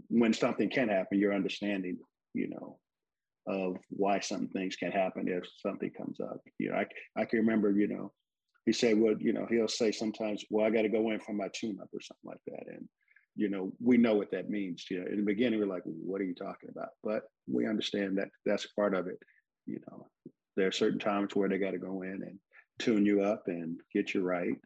when 0.08 0.32
something 0.32 0.70
can 0.70 0.88
happen 0.88 1.18
you're 1.18 1.34
understanding 1.34 1.96
you 2.32 2.48
know 2.48 2.78
of 3.46 3.76
why 3.90 4.18
some 4.20 4.48
things 4.48 4.76
can 4.76 4.90
happen 4.90 5.28
if 5.28 5.44
something 5.60 5.90
comes 5.90 6.18
up 6.20 6.40
you 6.58 6.70
know 6.70 6.76
i, 6.76 6.86
I 7.20 7.24
can 7.24 7.40
remember 7.40 7.70
you 7.70 7.88
know 7.88 8.12
he 8.64 8.72
said 8.72 8.98
well 8.98 9.14
you 9.18 9.32
know 9.32 9.46
he'll 9.48 9.68
say 9.68 9.92
sometimes 9.92 10.44
well 10.50 10.66
i 10.66 10.70
got 10.70 10.82
to 10.82 10.88
go 10.88 11.10
in 11.10 11.20
for 11.20 11.32
my 11.32 11.48
tune 11.52 11.78
up 11.82 11.88
or 11.92 12.00
something 12.00 12.30
like 12.30 12.40
that 12.46 12.74
and 12.74 12.88
you 13.36 13.48
know, 13.48 13.72
we 13.80 13.96
know 13.96 14.14
what 14.14 14.30
that 14.30 14.50
means. 14.50 14.84
You 14.90 15.00
know, 15.00 15.06
in 15.06 15.16
the 15.16 15.22
beginning, 15.22 15.58
we're 15.58 15.66
like, 15.66 15.82
what 15.84 16.20
are 16.20 16.24
you 16.24 16.34
talking 16.34 16.70
about? 16.70 16.90
But 17.02 17.22
we 17.48 17.66
understand 17.66 18.18
that 18.18 18.28
that's 18.46 18.66
part 18.68 18.94
of 18.94 19.08
it. 19.08 19.18
You 19.66 19.80
know, 19.88 20.06
there 20.56 20.68
are 20.68 20.72
certain 20.72 20.98
times 20.98 21.34
where 21.34 21.48
they 21.48 21.58
got 21.58 21.72
to 21.72 21.78
go 21.78 22.02
in 22.02 22.22
and 22.22 22.38
tune 22.78 23.06
you 23.06 23.22
up 23.22 23.44
and 23.46 23.80
get 23.92 24.14
you 24.14 24.22
right. 24.22 24.56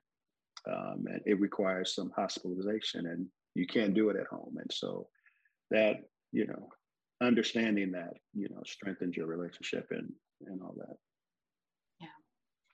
Um, 0.67 1.05
and 1.07 1.21
it 1.25 1.41
requires 1.41 1.95
some 1.95 2.11
hospitalization 2.15 3.07
and 3.07 3.27
you 3.55 3.67
can't 3.67 3.95
do 3.95 4.11
it 4.11 4.17
at 4.17 4.27
home. 4.27 4.57
And 4.59 4.71
so 4.73 5.09
that, 5.71 5.97
you 6.33 6.47
know, 6.47 6.69
understanding 7.21 7.93
that, 7.93 8.15
you 8.35 8.49
know, 8.49 8.63
strengthens 8.67 9.17
your 9.17 9.27
relationship 9.27 9.87
and, 9.91 10.13
and 10.47 10.61
all 10.63 10.75
that. 10.79 10.97
Yeah. 12.01 12.07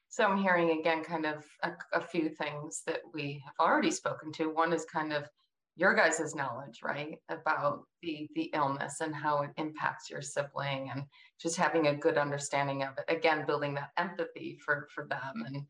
So 0.08 0.24
I'm 0.24 0.38
hearing 0.38 0.78
again 0.78 1.04
kind 1.04 1.26
of 1.26 1.44
a, 1.62 1.72
a 1.92 2.00
few 2.00 2.28
things 2.28 2.82
that 2.86 3.00
we 3.12 3.42
have 3.44 3.54
already 3.66 3.90
spoken 3.90 4.32
to. 4.32 4.46
One 4.46 4.72
is 4.72 4.84
kind 4.84 5.12
of 5.12 5.28
your 5.76 5.94
guys' 5.94 6.34
knowledge, 6.34 6.80
right, 6.82 7.18
about 7.28 7.82
the 8.02 8.28
the 8.34 8.50
illness 8.54 9.00
and 9.00 9.14
how 9.14 9.42
it 9.42 9.50
impacts 9.56 10.10
your 10.10 10.22
sibling, 10.22 10.90
and 10.90 11.04
just 11.40 11.56
having 11.56 11.88
a 11.88 11.96
good 11.96 12.18
understanding 12.18 12.82
of 12.82 12.90
it. 12.98 13.12
Again, 13.14 13.44
building 13.46 13.74
that 13.74 13.90
empathy 13.96 14.58
for 14.64 14.88
for 14.94 15.06
them, 15.08 15.44
and 15.46 15.66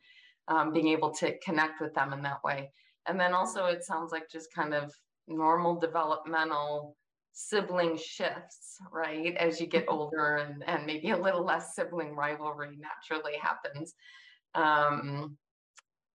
um, 0.48 0.72
being 0.72 0.88
able 0.88 1.10
to 1.14 1.38
connect 1.38 1.80
with 1.80 1.94
them 1.94 2.12
in 2.12 2.22
that 2.22 2.44
way. 2.44 2.70
And 3.06 3.18
then 3.18 3.34
also, 3.34 3.66
it 3.66 3.84
sounds 3.84 4.12
like 4.12 4.30
just 4.30 4.52
kind 4.52 4.74
of 4.74 4.92
normal 5.26 5.78
developmental 5.78 6.96
sibling 7.32 7.96
shifts, 7.96 8.78
right? 8.92 9.36
As 9.36 9.60
you 9.60 9.66
get 9.66 9.86
older 9.88 10.36
and, 10.36 10.62
and 10.66 10.86
maybe 10.86 11.10
a 11.10 11.16
little 11.16 11.44
less 11.44 11.74
sibling 11.74 12.14
rivalry 12.14 12.78
naturally 12.78 13.36
happens. 13.40 13.94
Um, 14.54 15.36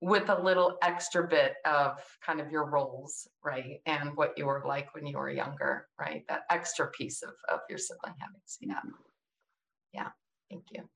with 0.06 0.28
a 0.28 0.40
little 0.40 0.78
extra 0.82 1.26
bit 1.26 1.54
of 1.64 1.98
kind 2.24 2.40
of 2.40 2.48
your 2.52 2.70
roles, 2.70 3.26
right? 3.44 3.80
And 3.86 4.16
what 4.16 4.34
you 4.38 4.46
were 4.46 4.62
like 4.64 4.94
when 4.94 5.04
you 5.04 5.18
were 5.18 5.28
younger, 5.28 5.88
right? 5.98 6.22
That 6.28 6.42
extra 6.48 6.92
piece 6.92 7.24
of, 7.24 7.34
of 7.52 7.58
your 7.68 7.78
sibling 7.78 8.14
habits. 8.20 8.56
Yeah. 8.60 8.78
Yeah. 9.92 10.10
Thank 10.48 10.66
you. 10.70 10.88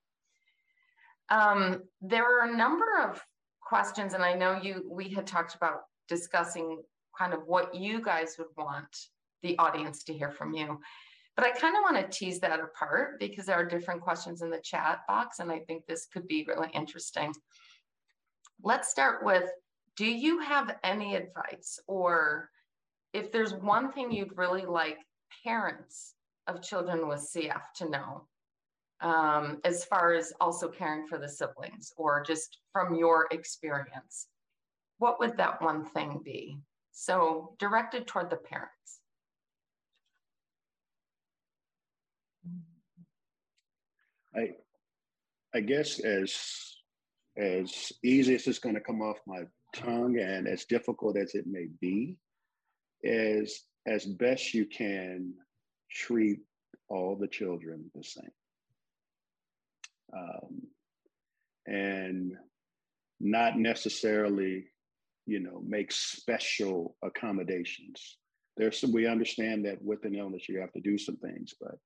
Um, 1.28 1.82
there 2.00 2.22
are 2.22 2.48
a 2.48 2.56
number 2.56 2.86
of 3.02 3.20
questions, 3.60 4.14
and 4.14 4.22
I 4.22 4.34
know 4.34 4.60
you 4.62 4.88
we 4.88 5.08
had 5.08 5.26
talked 5.26 5.56
about 5.56 5.80
discussing 6.08 6.80
kind 7.18 7.34
of 7.34 7.40
what 7.46 7.74
you 7.74 8.00
guys 8.00 8.36
would 8.38 8.54
want 8.56 8.96
the 9.42 9.58
audience 9.58 10.04
to 10.04 10.12
hear 10.12 10.30
from 10.30 10.52
you. 10.52 10.78
But 11.34 11.46
I 11.46 11.50
kind 11.50 11.74
of 11.76 11.82
want 11.82 11.96
to 11.96 12.16
tease 12.16 12.38
that 12.40 12.60
apart 12.60 13.18
because 13.18 13.46
there 13.46 13.56
are 13.56 13.64
different 13.64 14.02
questions 14.02 14.42
in 14.42 14.50
the 14.50 14.60
chat 14.62 15.00
box, 15.08 15.40
and 15.40 15.50
I 15.50 15.58
think 15.66 15.86
this 15.86 16.06
could 16.12 16.28
be 16.28 16.44
really 16.46 16.70
interesting. 16.72 17.32
Let's 18.62 18.90
start 18.90 19.24
with 19.24 19.44
Do 19.96 20.06
you 20.06 20.40
have 20.40 20.76
any 20.84 21.16
advice, 21.16 21.80
or 21.86 22.50
if 23.12 23.32
there's 23.32 23.54
one 23.54 23.92
thing 23.92 24.12
you'd 24.12 24.36
really 24.36 24.66
like 24.66 24.98
parents 25.44 26.14
of 26.46 26.62
children 26.62 27.08
with 27.08 27.20
CF 27.20 27.62
to 27.76 27.88
know, 27.88 28.26
um, 29.00 29.60
as 29.64 29.84
far 29.84 30.12
as 30.12 30.32
also 30.40 30.68
caring 30.68 31.06
for 31.06 31.18
the 31.18 31.28
siblings, 31.28 31.92
or 31.96 32.22
just 32.22 32.58
from 32.72 32.94
your 32.94 33.28
experience, 33.30 34.28
what 34.98 35.18
would 35.20 35.36
that 35.38 35.62
one 35.62 35.84
thing 35.84 36.20
be? 36.22 36.58
So, 36.92 37.54
directed 37.58 38.06
toward 38.06 38.30
the 38.30 38.36
parents. 38.36 39.00
I 44.34 44.50
I 45.54 45.60
guess 45.60 45.98
as 46.00 46.69
as 47.40 47.92
easy 48.04 48.34
as 48.34 48.46
it's 48.46 48.58
going 48.58 48.74
to 48.74 48.80
come 48.80 49.00
off 49.00 49.16
my 49.26 49.42
tongue 49.74 50.18
and 50.18 50.46
as 50.46 50.66
difficult 50.66 51.16
as 51.16 51.34
it 51.34 51.46
may 51.46 51.66
be, 51.80 52.16
is 53.02 53.62
as 53.86 54.04
best 54.04 54.52
you 54.52 54.66
can 54.66 55.32
treat 55.90 56.40
all 56.88 57.16
the 57.16 57.28
children 57.28 57.90
the 57.94 58.04
same. 58.04 58.30
Um, 60.12 60.62
and 61.66 62.32
not 63.20 63.58
necessarily, 63.58 64.66
you 65.26 65.40
know, 65.40 65.62
make 65.66 65.92
special 65.92 66.96
accommodations. 67.02 68.18
There's 68.56 68.78
some, 68.80 68.92
we 68.92 69.06
understand 69.06 69.64
that 69.64 69.82
with 69.82 70.04
an 70.04 70.14
illness, 70.14 70.48
you 70.48 70.58
have 70.60 70.72
to 70.72 70.80
do 70.80 70.98
some 70.98 71.16
things, 71.16 71.54
but 71.58 71.76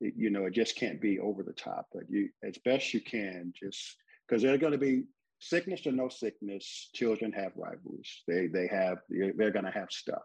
it, 0.00 0.14
you 0.16 0.30
know, 0.30 0.44
it 0.44 0.54
just 0.54 0.76
can't 0.76 1.00
be 1.00 1.18
over 1.18 1.42
the 1.42 1.52
top, 1.52 1.86
but 1.92 2.04
you, 2.08 2.28
as 2.44 2.58
best 2.64 2.94
you 2.94 3.00
can, 3.00 3.52
just 3.58 3.96
because 4.30 4.42
they're 4.42 4.58
going 4.58 4.72
to 4.72 4.78
be 4.78 5.04
sickness 5.40 5.86
or 5.86 5.92
no 5.92 6.08
sickness, 6.08 6.90
children 6.94 7.32
have 7.32 7.52
rivalries. 7.56 8.22
They 8.28 8.46
they 8.46 8.68
have 8.68 8.98
they're 9.08 9.50
going 9.50 9.64
to 9.64 9.70
have 9.70 9.90
stuff. 9.90 10.22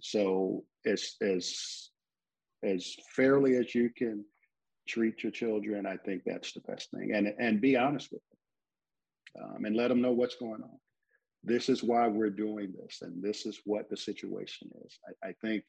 So 0.00 0.64
as 0.86 1.14
as 1.20 1.90
as 2.62 2.94
fairly 3.14 3.56
as 3.56 3.74
you 3.74 3.90
can 3.96 4.24
treat 4.86 5.22
your 5.22 5.32
children, 5.32 5.86
I 5.86 5.96
think 5.96 6.22
that's 6.24 6.52
the 6.52 6.60
best 6.60 6.90
thing, 6.90 7.12
and 7.14 7.34
and 7.38 7.60
be 7.60 7.76
honest 7.76 8.12
with 8.12 8.22
them, 8.30 9.44
um, 9.44 9.64
and 9.64 9.76
let 9.76 9.88
them 9.88 10.00
know 10.00 10.12
what's 10.12 10.36
going 10.36 10.62
on. 10.62 10.78
This 11.42 11.68
is 11.68 11.82
why 11.82 12.06
we're 12.08 12.30
doing 12.30 12.72
this, 12.80 12.98
and 13.02 13.22
this 13.22 13.46
is 13.46 13.60
what 13.64 13.90
the 13.90 13.96
situation 13.96 14.70
is. 14.84 14.98
I, 15.24 15.28
I 15.28 15.32
think 15.42 15.64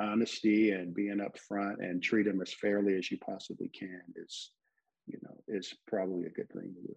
honesty 0.00 0.72
and 0.72 0.94
being 0.94 1.18
upfront 1.18 1.76
and 1.78 2.02
treat 2.02 2.24
them 2.24 2.42
as 2.42 2.52
fairly 2.52 2.96
as 2.96 3.10
you 3.10 3.18
possibly 3.18 3.68
can 3.68 4.02
is, 4.16 4.50
you 5.06 5.18
know, 5.22 5.34
is 5.48 5.74
probably 5.86 6.26
a 6.26 6.30
good 6.30 6.50
thing 6.50 6.74
to 6.74 6.80
do. 6.80 6.94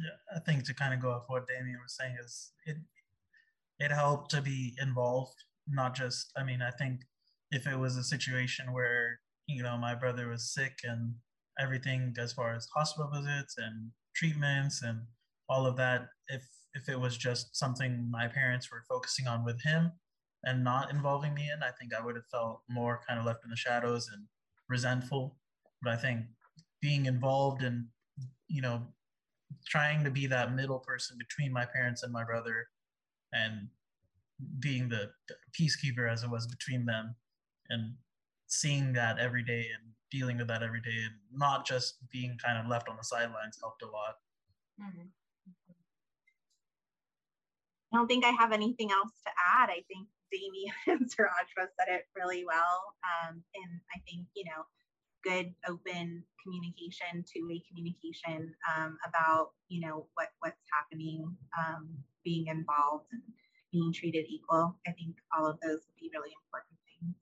Yeah, 0.00 0.36
I 0.36 0.40
think 0.40 0.64
to 0.64 0.74
kind 0.74 0.94
of 0.94 1.00
go 1.00 1.10
off 1.10 1.24
what 1.28 1.46
Damian 1.46 1.78
was 1.82 1.96
saying 1.96 2.16
is 2.22 2.52
it 2.66 2.76
it 3.78 3.90
helped 3.90 4.30
to 4.32 4.42
be 4.42 4.76
involved, 4.80 5.36
not 5.68 5.94
just. 5.94 6.32
I 6.36 6.44
mean, 6.44 6.62
I 6.62 6.70
think 6.70 7.00
if 7.50 7.66
it 7.66 7.78
was 7.78 7.96
a 7.96 8.04
situation 8.04 8.72
where 8.72 9.20
you 9.46 9.62
know 9.62 9.76
my 9.76 9.94
brother 9.94 10.28
was 10.28 10.52
sick 10.54 10.78
and 10.84 11.14
everything 11.58 12.14
as 12.18 12.32
far 12.32 12.54
as 12.54 12.68
hospital 12.74 13.10
visits 13.12 13.56
and 13.58 13.90
treatments 14.14 14.82
and 14.82 15.00
all 15.48 15.66
of 15.66 15.76
that, 15.76 16.08
if 16.28 16.42
if 16.74 16.88
it 16.88 16.98
was 16.98 17.16
just 17.16 17.56
something 17.56 18.08
my 18.10 18.28
parents 18.28 18.70
were 18.70 18.84
focusing 18.88 19.26
on 19.26 19.44
with 19.44 19.60
him, 19.62 19.92
and 20.44 20.64
not 20.64 20.90
involving 20.90 21.34
me 21.34 21.50
in, 21.54 21.62
I 21.62 21.72
think 21.78 21.92
I 21.94 22.04
would 22.04 22.16
have 22.16 22.26
felt 22.30 22.62
more 22.68 23.00
kind 23.06 23.18
of 23.18 23.26
left 23.26 23.44
in 23.44 23.50
the 23.50 23.56
shadows 23.56 24.08
and 24.12 24.24
resentful. 24.68 25.36
But 25.82 25.92
I 25.92 25.96
think 25.96 26.26
being 26.80 27.06
involved 27.06 27.62
and, 27.62 27.86
you 28.48 28.62
know, 28.62 28.82
trying 29.66 30.04
to 30.04 30.10
be 30.10 30.26
that 30.26 30.54
middle 30.54 30.78
person 30.78 31.16
between 31.18 31.52
my 31.52 31.64
parents 31.64 32.02
and 32.02 32.12
my 32.12 32.24
brother 32.24 32.68
and 33.32 33.68
being 34.58 34.88
the 34.88 35.10
peacekeeper 35.58 36.10
as 36.10 36.22
it 36.22 36.30
was 36.30 36.46
between 36.46 36.86
them 36.86 37.14
and 37.68 37.94
seeing 38.46 38.92
that 38.92 39.18
every 39.18 39.44
day 39.44 39.66
and 39.74 39.92
dealing 40.10 40.38
with 40.38 40.48
that 40.48 40.62
every 40.62 40.80
day 40.80 40.96
and 41.04 41.14
not 41.32 41.66
just 41.66 41.96
being 42.10 42.36
kind 42.44 42.58
of 42.58 42.66
left 42.66 42.88
on 42.88 42.96
the 42.96 43.04
sidelines 43.04 43.58
helped 43.60 43.82
a 43.82 43.86
lot. 43.86 44.16
Mm-hmm. 44.80 45.06
I 47.92 47.96
don't 47.96 48.06
think 48.06 48.24
I 48.24 48.30
have 48.30 48.52
anything 48.52 48.90
else 48.90 49.10
to 49.26 49.30
add. 49.58 49.68
I 49.68 49.82
think 49.88 50.06
Damian 50.30 50.74
and 50.86 51.10
Surajva 51.10 51.68
said 51.76 51.88
it 51.88 52.06
really 52.16 52.44
well. 52.44 52.94
Um, 53.02 53.42
and 53.54 53.80
I 53.94 53.98
think, 54.08 54.26
you 54.34 54.44
know, 54.44 54.64
good 55.22 55.54
open 55.68 56.24
communication, 56.42 57.24
two-way 57.32 57.62
communication 57.68 58.54
um, 58.74 58.96
about, 59.06 59.50
you 59.68 59.80
know, 59.80 60.06
what 60.14 60.28
what's 60.40 60.56
happening, 60.72 61.36
um, 61.58 61.88
being 62.24 62.46
involved 62.46 63.06
and 63.12 63.22
being 63.72 63.92
treated 63.92 64.26
equal. 64.28 64.76
I 64.86 64.92
think 64.92 65.16
all 65.36 65.46
of 65.46 65.58
those 65.60 65.80
would 65.86 65.98
be 66.00 66.10
really 66.12 66.30
important 66.44 66.78
things. 66.86 67.14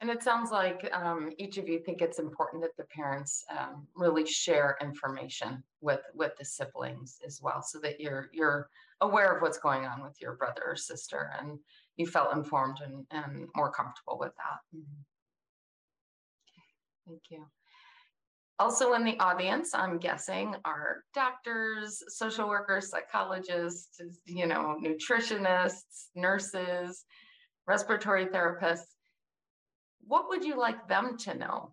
And 0.00 0.10
it 0.10 0.22
sounds 0.22 0.50
like 0.50 0.90
um, 0.92 1.32
each 1.38 1.56
of 1.56 1.68
you 1.68 1.78
think 1.78 2.02
it's 2.02 2.18
important 2.18 2.62
that 2.62 2.76
the 2.76 2.84
parents 2.84 3.44
um, 3.58 3.86
really 3.94 4.26
share 4.26 4.76
information 4.80 5.62
with 5.80 6.00
with 6.14 6.32
the 6.38 6.44
siblings 6.44 7.18
as 7.26 7.40
well, 7.42 7.62
so 7.62 7.78
that 7.80 8.00
you're 8.00 8.28
you're 8.32 8.68
aware 9.00 9.34
of 9.34 9.42
what's 9.42 9.58
going 9.58 9.86
on 9.86 10.02
with 10.02 10.20
your 10.20 10.34
brother 10.34 10.62
or 10.66 10.76
sister, 10.76 11.32
and 11.38 11.58
you 11.96 12.06
felt 12.06 12.34
informed 12.34 12.78
and, 12.84 13.06
and 13.10 13.48
more 13.54 13.70
comfortable 13.70 14.18
with 14.18 14.32
that. 14.36 14.76
Mm-hmm. 14.76 15.02
Thank 17.06 17.22
you. 17.30 17.44
Also 18.58 18.94
in 18.94 19.04
the 19.04 19.18
audience, 19.20 19.74
I'm 19.74 19.98
guessing, 19.98 20.54
are 20.64 21.02
doctors, 21.14 22.02
social 22.08 22.48
workers, 22.48 22.88
psychologists, 22.90 24.00
you 24.24 24.46
know, 24.46 24.78
nutritionists, 24.82 26.08
nurses, 26.14 27.04
respiratory 27.66 28.26
therapists 28.26 28.96
what 30.06 30.28
would 30.28 30.44
you 30.44 30.58
like 30.58 30.88
them 30.88 31.16
to 31.18 31.34
know 31.34 31.72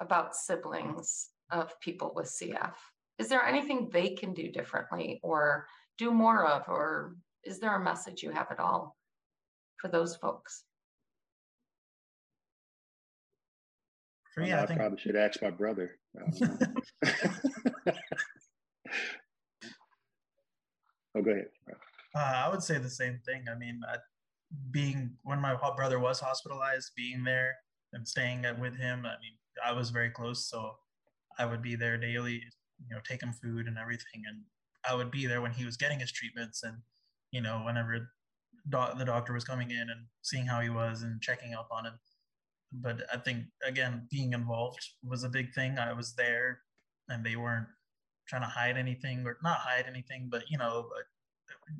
about 0.00 0.34
siblings 0.34 1.28
of 1.50 1.78
people 1.80 2.12
with 2.14 2.26
CF? 2.26 2.72
Is 3.18 3.28
there 3.28 3.44
anything 3.44 3.90
they 3.92 4.10
can 4.10 4.32
do 4.32 4.50
differently 4.50 5.20
or 5.22 5.66
do 5.98 6.10
more 6.10 6.46
of, 6.46 6.62
or 6.68 7.16
is 7.44 7.60
there 7.60 7.76
a 7.76 7.84
message 7.84 8.22
you 8.22 8.30
have 8.30 8.50
at 8.50 8.58
all 8.58 8.96
for 9.80 9.88
those 9.88 10.16
folks? 10.16 10.64
For 14.34 14.42
I, 14.42 14.62
I 14.62 14.66
think... 14.66 14.80
probably 14.80 14.98
should 14.98 15.16
ask 15.16 15.40
my 15.40 15.50
brother. 15.50 15.98
oh, 21.16 21.22
go 21.22 21.30
ahead. 21.30 21.46
Uh, 22.16 22.18
I 22.18 22.48
would 22.50 22.62
say 22.62 22.78
the 22.78 22.90
same 22.90 23.20
thing. 23.24 23.44
I 23.50 23.56
mean, 23.56 23.80
I, 23.88 23.96
being 24.70 25.12
when 25.22 25.40
my 25.40 25.56
brother 25.76 26.00
was 26.00 26.20
hospitalized, 26.20 26.90
being 26.96 27.22
there 27.24 27.54
and 27.92 28.06
staying 28.06 28.44
with 28.60 28.76
him. 28.76 29.06
I 29.06 29.14
mean, 29.20 29.36
I 29.64 29.72
was 29.72 29.90
very 29.90 30.10
close, 30.10 30.48
so 30.48 30.72
I 31.38 31.46
would 31.46 31.62
be 31.62 31.76
there 31.76 31.96
daily, 31.96 32.42
you 32.88 32.94
know, 32.94 33.00
take 33.08 33.22
him 33.22 33.32
food 33.32 33.66
and 33.66 33.78
everything, 33.78 34.22
and 34.28 34.42
I 34.88 34.94
would 34.94 35.10
be 35.10 35.26
there 35.26 35.40
when 35.42 35.52
he 35.52 35.64
was 35.64 35.76
getting 35.76 36.00
his 36.00 36.12
treatments, 36.12 36.62
and 36.62 36.76
you 37.30 37.40
know, 37.40 37.62
whenever 37.64 38.10
the 38.68 39.04
doctor 39.04 39.32
was 39.32 39.44
coming 39.44 39.70
in 39.70 39.80
and 39.80 40.06
seeing 40.22 40.46
how 40.46 40.60
he 40.60 40.70
was 40.70 41.02
and 41.02 41.20
checking 41.20 41.54
up 41.54 41.68
on 41.70 41.86
him. 41.86 41.98
But 42.80 43.02
I 43.12 43.18
think 43.18 43.44
again, 43.66 44.06
being 44.10 44.32
involved 44.32 44.80
was 45.02 45.24
a 45.24 45.28
big 45.28 45.54
thing. 45.54 45.78
I 45.78 45.92
was 45.92 46.14
there, 46.14 46.60
and 47.08 47.24
they 47.24 47.36
weren't 47.36 47.68
trying 48.28 48.42
to 48.42 48.48
hide 48.48 48.76
anything 48.76 49.24
or 49.26 49.36
not 49.42 49.58
hide 49.58 49.84
anything, 49.86 50.28
but 50.30 50.44
you 50.50 50.58
know, 50.58 50.86
but 50.88 51.04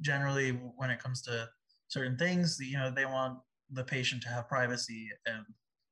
generally 0.01 0.51
when 0.77 0.91
it 0.91 1.03
comes 1.03 1.23
to 1.23 1.49
certain 1.89 2.17
things 2.17 2.59
you 2.61 2.77
know 2.77 2.91
they 2.91 3.05
want 3.05 3.39
the 3.71 3.85
patient 3.85 4.23
to 4.23 4.29
have 4.29 4.49
privacy 4.49 5.09
and 5.27 5.45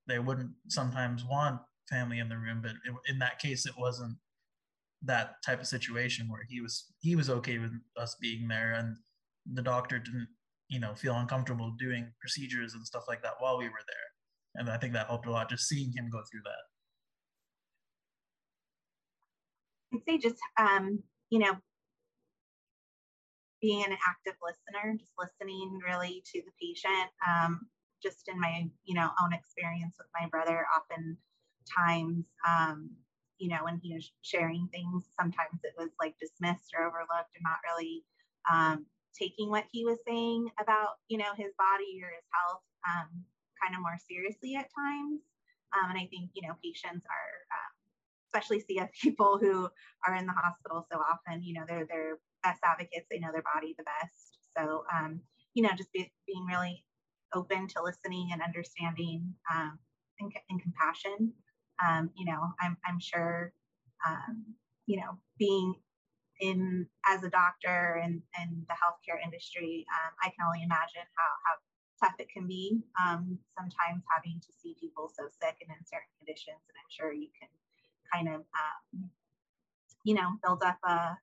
they 0.06 0.18
wouldn't 0.18 0.50
sometimes 0.68 1.24
want 1.24 1.60
family 1.88 2.18
in 2.18 2.28
the 2.28 2.36
room 2.36 2.60
but 2.62 2.72
in 3.06 3.18
that 3.18 3.38
case 3.38 3.66
it 3.66 3.74
wasn't 3.78 4.16
that 5.02 5.34
type 5.44 5.60
of 5.60 5.66
situation 5.66 6.28
where 6.28 6.42
he 6.48 6.60
was 6.60 6.92
he 7.00 7.16
was 7.16 7.28
okay 7.28 7.58
with 7.58 7.72
us 7.96 8.16
being 8.20 8.48
there 8.48 8.72
and 8.72 8.96
the 9.54 9.62
doctor 9.62 9.98
didn't 9.98 10.28
you 10.68 10.80
know 10.80 10.94
feel 10.94 11.14
uncomfortable 11.14 11.74
doing 11.78 12.10
procedures 12.20 12.74
and 12.74 12.86
stuff 12.86 13.04
like 13.08 13.22
that 13.22 13.34
while 13.40 13.58
we 13.58 13.64
were 13.64 13.84
there 13.86 14.11
and 14.54 14.68
i 14.68 14.76
think 14.76 14.92
that 14.92 15.06
helped 15.06 15.26
a 15.26 15.30
lot 15.30 15.48
just 15.48 15.68
seeing 15.68 15.92
him 15.92 16.08
go 16.10 16.20
through 16.30 16.42
that. 16.44 16.64
I'd 19.94 20.04
say 20.04 20.18
just 20.18 20.40
um 20.58 21.02
you 21.30 21.38
know 21.38 21.56
being 23.60 23.84
an 23.84 23.96
active 24.08 24.34
listener 24.42 24.96
just 24.98 25.12
listening 25.18 25.78
really 25.86 26.22
to 26.32 26.42
the 26.42 26.52
patient 26.60 27.10
um 27.26 27.60
just 28.02 28.28
in 28.28 28.40
my 28.40 28.68
you 28.84 28.94
know 28.94 29.10
own 29.22 29.32
experience 29.32 29.94
with 29.98 30.08
my 30.18 30.28
brother 30.28 30.66
often 30.76 31.16
times 31.78 32.24
um 32.48 32.90
you 33.38 33.48
know 33.48 33.58
when 33.62 33.78
he 33.82 33.94
was 33.94 34.10
sharing 34.22 34.68
things 34.72 35.04
sometimes 35.18 35.60
it 35.62 35.74
was 35.78 35.90
like 36.00 36.14
dismissed 36.20 36.72
or 36.76 36.86
overlooked 36.86 37.36
and 37.36 37.44
not 37.44 37.58
really 37.68 38.04
um 38.50 38.86
taking 39.16 39.50
what 39.50 39.64
he 39.70 39.84
was 39.84 39.98
saying 40.06 40.48
about 40.60 40.96
you 41.08 41.18
know 41.18 41.32
his 41.36 41.52
body 41.58 42.00
or 42.02 42.10
his 42.10 42.24
health 42.32 42.62
um, 42.88 43.24
kind 43.62 43.74
of 43.74 43.80
more 43.80 43.98
seriously 44.10 44.56
at 44.56 44.68
times. 44.74 45.20
Um, 45.72 45.88
and 45.88 45.98
i 45.98 46.06
think 46.12 46.30
you 46.34 46.46
know 46.46 46.52
patients 46.62 47.06
are 47.08 47.32
um, 47.56 47.72
especially 48.28 48.60
cf 48.60 48.92
people 49.00 49.38
who 49.40 49.70
are 50.06 50.14
in 50.14 50.26
the 50.26 50.32
hospital 50.32 50.84
so 50.92 50.98
often 50.98 51.42
you 51.42 51.54
know 51.54 51.64
they're 51.66 51.86
they're 51.88 52.18
best 52.42 52.60
advocates. 52.64 53.06
They 53.10 53.18
know 53.18 53.32
their 53.32 53.44
body 53.54 53.74
the 53.78 53.84
best. 53.84 54.38
So 54.56 54.84
um, 54.92 55.20
you 55.54 55.62
know 55.62 55.70
just 55.76 55.92
be, 55.92 56.12
being 56.26 56.44
really 56.46 56.84
open 57.34 57.66
to 57.68 57.82
listening 57.82 58.30
and 58.32 58.42
understanding 58.42 59.32
um, 59.50 59.78
and, 60.20 60.32
and, 60.50 60.60
compassion. 60.60 61.32
Um, 61.82 62.10
you 62.14 62.26
know 62.26 62.52
i'm, 62.60 62.76
I'm 62.86 63.00
sure 63.00 63.52
you 64.86 64.96
know 64.98 65.18
being 65.38 65.74
in 66.40 66.86
as 67.06 67.22
a 67.22 67.30
doctor 67.30 68.02
and, 68.02 68.20
and 68.36 68.66
the 68.68 68.74
healthcare 68.74 69.22
industry, 69.24 69.86
um, 69.94 70.12
I 70.22 70.28
can 70.30 70.44
only 70.44 70.62
imagine 70.64 71.06
how, 71.14 71.30
how 71.46 71.54
tough 72.02 72.14
it 72.18 72.28
can 72.28 72.46
be 72.46 72.82
um, 72.98 73.38
sometimes 73.56 74.02
having 74.10 74.40
to 74.40 74.50
see 74.60 74.74
people 74.80 75.10
so 75.14 75.28
sick 75.40 75.56
and 75.62 75.70
in 75.70 75.86
certain 75.86 76.10
conditions. 76.18 76.58
And 76.66 76.74
I'm 76.74 76.90
sure 76.90 77.12
you 77.12 77.28
can 77.38 77.48
kind 78.12 78.28
of, 78.28 78.42
um, 78.42 79.10
you 80.04 80.14
know, 80.14 80.34
build 80.42 80.62
up 80.62 80.78
a 80.84 81.16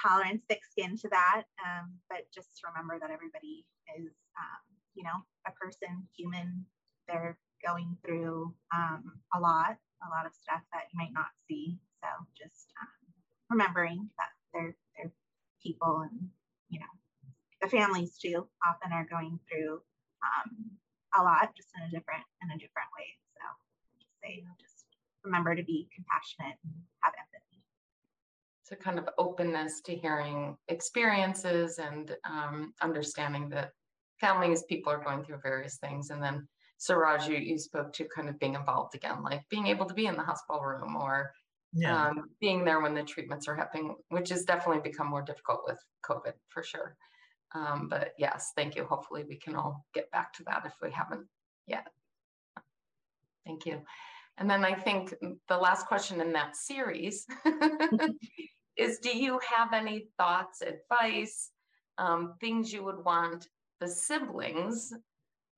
tolerance, 0.00 0.42
thick 0.48 0.62
skin 0.64 0.96
to 0.98 1.08
that. 1.10 1.44
Um, 1.60 1.92
but 2.08 2.24
just 2.34 2.62
remember 2.64 2.98
that 2.98 3.10
everybody 3.12 3.64
is, 3.98 4.12
um, 4.40 4.62
you 4.94 5.04
know, 5.04 5.20
a 5.46 5.52
person, 5.52 6.08
human. 6.16 6.64
They're 7.08 7.36
going 7.64 7.96
through 8.04 8.54
um, 8.74 9.20
a 9.34 9.40
lot, 9.40 9.76
a 10.02 10.08
lot 10.08 10.26
of 10.26 10.32
stuff 10.34 10.62
that 10.72 10.88
you 10.92 10.98
might 10.98 11.12
not 11.12 11.30
see. 11.48 11.78
So 12.00 12.08
just 12.34 12.72
remembering 13.50 14.08
that 14.18 14.32
they're, 14.52 14.74
they're 14.96 15.12
people 15.62 16.06
and, 16.10 16.30
you 16.70 16.80
know, 16.80 16.92
the 17.62 17.68
families 17.68 18.18
too 18.18 18.46
often 18.68 18.92
are 18.92 19.06
going 19.08 19.38
through 19.48 19.80
um, 20.22 20.70
a 21.18 21.22
lot 21.22 21.54
just 21.56 21.68
in 21.76 21.82
a 21.82 21.90
different, 21.90 22.24
in 22.42 22.50
a 22.50 22.54
different 22.54 22.88
way. 22.98 23.06
So 23.34 23.40
just 24.00 24.12
say, 24.22 24.44
just 24.60 24.84
remember 25.24 25.54
to 25.54 25.62
be 25.62 25.88
compassionate 25.94 26.58
and 26.64 26.74
have 27.00 27.14
empathy. 27.18 27.62
So 28.64 28.76
kind 28.76 28.98
of 28.98 29.08
openness 29.16 29.80
to 29.82 29.94
hearing 29.94 30.56
experiences 30.68 31.78
and 31.78 32.14
um, 32.28 32.74
understanding 32.82 33.48
that 33.50 33.70
families, 34.20 34.64
people 34.64 34.92
are 34.92 35.02
going 35.02 35.24
through 35.24 35.38
various 35.42 35.76
things. 35.76 36.10
And 36.10 36.22
then 36.22 36.48
Suraj, 36.78 37.28
you, 37.28 37.36
you 37.36 37.58
spoke 37.58 37.92
to 37.92 38.08
kind 38.14 38.28
of 38.28 38.38
being 38.40 38.54
involved 38.54 38.96
again, 38.96 39.22
like 39.22 39.48
being 39.50 39.68
able 39.68 39.86
to 39.86 39.94
be 39.94 40.06
in 40.06 40.16
the 40.16 40.22
hospital 40.22 40.62
room 40.62 40.96
or 40.96 41.32
yeah. 41.74 42.08
um, 42.08 42.30
being 42.40 42.64
there 42.64 42.80
when 42.80 42.94
the 42.94 43.02
treatments 43.02 43.46
are 43.46 43.54
happening, 43.54 43.94
which 44.08 44.30
has 44.30 44.44
definitely 44.44 44.82
become 44.82 45.08
more 45.08 45.22
difficult 45.22 45.62
with 45.66 45.78
COVID 46.04 46.32
for 46.48 46.62
sure. 46.64 46.96
Um, 47.54 47.88
but 47.88 48.12
yes, 48.18 48.52
thank 48.56 48.76
you. 48.76 48.84
Hopefully 48.84 49.24
we 49.28 49.36
can 49.36 49.54
all 49.54 49.84
get 49.94 50.10
back 50.10 50.32
to 50.34 50.44
that 50.44 50.62
if 50.66 50.72
we 50.80 50.90
haven't 50.90 51.26
yet. 51.66 51.86
Thank 53.46 53.66
you. 53.66 53.82
And 54.38 54.48
then 54.48 54.64
I 54.64 54.74
think 54.74 55.14
the 55.48 55.56
last 55.56 55.86
question 55.86 56.20
in 56.20 56.32
that 56.32 56.56
series 56.56 57.26
is, 58.76 58.98
do 58.98 59.16
you 59.16 59.38
have 59.54 59.72
any 59.72 60.06
thoughts, 60.16 60.62
advice, 60.62 61.50
um, 61.98 62.34
things 62.40 62.72
you 62.72 62.84
would 62.84 63.04
want 63.04 63.46
the 63.80 63.88
siblings 63.88 64.92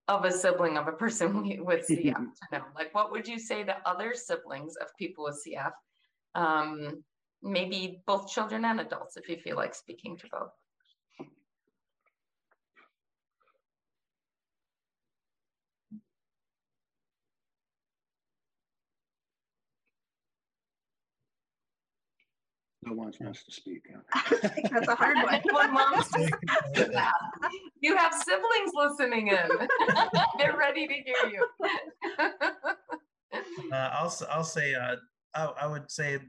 of 0.07 0.25
a 0.25 0.31
sibling 0.31 0.77
of 0.77 0.87
a 0.87 0.91
person 0.91 1.43
with 1.65 1.87
CF 1.87 2.13
to 2.13 2.47
know? 2.51 2.63
Like, 2.75 2.93
what 2.93 3.11
would 3.11 3.27
you 3.27 3.39
say 3.39 3.63
to 3.63 3.75
other 3.85 4.13
siblings 4.13 4.75
of 4.75 4.87
people 4.97 5.23
with 5.25 5.41
CF 5.47 5.71
um, 6.35 7.03
maybe 7.41 8.01
both 8.05 8.29
children 8.29 8.65
and 8.65 8.79
adults 8.79 9.17
if 9.17 9.29
you 9.29 9.37
feel 9.37 9.55
like 9.55 9.73
speaking 9.73 10.17
to 10.17 10.27
both. 10.31 10.51
No 22.85 22.93
one 22.93 23.11
wants 23.19 23.43
to 23.43 23.51
speak. 23.51 23.87
That's 24.71 24.87
a 24.87 24.95
hard 24.95 25.17
one. 25.17 25.41
one 25.51 25.73
wants 25.73 26.11
You 27.81 27.97
have 27.97 28.13
siblings 28.13 28.71
listening 28.73 29.29
in. 29.29 29.49
They're 30.37 30.57
ready 30.57 30.87
to 30.87 30.93
hear 30.93 31.31
you. 31.31 31.47
Uh, 33.71 33.89
I'll 33.93 34.15
I'll 34.29 34.43
say 34.43 34.75
uh, 34.75 34.95
I, 35.33 35.45
I 35.61 35.67
would 35.67 35.89
say 35.89 36.19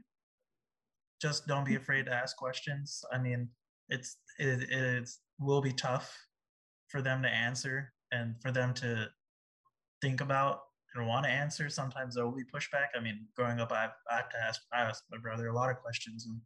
just 1.21 1.47
don't 1.47 1.65
be 1.65 1.75
afraid 1.75 2.05
to 2.05 2.13
ask 2.13 2.35
questions. 2.35 3.03
I 3.13 3.17
mean, 3.17 3.49
it's 3.89 4.17
it 4.39 4.67
it's 4.69 5.19
will 5.39 5.61
be 5.61 5.73
tough 5.73 6.17
for 6.87 7.01
them 7.01 7.21
to 7.21 7.29
answer 7.29 7.93
and 8.11 8.35
for 8.41 8.51
them 8.51 8.73
to 8.75 9.07
think 10.01 10.21
about 10.21 10.61
want 11.05 11.25
to 11.25 11.31
answer. 11.31 11.69
Sometimes 11.69 12.15
there 12.15 12.25
will 12.25 12.35
be 12.35 12.43
pushback. 12.43 12.87
I 12.95 13.01
mean, 13.01 13.27
growing 13.35 13.59
up, 13.59 13.71
I've, 13.71 13.91
I 14.09 14.17
had 14.17 14.29
to 14.31 14.43
ask 14.43 14.61
I 14.73 14.81
asked 14.81 15.03
my 15.11 15.17
brother 15.17 15.47
a 15.47 15.53
lot 15.53 15.69
of 15.69 15.77
questions, 15.77 16.25
and 16.25 16.39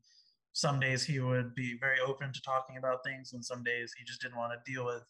some 0.53 0.79
days 0.79 1.03
he 1.03 1.19
would 1.19 1.55
be 1.55 1.77
very 1.79 1.99
open 1.99 2.33
to 2.33 2.41
talking 2.41 2.77
about 2.77 3.03
things, 3.03 3.33
and 3.33 3.43
some 3.43 3.63
days 3.63 3.93
he 3.97 4.03
just 4.03 4.21
didn't 4.21 4.37
want 4.37 4.53
to 4.53 4.71
deal 4.71 4.85
with 4.85 5.03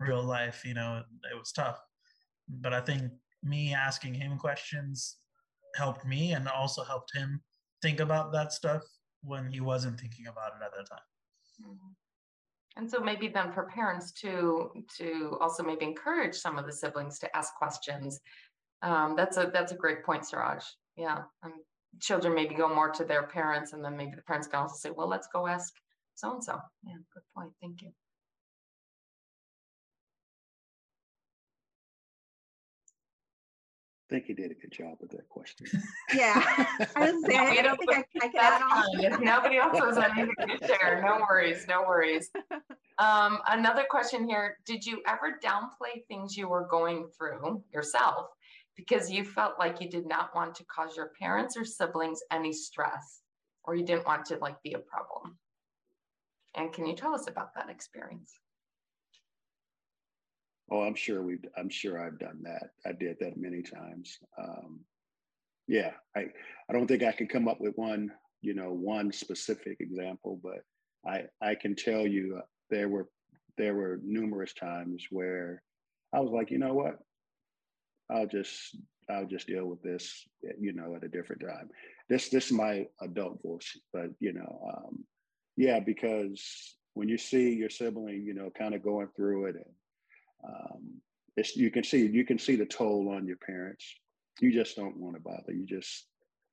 real 0.00 0.22
life. 0.22 0.62
You 0.64 0.74
know, 0.74 1.02
it 1.30 1.38
was 1.38 1.52
tough. 1.52 1.78
But 2.48 2.72
I 2.72 2.80
think 2.80 3.12
me 3.42 3.74
asking 3.74 4.14
him 4.14 4.38
questions 4.38 5.16
helped 5.76 6.04
me 6.04 6.32
and 6.32 6.48
also 6.48 6.82
helped 6.82 7.14
him 7.14 7.40
think 7.82 8.00
about 8.00 8.32
that 8.32 8.52
stuff 8.52 8.82
when 9.22 9.50
he 9.52 9.60
wasn't 9.60 10.00
thinking 10.00 10.26
about 10.26 10.52
it 10.58 10.64
at 10.64 10.72
that 10.76 10.88
time. 10.88 11.06
Mm-hmm. 11.62 11.92
And 12.78 12.88
so 12.88 13.00
maybe 13.00 13.26
then 13.26 13.52
for 13.52 13.64
parents 13.64 14.12
to 14.20 14.70
to 14.98 15.36
also 15.40 15.64
maybe 15.64 15.84
encourage 15.84 16.34
some 16.34 16.58
of 16.58 16.66
the 16.66 16.72
siblings 16.72 17.18
to 17.18 17.36
ask 17.36 17.54
questions. 17.56 18.20
Um, 18.82 19.14
that's 19.16 19.36
a 19.36 19.50
that's 19.52 19.72
a 19.72 19.76
great 19.76 20.04
point, 20.04 20.26
Suraj. 20.26 20.62
Yeah, 20.96 21.22
um, 21.42 21.54
children 22.00 22.34
maybe 22.34 22.54
go 22.54 22.72
more 22.72 22.90
to 22.90 23.04
their 23.04 23.24
parents, 23.24 23.72
and 23.72 23.84
then 23.84 23.96
maybe 23.96 24.12
the 24.14 24.22
parents 24.22 24.46
can 24.46 24.60
also 24.60 24.76
say, 24.76 24.90
"Well, 24.90 25.08
let's 25.08 25.28
go 25.32 25.46
ask 25.46 25.74
so 26.14 26.32
and 26.32 26.44
so." 26.44 26.58
Yeah, 26.84 26.94
good 27.12 27.22
point. 27.34 27.50
Thank 27.60 27.82
you. 27.82 27.92
I 34.10 34.14
think 34.14 34.28
you 34.28 34.34
did 34.34 34.50
a 34.50 34.54
good 34.54 34.72
job 34.72 34.96
with 35.00 35.10
that 35.10 35.28
question. 35.28 35.66
Yeah, 36.14 36.42
I 36.96 37.10
was 37.12 37.22
saying, 37.26 37.58
I 37.58 37.60
don't 37.60 37.76
think 37.76 37.92
I, 37.92 38.04
I 38.22 38.28
can 38.28 38.40
add 38.40 38.62
on. 38.62 39.04
If 39.04 39.20
nobody 39.20 39.58
else 39.58 39.78
has 39.78 39.98
anything 39.98 40.34
to 40.58 40.66
share, 40.66 41.02
no 41.04 41.18
worries, 41.28 41.66
no 41.68 41.82
worries. 41.82 42.30
Um, 42.98 43.40
another 43.48 43.84
question 43.88 44.26
here, 44.26 44.56
did 44.64 44.86
you 44.86 45.02
ever 45.06 45.38
downplay 45.44 46.06
things 46.08 46.34
you 46.34 46.48
were 46.48 46.66
going 46.70 47.08
through 47.16 47.62
yourself 47.70 48.28
because 48.78 49.10
you 49.10 49.24
felt 49.24 49.58
like 49.58 49.80
you 49.80 49.90
did 49.90 50.06
not 50.06 50.34
want 50.36 50.54
to 50.54 50.64
cause 50.64 50.96
your 50.96 51.10
parents 51.20 51.56
or 51.56 51.64
siblings 51.64 52.20
any 52.30 52.52
stress 52.52 53.22
or 53.64 53.74
you 53.74 53.84
didn't 53.84 54.06
want 54.06 54.24
to 54.26 54.38
like 54.38 54.62
be 54.62 54.72
a 54.72 54.78
problem? 54.78 55.36
And 56.56 56.72
can 56.72 56.86
you 56.86 56.94
tell 56.94 57.12
us 57.12 57.26
about 57.28 57.54
that 57.56 57.68
experience? 57.68 58.32
Oh, 60.70 60.82
I'm 60.82 60.94
sure 60.94 61.22
we've. 61.22 61.44
I'm 61.56 61.68
sure 61.68 62.00
I've 62.00 62.18
done 62.18 62.40
that. 62.44 62.70
I 62.86 62.92
did 62.92 63.16
that 63.20 63.36
many 63.36 63.62
times. 63.62 64.18
Um, 64.38 64.80
yeah, 65.66 65.92
I. 66.16 66.26
I 66.68 66.72
don't 66.72 66.86
think 66.86 67.02
I 67.02 67.12
can 67.12 67.26
come 67.26 67.48
up 67.48 67.60
with 67.60 67.76
one. 67.76 68.12
You 68.42 68.54
know, 68.54 68.72
one 68.72 69.10
specific 69.10 69.78
example, 69.80 70.38
but 70.42 70.62
I. 71.10 71.24
I 71.40 71.54
can 71.54 71.74
tell 71.74 72.06
you 72.06 72.36
uh, 72.38 72.42
there 72.70 72.88
were 72.88 73.08
there 73.56 73.74
were 73.74 73.98
numerous 74.04 74.52
times 74.52 75.06
where 75.10 75.62
I 76.14 76.20
was 76.20 76.32
like, 76.32 76.50
you 76.50 76.58
know 76.58 76.74
what, 76.74 76.98
I'll 78.10 78.26
just 78.26 78.76
I'll 79.10 79.26
just 79.26 79.46
deal 79.46 79.66
with 79.66 79.82
this. 79.82 80.26
You 80.60 80.72
know, 80.72 80.94
at 80.96 81.04
a 81.04 81.08
different 81.08 81.42
time. 81.42 81.68
This 82.08 82.28
this 82.28 82.46
is 82.46 82.52
my 82.52 82.86
adult 83.02 83.42
voice, 83.42 83.78
but 83.92 84.10
you 84.20 84.32
know, 84.32 84.60
um, 84.74 85.04
yeah, 85.56 85.80
because 85.80 86.76
when 86.94 87.08
you 87.08 87.18
see 87.18 87.54
your 87.54 87.70
sibling, 87.70 88.24
you 88.24 88.34
know, 88.34 88.50
kind 88.56 88.74
of 88.74 88.82
going 88.82 89.08
through 89.16 89.46
it 89.46 89.56
and 89.56 89.74
um, 90.46 91.00
it's 91.36 91.56
you 91.56 91.70
can 91.70 91.84
see 91.84 92.06
you 92.06 92.24
can 92.24 92.38
see 92.38 92.56
the 92.56 92.66
toll 92.66 93.08
on 93.10 93.26
your 93.26 93.36
parents. 93.36 93.84
You 94.40 94.52
just 94.52 94.76
don't 94.76 94.96
want 94.96 95.16
to 95.16 95.22
bother. 95.22 95.52
You 95.52 95.66
just 95.66 96.06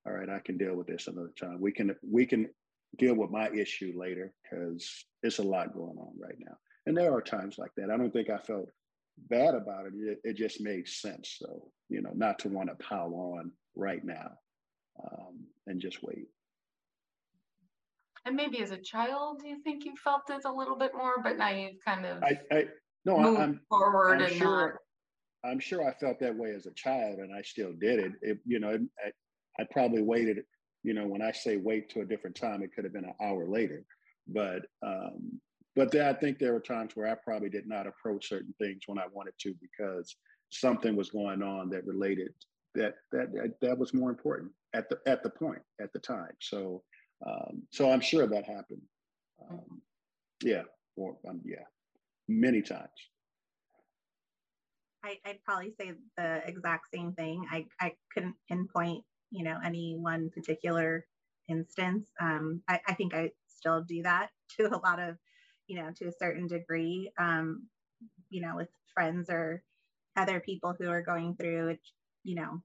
all 0.05 0.13
right, 0.13 0.29
I 0.29 0.39
can 0.39 0.57
deal 0.57 0.75
with 0.75 0.87
this 0.87 1.07
another 1.07 1.33
time. 1.39 1.59
We 1.59 1.71
can 1.71 1.95
we 2.07 2.25
can 2.25 2.49
deal 2.97 3.15
with 3.15 3.31
my 3.31 3.49
issue 3.49 3.93
later 3.97 4.33
because 4.43 5.05
it's 5.23 5.39
a 5.39 5.43
lot 5.43 5.73
going 5.73 5.97
on 5.97 6.13
right 6.19 6.37
now. 6.39 6.55
And 6.85 6.95
there 6.95 7.13
are 7.13 7.21
times 7.21 7.57
like 7.57 7.71
that. 7.77 7.89
I 7.89 7.97
don't 7.97 8.11
think 8.11 8.29
I 8.29 8.37
felt 8.37 8.69
bad 9.29 9.55
about 9.55 9.85
it. 9.87 9.93
It, 9.95 10.19
it 10.23 10.33
just 10.35 10.61
made 10.61 10.87
sense. 10.87 11.37
So, 11.39 11.71
you 11.89 12.01
know, 12.01 12.11
not 12.13 12.39
to 12.39 12.49
want 12.49 12.69
to 12.69 12.75
pile 12.83 13.13
on 13.13 13.51
right 13.75 14.03
now 14.03 14.31
um, 15.03 15.45
and 15.67 15.79
just 15.79 16.03
wait. 16.03 16.27
And 18.25 18.35
maybe 18.35 18.61
as 18.61 18.71
a 18.71 18.77
child, 18.77 19.39
do 19.39 19.47
you 19.47 19.61
think 19.61 19.85
you 19.85 19.93
felt 20.03 20.23
it 20.29 20.45
a 20.45 20.51
little 20.51 20.75
bit 20.75 20.93
more, 20.95 21.21
but 21.21 21.37
now 21.37 21.49
you've 21.49 21.83
kind 21.85 22.05
of 22.05 22.23
I, 22.23 22.39
I 22.51 22.65
no, 23.05 23.19
moved 23.19 23.39
I'm 23.39 23.61
forward 23.69 24.15
I'm 24.15 24.27
and 24.27 24.35
sure, 24.35 24.81
I'm 25.43 25.59
sure 25.59 25.87
I 25.87 25.93
felt 25.93 26.19
that 26.21 26.35
way 26.35 26.51
as 26.51 26.65
a 26.65 26.73
child, 26.73 27.19
and 27.19 27.33
I 27.33 27.43
still 27.43 27.71
did 27.79 27.99
it. 27.99 28.13
it 28.23 28.39
you 28.45 28.59
know, 28.59 28.79
I, 29.05 29.61
I 29.61 29.67
probably 29.71 30.01
waited. 30.01 30.39
You 30.81 30.95
know, 30.95 31.05
when 31.05 31.21
I 31.21 31.31
say 31.31 31.57
wait 31.57 31.89
to 31.91 32.01
a 32.01 32.05
different 32.05 32.35
time, 32.35 32.63
it 32.63 32.71
could 32.73 32.83
have 32.83 32.93
been 32.93 33.05
an 33.05 33.13
hour 33.21 33.47
later. 33.47 33.85
But 34.27 34.63
um, 34.83 35.39
but 35.75 35.95
I 35.95 36.13
think 36.13 36.39
there 36.39 36.53
were 36.53 36.59
times 36.59 36.95
where 36.95 37.07
I 37.07 37.15
probably 37.15 37.49
did 37.49 37.67
not 37.67 37.87
approach 37.87 38.29
certain 38.29 38.53
things 38.59 38.83
when 38.85 38.97
I 38.97 39.05
wanted 39.11 39.33
to 39.39 39.53
because 39.61 40.15
something 40.49 40.95
was 40.95 41.09
going 41.09 41.43
on 41.43 41.69
that 41.69 41.85
related 41.85 42.33
that 42.75 42.95
that 43.11 43.53
that, 43.61 43.77
was 43.77 43.93
more 43.93 44.09
important 44.09 44.51
at 44.73 44.89
the 44.89 44.99
at 45.05 45.23
the 45.23 45.29
point 45.29 45.61
at 45.81 45.91
the 45.93 45.99
time. 45.99 46.33
So 46.41 46.83
um, 47.25 47.63
so 47.71 47.91
I'm 47.91 48.01
sure 48.01 48.27
that 48.27 48.45
happened. 48.45 48.81
Um, 49.49 49.81
yeah, 50.43 50.63
or 50.95 51.17
um, 51.27 51.41
yeah, 51.45 51.63
many 52.27 52.61
times. 52.61 52.89
I, 55.03 55.19
I'd 55.23 55.43
probably 55.43 55.71
say 55.79 55.93
the 56.17 56.41
exact 56.47 56.87
same 56.93 57.13
thing. 57.13 57.45
I, 57.51 57.65
I 57.79 57.93
couldn't 58.11 58.35
pinpoint, 58.49 59.03
you 59.29 59.43
know, 59.43 59.57
any 59.63 59.95
one 59.95 60.31
particular 60.31 61.05
instance. 61.47 62.09
Um, 62.19 62.61
I, 62.67 62.79
I 62.87 62.93
think 62.95 63.13
I 63.13 63.29
still 63.47 63.83
do 63.83 64.01
that 64.01 64.29
to 64.57 64.75
a 64.75 64.79
lot 64.79 64.99
of, 64.99 65.17
you 65.67 65.81
know, 65.81 65.91
to 65.97 66.05
a 66.05 66.11
certain 66.11 66.47
degree, 66.47 67.11
um, 67.19 67.67
you 68.29 68.41
know, 68.41 68.55
with 68.55 68.69
friends 68.93 69.29
or 69.29 69.63
other 70.15 70.39
people 70.39 70.73
who 70.77 70.89
are 70.89 71.01
going 71.01 71.35
through, 71.35 71.77
you 72.23 72.35
know, 72.35 72.61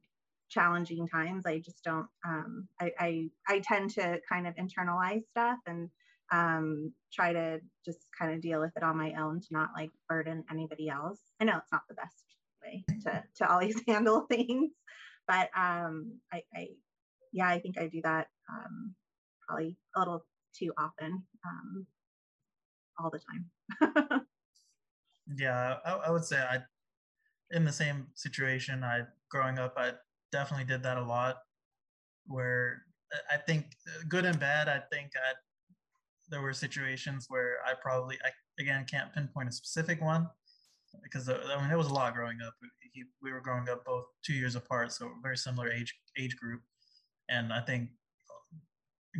challenging 0.49 1.09
times. 1.09 1.47
I 1.47 1.59
just 1.59 1.83
don't, 1.85 2.09
um, 2.27 2.69
I, 2.81 2.93
I, 2.99 3.31
I 3.49 3.61
tend 3.61 3.91
to 3.91 4.21
kind 4.29 4.47
of 4.47 4.55
internalize 4.57 5.27
stuff 5.31 5.59
and 5.67 5.89
um, 6.33 6.93
try 7.13 7.33
to 7.33 7.61
just 7.85 7.99
kind 8.19 8.33
of 8.33 8.41
deal 8.41 8.61
with 8.61 8.73
it 8.77 8.83
on 8.83 8.97
my 8.97 9.15
own 9.19 9.41
to 9.41 9.47
not 9.51 9.71
like 9.75 9.91
burden 10.09 10.45
anybody 10.51 10.89
else. 10.89 11.21
I 11.41 11.45
know 11.45 11.57
it's 11.57 11.73
not 11.73 11.83
the 11.89 11.95
best 11.95 12.25
way 12.63 12.85
to, 13.05 13.25
to 13.37 13.51
always 13.51 13.81
handle 13.89 14.27
things, 14.29 14.73
but 15.27 15.51
um, 15.57 16.19
I, 16.33 16.43
I, 16.55 16.69
yeah, 17.33 17.49
I 17.49 17.61
think 17.61 17.79
I 17.79 17.87
do 17.89 18.01
that 18.03 18.29
um, 18.51 18.95
probably 19.47 19.77
a 19.97 19.99
little 19.99 20.25
too 20.57 20.73
often, 20.77 21.23
um, 21.47 21.87
all 23.03 23.11
the 23.11 23.21
time. 23.21 24.27
yeah, 25.39 25.77
I, 25.85 25.93
I 25.93 26.11
would 26.11 26.25
say 26.25 26.39
I, 26.39 26.59
in 27.51 27.65
the 27.65 27.73
same 27.73 28.07
situation, 28.15 28.85
I 28.85 29.03
growing 29.31 29.59
up, 29.59 29.75
I 29.77 29.93
definitely 30.33 30.67
did 30.67 30.83
that 30.83 30.97
a 30.97 31.03
lot. 31.03 31.39
Where 32.27 32.83
I 33.31 33.37
think 33.37 33.67
good 34.09 34.25
and 34.25 34.39
bad, 34.39 34.69
I 34.69 34.81
think 34.93 35.11
I 35.17 35.35
there 36.31 36.41
were 36.41 36.53
situations 36.53 37.27
where 37.29 37.57
I 37.67 37.75
probably, 37.81 38.17
I 38.25 38.31
again 38.61 38.87
can't 38.89 39.13
pinpoint 39.13 39.49
a 39.49 39.53
specific 39.53 40.01
one 40.01 40.29
because 41.03 41.29
uh, 41.29 41.39
I 41.55 41.59
mean 41.61 41.69
there 41.69 41.79
was 41.79 41.89
a 41.89 41.95
lot 41.95 42.15
growing 42.15 42.39
up. 42.47 42.55
We, 42.63 43.05
we 43.23 43.33
were 43.33 43.41
growing 43.41 43.69
up 43.69 43.85
both 43.85 44.05
two 44.25 44.35
years 44.35 44.55
apart, 44.55 44.93
so 44.93 45.11
very 45.23 45.37
similar 45.37 45.71
age 45.71 45.95
age 46.19 46.37
group, 46.37 46.61
and 47.29 47.53
I 47.53 47.61
think 47.61 47.91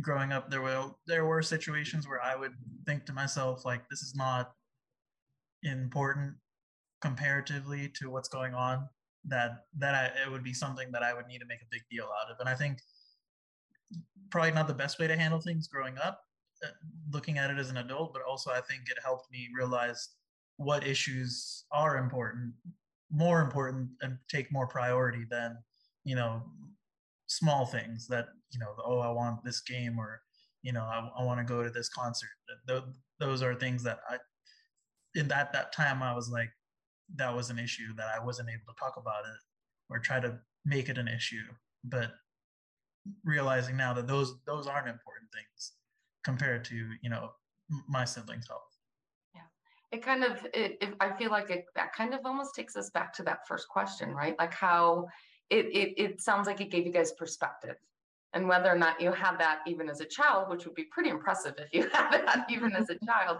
growing 0.01 0.31
up 0.31 0.49
there 0.49 0.61
were 0.61 0.91
there 1.05 1.25
were 1.25 1.41
situations 1.41 2.07
where 2.07 2.21
I 2.21 2.35
would 2.35 2.53
think 2.85 3.05
to 3.05 3.13
myself 3.13 3.65
like 3.65 3.87
this 3.89 4.01
is 4.01 4.15
not 4.15 4.51
important 5.63 6.33
comparatively 7.01 7.91
to 7.99 8.09
what's 8.09 8.29
going 8.29 8.53
on 8.53 8.87
that 9.25 9.65
that 9.77 9.93
I, 9.93 10.25
it 10.25 10.31
would 10.31 10.43
be 10.43 10.53
something 10.53 10.91
that 10.91 11.03
I 11.03 11.13
would 11.13 11.27
need 11.27 11.39
to 11.39 11.45
make 11.45 11.61
a 11.61 11.69
big 11.71 11.81
deal 11.91 12.05
out 12.05 12.31
of. 12.31 12.37
And 12.39 12.47
I 12.47 12.55
think 12.55 12.79
probably 14.29 14.51
not 14.51 14.67
the 14.67 14.73
best 14.73 14.97
way 14.99 15.07
to 15.07 15.17
handle 15.17 15.41
things 15.41 15.67
growing 15.67 15.97
up 15.97 16.21
uh, 16.63 16.69
looking 17.11 17.37
at 17.37 17.49
it 17.49 17.57
as 17.57 17.69
an 17.69 17.77
adult, 17.77 18.13
but 18.13 18.21
also 18.21 18.51
I 18.51 18.61
think 18.61 18.83
it 18.89 18.97
helped 19.03 19.31
me 19.31 19.49
realize 19.55 20.09
what 20.57 20.85
issues 20.85 21.65
are 21.71 21.97
important, 21.97 22.53
more 23.11 23.41
important, 23.41 23.89
and 24.01 24.17
take 24.29 24.51
more 24.51 24.67
priority 24.67 25.25
than 25.29 25.57
you 26.03 26.15
know 26.15 26.43
small 27.31 27.65
things 27.65 28.07
that 28.07 28.25
you 28.51 28.59
know 28.59 28.73
oh 28.85 28.99
I 28.99 29.09
want 29.09 29.43
this 29.45 29.61
game 29.61 29.97
or 29.97 30.21
you 30.63 30.73
know 30.73 30.83
I, 30.83 31.09
I 31.17 31.23
want 31.23 31.39
to 31.39 31.45
go 31.45 31.63
to 31.63 31.69
this 31.69 31.87
concert. 31.87 32.29
Those, 33.19 33.41
are 33.41 33.55
things 33.55 33.83
that 33.83 33.99
I 34.09 34.17
in 35.15 35.29
that 35.29 35.53
that 35.53 35.71
time 35.71 36.03
I 36.03 36.13
was 36.13 36.29
like 36.29 36.49
that 37.15 37.33
was 37.33 37.49
an 37.49 37.57
issue 37.57 37.93
that 37.95 38.07
I 38.13 38.23
wasn't 38.23 38.49
able 38.49 38.73
to 38.73 38.79
talk 38.79 38.95
about 38.97 39.23
it 39.25 39.39
or 39.89 39.99
try 39.99 40.19
to 40.19 40.39
make 40.65 40.89
it 40.89 40.97
an 40.97 41.07
issue, 41.07 41.43
but 41.85 42.11
realizing 43.23 43.77
now 43.77 43.93
that 43.93 44.07
those 44.07 44.35
those 44.45 44.67
aren't 44.67 44.89
important 44.89 45.29
things 45.33 45.73
compared 46.25 46.65
to 46.65 46.75
you 46.75 47.09
know 47.09 47.29
my 47.87 48.03
siblings' 48.03 48.47
health. 48.49 48.61
Yeah, 49.33 49.41
it 49.93 50.03
kind 50.03 50.25
of 50.25 50.45
it, 50.53 50.77
it, 50.81 50.95
I 50.99 51.15
feel 51.15 51.31
like 51.31 51.49
it 51.49 51.63
that 51.75 51.93
kind 51.93 52.13
of 52.13 52.19
almost 52.25 52.55
takes 52.55 52.75
us 52.75 52.89
back 52.89 53.13
to 53.13 53.23
that 53.23 53.47
first 53.47 53.69
question, 53.69 54.13
right? 54.13 54.35
Like 54.37 54.53
how 54.53 55.07
it 55.51 55.65
it 55.67 55.93
it 55.97 56.21
sounds 56.21 56.47
like 56.47 56.61
it 56.61 56.71
gave 56.71 56.85
you 56.85 56.93
guys 56.93 57.11
perspective. 57.11 57.75
And 58.33 58.47
whether 58.47 58.71
or 58.71 58.77
not 58.77 59.01
you 59.01 59.11
had 59.11 59.37
that 59.39 59.59
even 59.67 59.89
as 59.89 59.99
a 59.99 60.05
child, 60.05 60.49
which 60.49 60.65
would 60.65 60.73
be 60.73 60.85
pretty 60.85 61.09
impressive 61.09 61.53
if 61.57 61.67
you 61.73 61.89
had 61.93 62.11
that 62.11 62.45
even 62.49 62.73
as 62.73 62.89
a 62.89 62.95
child, 63.05 63.39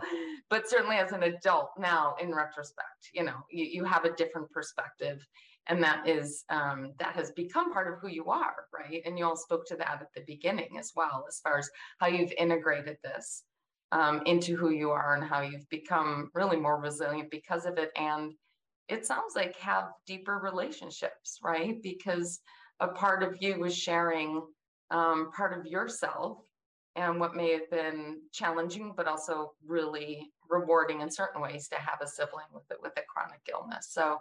but 0.50 0.70
certainly 0.70 0.98
as 0.98 1.14
an 1.14 1.24
adult 1.24 1.72
now, 1.80 2.16
in 2.22 2.36
retrospect, 2.36 3.10
you 3.14 3.24
know, 3.24 3.38
you, 3.50 3.64
you 3.64 3.84
have 3.86 4.04
a 4.04 4.14
different 4.16 4.52
perspective 4.52 5.26
and 5.68 5.82
that 5.84 6.08
is 6.08 6.44
um, 6.50 6.92
that 7.00 7.16
has 7.16 7.32
become 7.32 7.72
part 7.72 7.92
of 7.92 8.00
who 8.00 8.08
you 8.08 8.26
are 8.26 8.66
right 8.74 9.02
and 9.06 9.18
you 9.18 9.26
all 9.26 9.36
spoke 9.36 9.66
to 9.66 9.76
that 9.76 10.00
at 10.02 10.08
the 10.16 10.22
beginning 10.26 10.78
as 10.80 10.92
well 10.96 11.26
as 11.28 11.40
far 11.40 11.58
as 11.58 11.70
how 12.00 12.08
you've 12.08 12.34
integrated 12.38 12.98
this 13.04 13.44
um, 13.92 14.22
into 14.26 14.56
who 14.56 14.70
you 14.70 14.90
are 14.90 15.16
and 15.16 15.24
how 15.24 15.42
you've 15.42 15.70
become 15.70 16.30
really 16.34 16.58
more 16.58 16.80
resilient 16.80 17.30
because 17.30 17.66
of 17.66 17.78
it 17.78 17.92
and 17.96 18.34
it 18.92 19.06
sounds 19.06 19.36
like 19.36 19.56
have 19.58 19.90
deeper 20.06 20.40
relationships 20.44 21.40
right 21.44 21.82
because 21.82 22.40
a 22.80 22.88
part 22.88 23.24
of 23.24 23.38
you 23.42 23.60
was 23.60 23.76
sharing 23.76 24.42
um, 24.92 25.32
part 25.32 25.58
of 25.58 25.66
yourself 25.66 26.40
and 26.96 27.20
what 27.20 27.36
may 27.36 27.52
have 27.54 27.70
been 27.72 28.20
challenging 28.32 28.94
but 28.96 29.08
also 29.08 29.54
really 29.66 30.32
rewarding 30.50 31.02
in 31.02 31.10
certain 31.10 31.42
ways 31.42 31.68
to 31.70 31.76
have 31.76 32.00
a 32.02 32.08
sibling 32.08 32.46
with 32.54 32.70
it 32.70 32.78
with 32.82 32.94
a 32.98 33.02
chronic 33.08 33.42
illness 33.50 33.88
so 33.92 34.18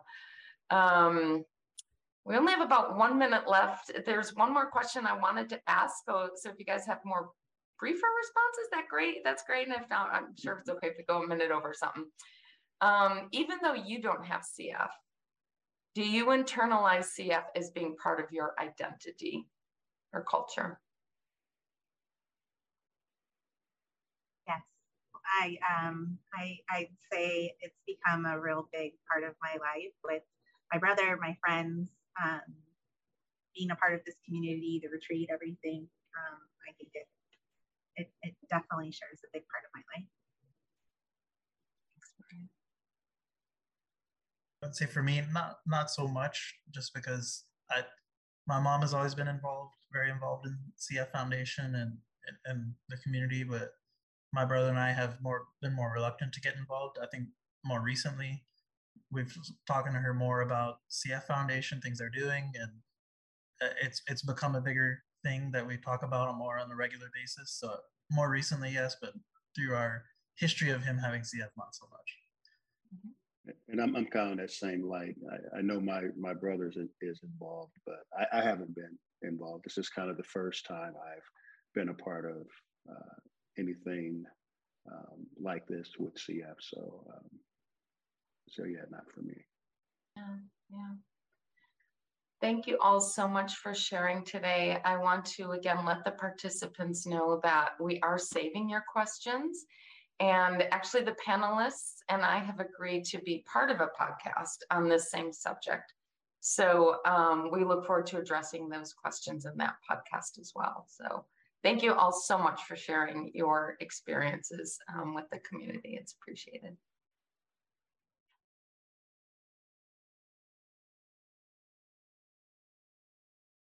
um, 0.71 1.45
we 2.25 2.37
only 2.37 2.53
have 2.53 2.61
about 2.63 2.97
one 2.97 3.19
minute 3.19 3.49
left. 3.49 3.91
There's 4.05 4.37
one 4.37 4.53
more 4.53 4.71
question 4.71 5.07
I 5.07 5.19
wanted 5.19 5.49
to 5.51 5.61
ask. 5.67 6.05
So, 6.07 6.31
so 6.37 6.51
if 6.51 6.59
you 6.59 6.65
guys 6.65 6.87
have 6.87 7.01
more 7.05 7.31
briefer 7.79 8.07
responses, 8.21 8.69
that 8.73 8.89
great. 8.89 9.25
That's 9.25 9.43
great. 9.43 9.67
And 9.67 9.77
if 9.77 9.89
not, 9.89 10.11
I'm 10.13 10.37
sure 10.39 10.59
it's 10.59 10.69
okay 10.69 10.89
if 10.89 10.99
we 10.99 11.05
go 11.05 11.23
a 11.23 11.27
minute 11.27 11.51
over 11.51 11.73
something. 11.75 12.05
Um, 12.81 13.29
even 13.33 13.59
though 13.63 13.75
you 13.75 14.01
don't 14.01 14.25
have 14.25 14.43
CF, 14.43 14.89
do 15.95 16.03
you 16.03 16.27
internalize 16.27 17.09
CF 17.19 17.45
as 17.57 17.71
being 17.71 17.97
part 18.03 18.21
of 18.21 18.33
your 18.33 18.55
identity 18.59 19.47
or 20.13 20.25
culture? 20.25 20.81
Yes, 24.47 24.63
I 25.41 25.59
um 25.69 26.19
I 26.33 26.59
I'd 26.71 26.89
say 27.13 27.55
it's 27.61 27.77
become 27.87 28.25
a 28.25 28.41
real 28.41 28.69
big 28.73 28.93
part 29.11 29.25
of 29.25 29.35
my 29.43 29.53
life 29.53 29.93
with 30.05 30.23
my 30.73 30.79
brother, 30.79 31.19
my 31.21 31.37
friends, 31.45 31.91
um, 32.23 32.41
being 33.57 33.71
a 33.71 33.77
part 33.77 33.95
of 33.95 34.01
this 34.07 34.15
community, 34.25 34.81
the 34.83 34.89
retreat, 34.89 35.29
everything. 35.33 35.89
Um, 36.15 36.39
I 36.69 36.73
think 36.79 36.91
it, 36.95 37.07
it, 37.97 38.11
it 38.23 38.35
definitely 38.49 38.93
shares 38.93 39.21
a 39.25 39.31
big 39.33 39.43
part 39.51 39.65
of 39.67 39.71
my 39.75 39.83
life. 39.95 40.07
I'd 44.63 44.75
say 44.75 44.87
for 44.87 45.03
me, 45.03 45.23
not 45.33 45.59
not 45.67 45.91
so 45.91 46.07
much, 46.07 46.55
just 46.75 46.93
because 46.95 47.45
I, 47.71 47.83
my 48.47 48.61
mom 48.61 48.83
has 48.83 48.93
always 48.93 49.15
been 49.15 49.29
involved, 49.29 49.75
very 49.93 50.11
involved 50.11 50.47
in 50.47 50.59
CF 50.79 51.11
Foundation 51.13 51.75
and 51.75 51.97
and 52.45 52.75
the 52.89 52.97
community, 52.99 53.43
but 53.43 53.71
my 54.33 54.45
brother 54.45 54.69
and 54.69 54.79
I 54.79 54.93
have 54.93 55.21
more 55.21 55.45
been 55.63 55.75
more 55.75 55.93
reluctant 55.93 56.33
to 56.35 56.41
get 56.41 56.57
involved. 56.57 56.99
I 57.03 57.07
think 57.07 57.29
more 57.65 57.81
recently, 57.81 58.43
we've 59.11 59.35
talking 59.67 59.93
to 59.93 59.99
her 59.99 60.15
more 60.15 60.43
about 60.43 60.79
CF 60.91 61.25
Foundation, 61.25 61.81
things 61.81 61.99
they're 61.99 62.11
doing, 62.11 62.53
and 62.55 62.71
uh, 63.63 63.75
it's 63.83 64.03
it's 64.09 64.23
become 64.23 64.55
a 64.55 64.61
bigger 64.61 65.03
thing 65.25 65.51
that 65.53 65.67
we 65.67 65.77
talk 65.77 66.03
about 66.03 66.37
more 66.37 66.59
on 66.59 66.71
a 66.71 66.77
regular 66.77 67.11
basis. 67.15 67.57
So 67.59 67.77
more 68.11 68.31
recently, 68.31 68.73
yes, 68.73 68.97
but 69.01 69.13
through 69.57 69.75
our 69.75 70.05
history 70.37 70.71
of 70.71 70.83
him 70.83 70.99
having 70.99 71.23
CF, 71.23 71.51
not 71.57 71.75
so 71.75 71.87
much. 71.91 73.11
And 73.69 73.81
I'm, 73.81 73.97
I'm 73.97 74.07
kind 74.07 74.33
of 74.33 74.39
that 74.39 74.51
same 74.51 74.87
light. 74.87 75.17
I, 75.31 75.59
I 75.59 75.63
know 75.63 75.81
my 75.81 76.03
my 76.19 76.35
brother 76.35 76.69
is, 76.69 76.77
is 77.01 77.21
involved, 77.23 77.73
but 77.87 78.01
I, 78.17 78.39
I 78.39 78.43
haven't 78.43 78.75
been 78.75 78.99
involved. 79.23 79.65
This 79.65 79.79
is 79.79 79.89
kind 79.89 80.11
of 80.11 80.17
the 80.17 80.23
first 80.25 80.67
time 80.67 80.93
I've 80.97 81.29
been 81.75 81.89
a 81.89 81.95
part 81.95 82.27
of 82.27 82.47
uh, 82.91 83.15
anything 83.59 84.25
um, 84.91 85.27
like 85.41 85.67
this 85.67 85.91
with 85.99 86.15
CF. 86.15 86.57
So, 86.61 87.05
um, 87.15 87.29
so 88.49 88.65
yeah, 88.65 88.85
not 88.91 89.05
for 89.15 89.23
me. 89.23 89.35
Yeah, 90.17 90.37
yeah. 90.71 90.95
Thank 92.41 92.67
you 92.67 92.79
all 92.81 93.01
so 93.01 93.29
much 93.29 93.57
for 93.57 93.75
sharing 93.75 94.25
today. 94.25 94.79
I 94.85 94.97
want 94.97 95.27
to 95.37 95.51
again 95.51 95.85
let 95.85 96.05
the 96.05 96.13
participants 96.13 97.07
know 97.07 97.39
that 97.43 97.73
we 97.79 98.01
are 98.01 98.19
saving 98.19 98.69
your 98.71 98.85
questions. 98.91 99.67
And 100.21 100.65
actually, 100.71 101.05
the 101.05 101.17
panelists 101.27 101.97
and 102.11 102.23
I 102.23 102.39
have 102.39 102.61
agreed 102.61 103.05
to 103.07 103.19
be 103.21 103.45
part 103.51 103.71
of 103.71 103.81
a 103.81 103.89
podcast 103.99 104.59
on 104.71 104.89
this 104.89 105.11
same 105.11 105.33
subject. 105.33 105.95
So 106.41 106.97
um, 107.07 107.51
we 107.53 107.65
look 107.65 107.87
forward 107.87 108.07
to 108.07 108.19
addressing 108.19 108.69
those 108.69 108.93
questions 108.93 109.47
in 109.47 109.57
that 109.57 109.75
podcast 109.91 110.39
as 110.39 110.53
well. 110.55 110.87
So 110.89 111.25
thank 111.63 111.83
you 111.83 111.95
all 111.95 112.13
so 112.13 112.39
much 112.39 112.65
for 112.65 112.77
sharing 112.77 113.31
your 113.35 113.77
experiences 113.81 114.79
um, 114.95 115.15
with 115.15 115.29
the 115.31 115.39
community. 115.41 115.99
It's 116.01 116.15
appreciated. 116.21 116.77